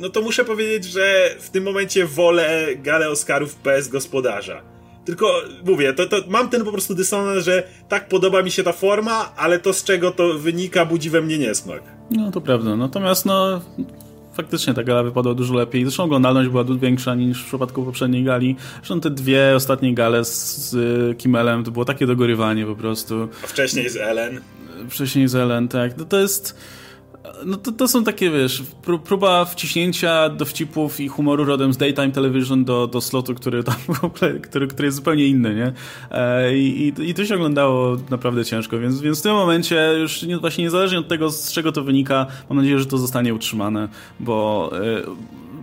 no 0.03 0.09
to 0.09 0.21
muszę 0.21 0.45
powiedzieć, 0.45 0.91
że 0.91 1.35
w 1.39 1.49
tym 1.49 1.63
momencie 1.63 2.05
wolę 2.05 2.67
galę 2.75 3.09
Oscarów 3.09 3.57
bez 3.63 3.89
gospodarza. 3.89 4.61
Tylko 5.05 5.41
mówię, 5.65 5.93
to, 5.93 6.05
to 6.05 6.17
mam 6.27 6.49
ten 6.49 6.63
po 6.63 6.71
prostu 6.71 6.95
dysonans, 6.95 7.45
że 7.45 7.63
tak 7.89 8.09
podoba 8.09 8.41
mi 8.43 8.51
się 8.51 8.63
ta 8.63 8.71
forma, 8.71 9.35
ale 9.37 9.59
to 9.59 9.73
z 9.73 9.83
czego 9.83 10.11
to 10.11 10.33
wynika 10.33 10.85
budzi 10.85 11.09
we 11.09 11.21
mnie 11.21 11.37
niesmak. 11.37 11.81
No 12.11 12.31
to 12.31 12.41
prawda, 12.41 12.75
natomiast 12.75 13.25
no 13.25 13.61
faktycznie 14.33 14.73
ta 14.73 14.83
gala 14.83 15.03
wypadła 15.03 15.33
dużo 15.33 15.53
lepiej. 15.53 15.83
Zresztą 15.83 16.03
oglądalność 16.03 16.49
była 16.49 16.63
dużo 16.63 16.79
większa 16.79 17.15
niż 17.15 17.43
w 17.43 17.47
przypadku 17.47 17.83
poprzedniej 17.83 18.23
gali. 18.23 18.55
Zresztą 18.75 19.01
te 19.01 19.09
dwie 19.09 19.55
ostatnie 19.55 19.93
gale 19.93 20.25
z, 20.25 20.57
z 20.57 21.17
Kimelem 21.17 21.63
to 21.63 21.71
było 21.71 21.85
takie 21.85 22.07
dogorywanie 22.07 22.65
po 22.65 22.75
prostu. 22.75 23.27
A 23.43 23.47
wcześniej 23.47 23.89
z 23.89 23.97
Ellen. 23.97 24.41
Wcześniej 24.89 25.27
z 25.27 25.35
Ellen, 25.35 25.67
tak. 25.67 25.97
No 25.97 26.05
to 26.05 26.19
jest 26.19 26.55
No 27.45 27.57
to, 27.57 27.71
to 27.71 27.87
są 27.87 28.03
takie, 28.03 28.31
wiesz, 28.31 28.63
próba 29.05 29.45
wciśnięcia 29.45 30.29
dowcipów 30.29 30.99
i 30.99 31.07
humoru 31.07 31.45
rodem 31.45 31.73
z 31.73 31.77
daytime 31.77 32.11
television 32.11 32.65
do, 32.65 32.87
do 32.87 33.01
slotu, 33.01 33.35
który 33.35 33.63
tam 33.63 33.75
w 33.87 34.03
ogóle, 34.03 34.33
który, 34.33 34.67
który 34.67 34.85
jest 34.85 34.97
zupełnie 34.97 35.27
inny, 35.27 35.55
nie? 35.55 35.73
E, 36.11 36.57
I, 36.57 36.93
i, 36.99 37.13
to 37.13 37.25
się 37.25 37.35
oglądało 37.35 37.97
naprawdę 38.09 38.45
ciężko, 38.45 38.79
więc, 38.79 39.01
więc 39.01 39.19
w 39.19 39.23
tym 39.23 39.31
momencie 39.31 39.93
już 39.99 40.23
nie, 40.23 40.37
właśnie 40.37 40.63
niezależnie 40.63 40.99
od 40.99 41.07
tego, 41.07 41.31
z 41.31 41.51
czego 41.51 41.71
to 41.71 41.83
wynika, 41.83 42.25
mam 42.49 42.57
nadzieję, 42.57 42.79
że 42.79 42.85
to 42.85 42.97
zostanie 42.97 43.33
utrzymane, 43.33 43.87
bo 44.19 44.71
e, 44.73 45.03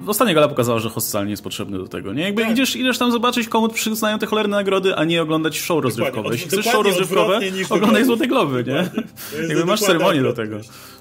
ostatnia 0.06 0.34
gala 0.34 0.48
pokazała, 0.48 0.78
że 0.78 0.88
host 0.88 1.14
nie 1.24 1.30
jest 1.30 1.42
potrzebny 1.42 1.78
do 1.78 1.88
tego, 1.88 2.12
nie? 2.12 2.22
Jakby 2.22 2.42
tak. 2.42 2.52
idziesz, 2.52 2.76
idziesz 2.76 2.98
tam 2.98 3.12
zobaczyć, 3.12 3.48
komu 3.48 3.68
przyznają 3.68 4.18
te 4.18 4.26
cholerne 4.26 4.56
nagrody, 4.56 4.96
a 4.96 5.04
nie 5.04 5.22
oglądać 5.22 5.58
show 5.58 5.84
rozrywkowe. 5.84 6.28
Jeśli 6.32 6.48
chcesz 6.48 6.64
show 6.64 6.84
rozrywkowe, 6.84 7.40
oglądaj 7.70 8.04
Złote 8.04 8.26
Globy, 8.26 8.64
nie? 8.66 8.90
Jakby 9.48 9.64
masz 9.64 9.80
ceremonię 9.80 10.22
do 10.22 10.32
tego. 10.32 10.56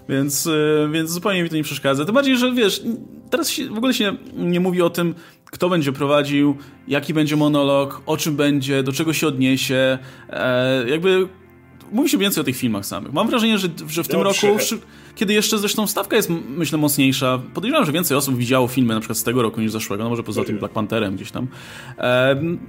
Więc, 0.10 0.48
e, 0.48 0.90
więc 0.92 1.12
zupełnie 1.12 1.44
mi 1.44 1.50
to 1.50 1.56
nie 1.56 1.64
przeszkadza. 1.64 2.06
Tym 2.06 2.16
bardziej, 2.16 2.38
że 2.38 2.52
wiesz, 2.52 2.82
teraz 3.30 3.50
się, 3.50 3.70
w 3.70 3.78
ogóle 3.78 3.94
się 3.94 4.18
nie 4.34 4.60
mówi 4.60 4.82
o 4.82 4.90
tym, 4.90 5.16
kto 5.46 5.70
będzie 5.70 5.92
prowadził, 5.92 6.58
jaki 6.88 7.14
będzie 7.14 7.36
monolog, 7.36 8.02
o 8.06 8.18
czym 8.18 8.36
będzie, 8.36 8.84
do 8.84 8.92
czego 8.92 9.14
się 9.14 9.28
odniesie. 9.28 9.98
E, 10.30 10.90
jakby 10.90 11.28
mówi 11.92 12.10
się 12.10 12.18
więcej 12.18 12.42
o 12.42 12.44
tych 12.44 12.58
filmach 12.58 12.86
samych. 12.86 13.14
Mam 13.14 13.28
wrażenie, 13.28 13.58
że, 13.58 13.68
że 13.88 14.04
w 14.04 14.08
tym 14.08 14.22
roku 14.22 14.48
kiedy 15.20 15.34
jeszcze 15.34 15.58
zresztą 15.58 15.88
stawka 15.88 16.16
jest, 16.16 16.30
myślę, 16.58 16.78
mocniejsza. 16.78 17.40
Podejrzewam, 17.54 17.86
że 17.86 17.92
więcej 17.92 18.18
osób 18.18 18.38
widziało 18.38 18.68
filmy 18.68 18.94
na 18.94 19.00
przykład 19.00 19.18
z 19.18 19.24
tego 19.24 19.42
roku 19.42 19.62
niż 19.62 19.72
zeszłego, 19.72 20.04
no 20.04 20.10
może 20.10 20.24
poza 20.24 20.44
tym 20.44 20.58
Black 20.58 20.74
Pantherem 20.74 21.16
gdzieś 21.16 21.32
tam. 21.32 21.48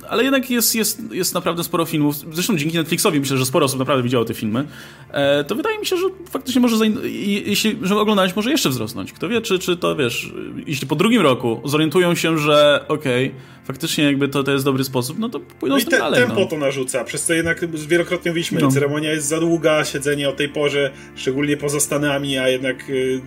ale 0.08 0.22
jednak 0.22 0.50
jest, 0.50 0.74
jest, 0.74 1.02
jest 1.12 1.34
naprawdę 1.34 1.64
sporo 1.64 1.84
filmów. 1.84 2.16
Zresztą 2.32 2.56
dzięki 2.56 2.76
Netflixowi 2.76 3.20
myślę, 3.20 3.36
że 3.36 3.46
sporo 3.46 3.66
osób 3.66 3.78
naprawdę 3.78 4.02
widziało 4.02 4.24
te 4.24 4.34
filmy. 4.34 4.66
E, 5.10 5.44
to 5.44 5.54
wydaje 5.54 5.78
mi 5.78 5.86
się, 5.86 5.96
że 5.96 6.06
faktycznie 6.30 6.60
może, 6.60 6.86
jeśli, 7.44 7.78
że 7.82 7.96
oglądalność 7.96 8.36
może 8.36 8.50
jeszcze 8.50 8.70
wzrosnąć. 8.70 9.12
Kto 9.12 9.28
wie, 9.28 9.40
czy, 9.40 9.58
czy 9.58 9.76
to 9.76 9.96
wiesz, 9.96 10.32
jeśli 10.66 10.86
po 10.86 10.96
drugim 10.96 11.22
roku 11.22 11.60
zorientują 11.64 12.14
się, 12.14 12.38
że 12.38 12.84
okej, 12.88 13.26
okay, 13.26 13.40
faktycznie 13.64 14.04
jakby 14.04 14.28
to, 14.28 14.42
to 14.42 14.52
jest 14.52 14.64
dobry 14.64 14.84
sposób, 14.84 15.18
no 15.18 15.28
to 15.28 15.40
pójdą 15.40 15.74
no 15.74 15.80
tym 15.80 15.90
te, 15.90 15.98
dalej. 15.98 16.20
tempo 16.20 16.40
no. 16.40 16.46
to 16.46 16.58
narzuca, 16.58 17.04
przez 17.04 17.24
co 17.24 17.34
jednak 17.34 17.70
wielokrotnie 17.70 18.30
mówiliśmy, 18.30 18.60
no. 18.60 18.70
ceremonia 18.70 19.12
jest 19.12 19.28
za 19.28 19.40
długa, 19.40 19.84
siedzenie 19.84 20.28
o 20.28 20.32
tej 20.32 20.48
porze, 20.48 20.90
szczególnie 21.16 21.56
poza 21.56 21.80
Stanami, 21.80 22.38
a 22.42 22.48
jednak 22.48 22.90
y, 22.90 23.20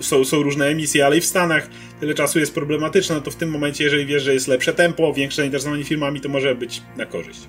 są, 0.00 0.24
są 0.24 0.42
różne 0.42 0.66
emisje, 0.66 1.06
ale 1.06 1.16
i 1.16 1.20
w 1.20 1.24
Stanach 1.24 1.68
tyle 2.00 2.14
czasu 2.14 2.38
jest 2.38 2.54
problematyczne, 2.54 3.14
no 3.14 3.20
to 3.20 3.30
w 3.30 3.36
tym 3.36 3.50
momencie, 3.50 3.84
jeżeli 3.84 4.06
wiesz, 4.06 4.22
że 4.22 4.34
jest 4.34 4.48
lepsze 4.48 4.72
tempo, 4.72 5.14
większe 5.14 5.36
zainteresowanie 5.36 5.84
filmami, 5.84 6.20
to 6.20 6.28
może 6.28 6.54
być 6.54 6.82
na 6.96 7.06
korzyść. 7.06 7.40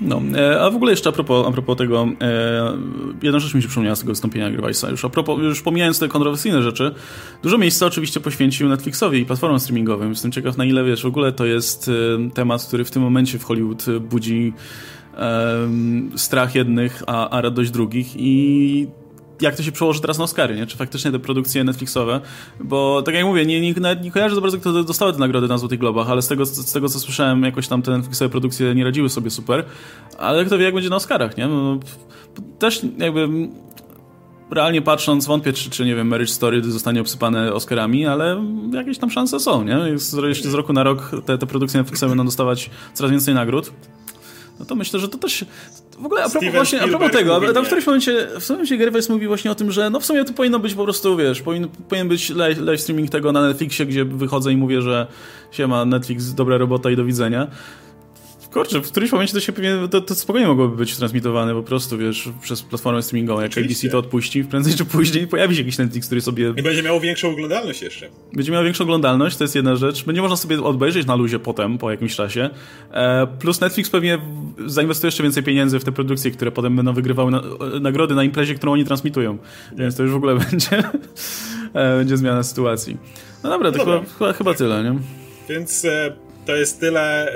No, 0.00 0.22
e, 0.36 0.60
a 0.60 0.70
w 0.70 0.76
ogóle 0.76 0.92
jeszcze 0.92 1.08
a 1.08 1.12
propos, 1.12 1.46
a 1.46 1.52
propos 1.52 1.78
tego, 1.78 2.08
e, 2.20 2.76
jedna 3.22 3.38
rzecz 3.38 3.54
mi 3.54 3.62
się 3.62 3.68
przypomniała 3.68 3.96
z 3.96 4.00
tego 4.00 4.12
wystąpienia 4.12 4.50
Grywajsa. 4.50 4.90
Już, 4.90 5.04
a 5.04 5.08
już 5.42 5.62
pomijając 5.62 5.98
te 5.98 6.08
kontrowersyjne 6.08 6.62
rzeczy, 6.62 6.94
dużo 7.42 7.58
miejsca 7.58 7.86
oczywiście 7.86 8.20
poświęcił 8.20 8.68
Netflixowi 8.68 9.20
i 9.20 9.26
platformom 9.26 9.60
streamingowym. 9.60 10.10
Jestem 10.10 10.32
ciekaw, 10.32 10.56
na 10.56 10.64
ile 10.64 10.84
wiesz, 10.84 11.02
w 11.02 11.06
ogóle 11.06 11.32
to 11.32 11.46
jest 11.46 11.88
e, 11.88 12.30
temat, 12.30 12.64
który 12.64 12.84
w 12.84 12.90
tym 12.90 13.02
momencie 13.02 13.38
w 13.38 13.44
Hollywood 13.44 13.84
budzi 14.00 14.52
e, 15.16 15.68
strach 16.16 16.54
jednych, 16.54 17.02
a, 17.06 17.30
a 17.30 17.40
radość 17.40 17.70
drugich 17.70 18.16
i 18.16 18.86
jak 19.40 19.56
to 19.56 19.62
się 19.62 19.72
przełoży 19.72 20.00
teraz 20.00 20.18
na 20.18 20.24
Oscary, 20.24 20.56
nie? 20.56 20.66
Czy 20.66 20.76
faktycznie 20.76 21.12
te 21.12 21.18
produkcje 21.18 21.64
Netflixowe, 21.64 22.20
bo 22.60 23.02
tak 23.02 23.14
jak 23.14 23.24
mówię, 23.24 23.46
nie, 23.46 23.60
nie, 23.60 23.74
nawet 23.80 24.04
nie 24.04 24.10
kojarzę 24.10 24.34
za 24.34 24.40
bardzo, 24.40 24.58
kto 24.58 24.84
dostały 24.84 25.12
te 25.12 25.18
nagrody 25.18 25.48
na 25.48 25.58
Złotych 25.58 25.78
Globach, 25.78 26.10
ale 26.10 26.22
z 26.22 26.28
tego, 26.28 26.46
z 26.46 26.72
tego 26.72 26.88
co 26.88 27.00
słyszałem, 27.00 27.42
jakoś 27.42 27.68
tam 27.68 27.82
te 27.82 27.90
Netflixowe 27.90 28.28
produkcje 28.28 28.74
nie 28.74 28.84
radziły 28.84 29.08
sobie 29.08 29.30
super, 29.30 29.64
ale 30.18 30.44
kto 30.44 30.58
wie, 30.58 30.64
jak 30.64 30.74
będzie 30.74 30.90
na 30.90 30.96
Oscarach, 30.96 31.36
nie? 31.36 31.48
No, 31.48 31.78
też 32.58 32.80
jakby 32.98 33.28
realnie 34.50 34.82
patrząc, 34.82 35.26
wątpię, 35.26 35.52
czy, 35.52 35.70
czy 35.70 35.84
nie 35.84 35.94
wiem, 35.94 36.08
Marriage 36.08 36.32
Story 36.32 36.62
zostanie 36.62 37.00
obsypane 37.00 37.52
Oscarami, 37.52 38.06
ale 38.06 38.44
jakieś 38.72 38.98
tam 38.98 39.10
szanse 39.10 39.40
są, 39.40 39.64
nie? 39.64 39.78
Jeśli 40.28 40.50
z 40.50 40.54
roku 40.54 40.72
na 40.72 40.82
rok 40.82 41.10
te, 41.26 41.38
te 41.38 41.46
produkcje 41.46 41.80
Netflixowe 41.80 42.10
będą 42.10 42.24
dostawać 42.24 42.70
coraz 42.94 43.12
więcej 43.12 43.34
nagród, 43.34 43.72
no 44.58 44.64
to 44.64 44.74
myślę, 44.74 45.00
że 45.00 45.08
to 45.08 45.18
też... 45.18 45.44
W 45.98 46.06
ogóle 46.06 46.24
a 46.24 46.30
propos, 46.30 46.52
właśnie, 46.52 46.82
a 46.82 46.88
propos 46.88 47.12
tego, 47.12 47.40
mówi, 47.40 47.54
tam 47.54 47.64
w 47.64 47.66
którymś 47.66 47.86
momencie, 47.86 48.12
w 48.12 48.26
którymś 48.26 48.48
momencie 48.50 48.76
Gervais 48.76 49.08
mówi 49.08 49.26
właśnie 49.26 49.50
o 49.50 49.54
tym, 49.54 49.72
że 49.72 49.90
no 49.90 50.00
w 50.00 50.06
sumie 50.06 50.24
to 50.24 50.32
powinno 50.32 50.58
być 50.58 50.74
po 50.74 50.84
prostu, 50.84 51.16
wiesz, 51.16 51.42
powinien, 51.42 51.68
powinien 51.88 52.08
być 52.08 52.30
live, 52.30 52.58
live 52.58 52.80
streaming 52.80 53.10
tego 53.10 53.32
na 53.32 53.42
Netflixie, 53.42 53.86
gdzie 53.86 54.04
wychodzę 54.04 54.52
i 54.52 54.56
mówię, 54.56 54.82
że 54.82 55.06
się 55.50 55.66
ma 55.66 55.84
Netflix, 55.84 56.34
dobra 56.34 56.58
robota 56.58 56.90
i 56.90 56.96
do 56.96 57.04
widzenia. 57.04 57.46
Kurczę, 58.54 58.80
w 58.80 58.90
którymś 58.90 59.12
momencie 59.12 59.34
to 59.34 59.40
się 59.40 59.52
pewnie, 59.52 59.74
to, 59.90 60.00
to 60.00 60.14
spokojnie 60.14 60.48
mogłoby 60.48 60.76
być 60.76 60.96
transmitowane 60.96 61.54
po 61.54 61.62
prostu, 61.62 61.98
wiesz, 61.98 62.28
przez 62.42 62.62
platformę 62.62 63.02
streamingową. 63.02 63.40
Jak 63.40 63.58
ABC 63.58 63.88
to 63.88 63.98
odpuści, 63.98 64.44
prędzej 64.44 64.74
czy 64.74 64.84
później 64.84 65.26
pojawi 65.26 65.54
się 65.54 65.62
jakiś 65.62 65.78
Netflix, 65.78 66.06
który 66.06 66.20
sobie... 66.20 66.54
I 66.56 66.62
będzie 66.62 66.82
miał 66.82 67.00
większą 67.00 67.30
oglądalność 67.30 67.82
jeszcze. 67.82 68.08
Będzie 68.32 68.52
miał 68.52 68.64
większą 68.64 68.84
oglądalność, 68.84 69.36
to 69.36 69.44
jest 69.44 69.54
jedna 69.54 69.76
rzecz. 69.76 70.04
Będzie 70.04 70.22
można 70.22 70.36
sobie 70.36 70.62
obejrzeć 70.62 71.06
na 71.06 71.14
luzie 71.14 71.38
potem, 71.38 71.78
po 71.78 71.90
jakimś 71.90 72.16
czasie. 72.16 72.50
E, 72.90 73.26
plus 73.26 73.60
Netflix 73.60 73.90
pewnie 73.90 74.18
zainwestuje 74.66 75.08
jeszcze 75.08 75.22
więcej 75.22 75.42
pieniędzy 75.42 75.78
w 75.78 75.84
te 75.84 75.92
produkcje, 75.92 76.30
które 76.30 76.52
potem 76.52 76.76
będą 76.76 76.92
wygrywały 76.92 77.30
na, 77.30 77.42
nagrody 77.80 78.14
na 78.14 78.24
imprezie, 78.24 78.54
którą 78.54 78.72
oni 78.72 78.84
transmitują. 78.84 79.38
Więc 79.76 79.96
to 79.96 80.02
już 80.02 80.12
w 80.12 80.16
ogóle 80.16 80.34
będzie, 80.50 80.78
e, 81.74 81.96
będzie 81.96 82.16
zmiana 82.16 82.42
sytuacji. 82.42 82.96
No 83.42 83.50
dobra, 83.50 83.72
to 83.72 83.78
dobra. 83.78 84.02
Chyba, 84.18 84.32
chyba 84.32 84.54
tyle, 84.54 84.84
nie? 84.84 84.98
Więc... 85.48 85.84
E 85.84 86.23
to 86.46 86.56
jest 86.56 86.80
tyle. 86.80 87.32
E, 87.32 87.34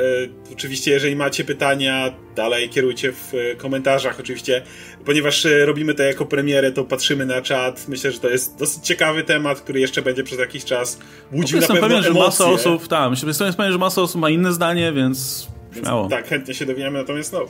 oczywiście, 0.52 0.90
jeżeli 0.90 1.16
macie 1.16 1.44
pytania, 1.44 2.14
dalej 2.36 2.68
kierujcie 2.68 3.12
w 3.12 3.34
e, 3.34 3.56
komentarzach. 3.56 4.20
Oczywiście, 4.20 4.62
ponieważ 5.04 5.46
e, 5.46 5.66
robimy 5.66 5.94
to 5.94 6.02
jako 6.02 6.26
premierę, 6.26 6.72
to 6.72 6.84
patrzymy 6.84 7.26
na 7.26 7.42
czat. 7.42 7.88
Myślę, 7.88 8.12
że 8.12 8.18
to 8.18 8.28
jest 8.28 8.58
dosyć 8.58 8.86
ciekawy 8.86 9.22
temat, 9.22 9.60
który 9.60 9.80
jeszcze 9.80 10.02
będzie 10.02 10.24
przez 10.24 10.38
jakiś 10.38 10.64
czas 10.64 10.98
budził 11.32 11.60
na 11.60 11.66
pewno 11.66 11.82
pewien, 11.82 12.04
emocje. 12.04 12.14
że 12.14 12.26
masa 12.26 12.46
osób, 12.46 12.88
tak, 12.88 13.10
myślę, 13.10 13.28
jestem 13.28 13.54
pewien, 13.54 13.72
że 13.72 13.78
masa 13.78 14.02
osób 14.02 14.20
ma 14.20 14.30
inne 14.30 14.52
zdanie, 14.52 14.92
więc 14.92 15.48
śmiało. 15.80 16.02
Więc, 16.02 16.12
tak, 16.12 16.28
chętnie 16.28 16.54
się 16.54 16.66
dowiemy, 16.66 16.98
natomiast 16.98 17.32
no, 17.32 17.46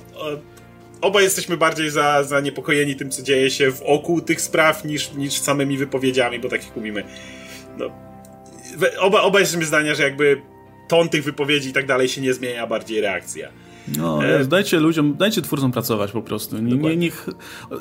Oba 1.00 1.22
jesteśmy 1.22 1.56
bardziej 1.56 1.90
za, 1.90 2.24
zaniepokojeni 2.24 2.96
tym, 2.96 3.10
co 3.10 3.22
dzieje 3.22 3.50
się 3.50 3.70
wokół 3.70 4.20
tych 4.20 4.40
spraw, 4.40 4.84
niż, 4.84 5.12
niż 5.12 5.32
samymi 5.32 5.76
wypowiedziami, 5.76 6.38
bo 6.38 6.48
tak 6.48 6.64
jak 6.64 6.76
mówimy, 6.76 7.04
no, 7.78 7.90
oba, 8.98 9.20
oba 9.20 9.40
jesteśmy 9.40 9.64
zdania, 9.64 9.94
że 9.94 10.02
jakby 10.02 10.42
ton 10.88 11.08
tych 11.08 11.24
wypowiedzi 11.24 11.68
i 11.68 11.72
tak 11.72 11.86
dalej 11.86 12.08
się 12.08 12.20
nie 12.20 12.34
zmienia, 12.34 12.66
bardziej 12.66 13.00
reakcja. 13.00 13.48
No, 13.96 14.24
e... 14.24 14.44
dajcie 14.44 14.80
ludziom, 14.80 15.16
dajcie 15.16 15.42
twórcom 15.42 15.72
pracować 15.72 16.12
po 16.12 16.22
prostu. 16.22 16.58
Nie, 16.58 16.76
nie, 16.76 16.96
niech, 16.96 17.26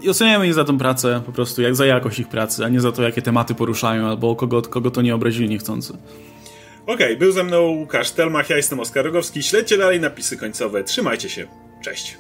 oceniamy 0.10 0.48
ich 0.48 0.54
za 0.54 0.64
tą 0.64 0.78
pracę, 0.78 1.22
po 1.26 1.32
prostu 1.32 1.62
jak 1.62 1.76
za 1.76 1.86
jakość 1.86 2.20
ich 2.20 2.30
pracy, 2.30 2.66
a 2.66 2.70
nie 2.70 2.82
za 2.82 2.92
to, 2.92 3.04
jakie 3.04 3.22
tematy 3.22 3.56
poruszają, 3.56 4.08
albo 4.08 4.36
kogo, 4.36 4.62
kogo 4.62 4.92
to 4.92 5.02
nie 5.02 5.16
obrazili 5.16 5.50
niechcący. 5.50 5.94
Okej, 6.88 7.06
okay, 7.06 7.18
był 7.18 7.32
ze 7.32 7.44
mną 7.44 7.62
Łukasz 7.62 8.12
Telmach, 8.12 8.50
ja 8.50 8.58
jestem 8.58 8.80
Oskar 8.80 9.06
Rogowski. 9.06 9.44
Śledźcie 9.44 9.78
dalej 9.78 10.00
napisy 10.00 10.38
końcowe. 10.38 10.84
Trzymajcie 10.84 11.30
się. 11.30 11.48
Cześć. 11.82 12.18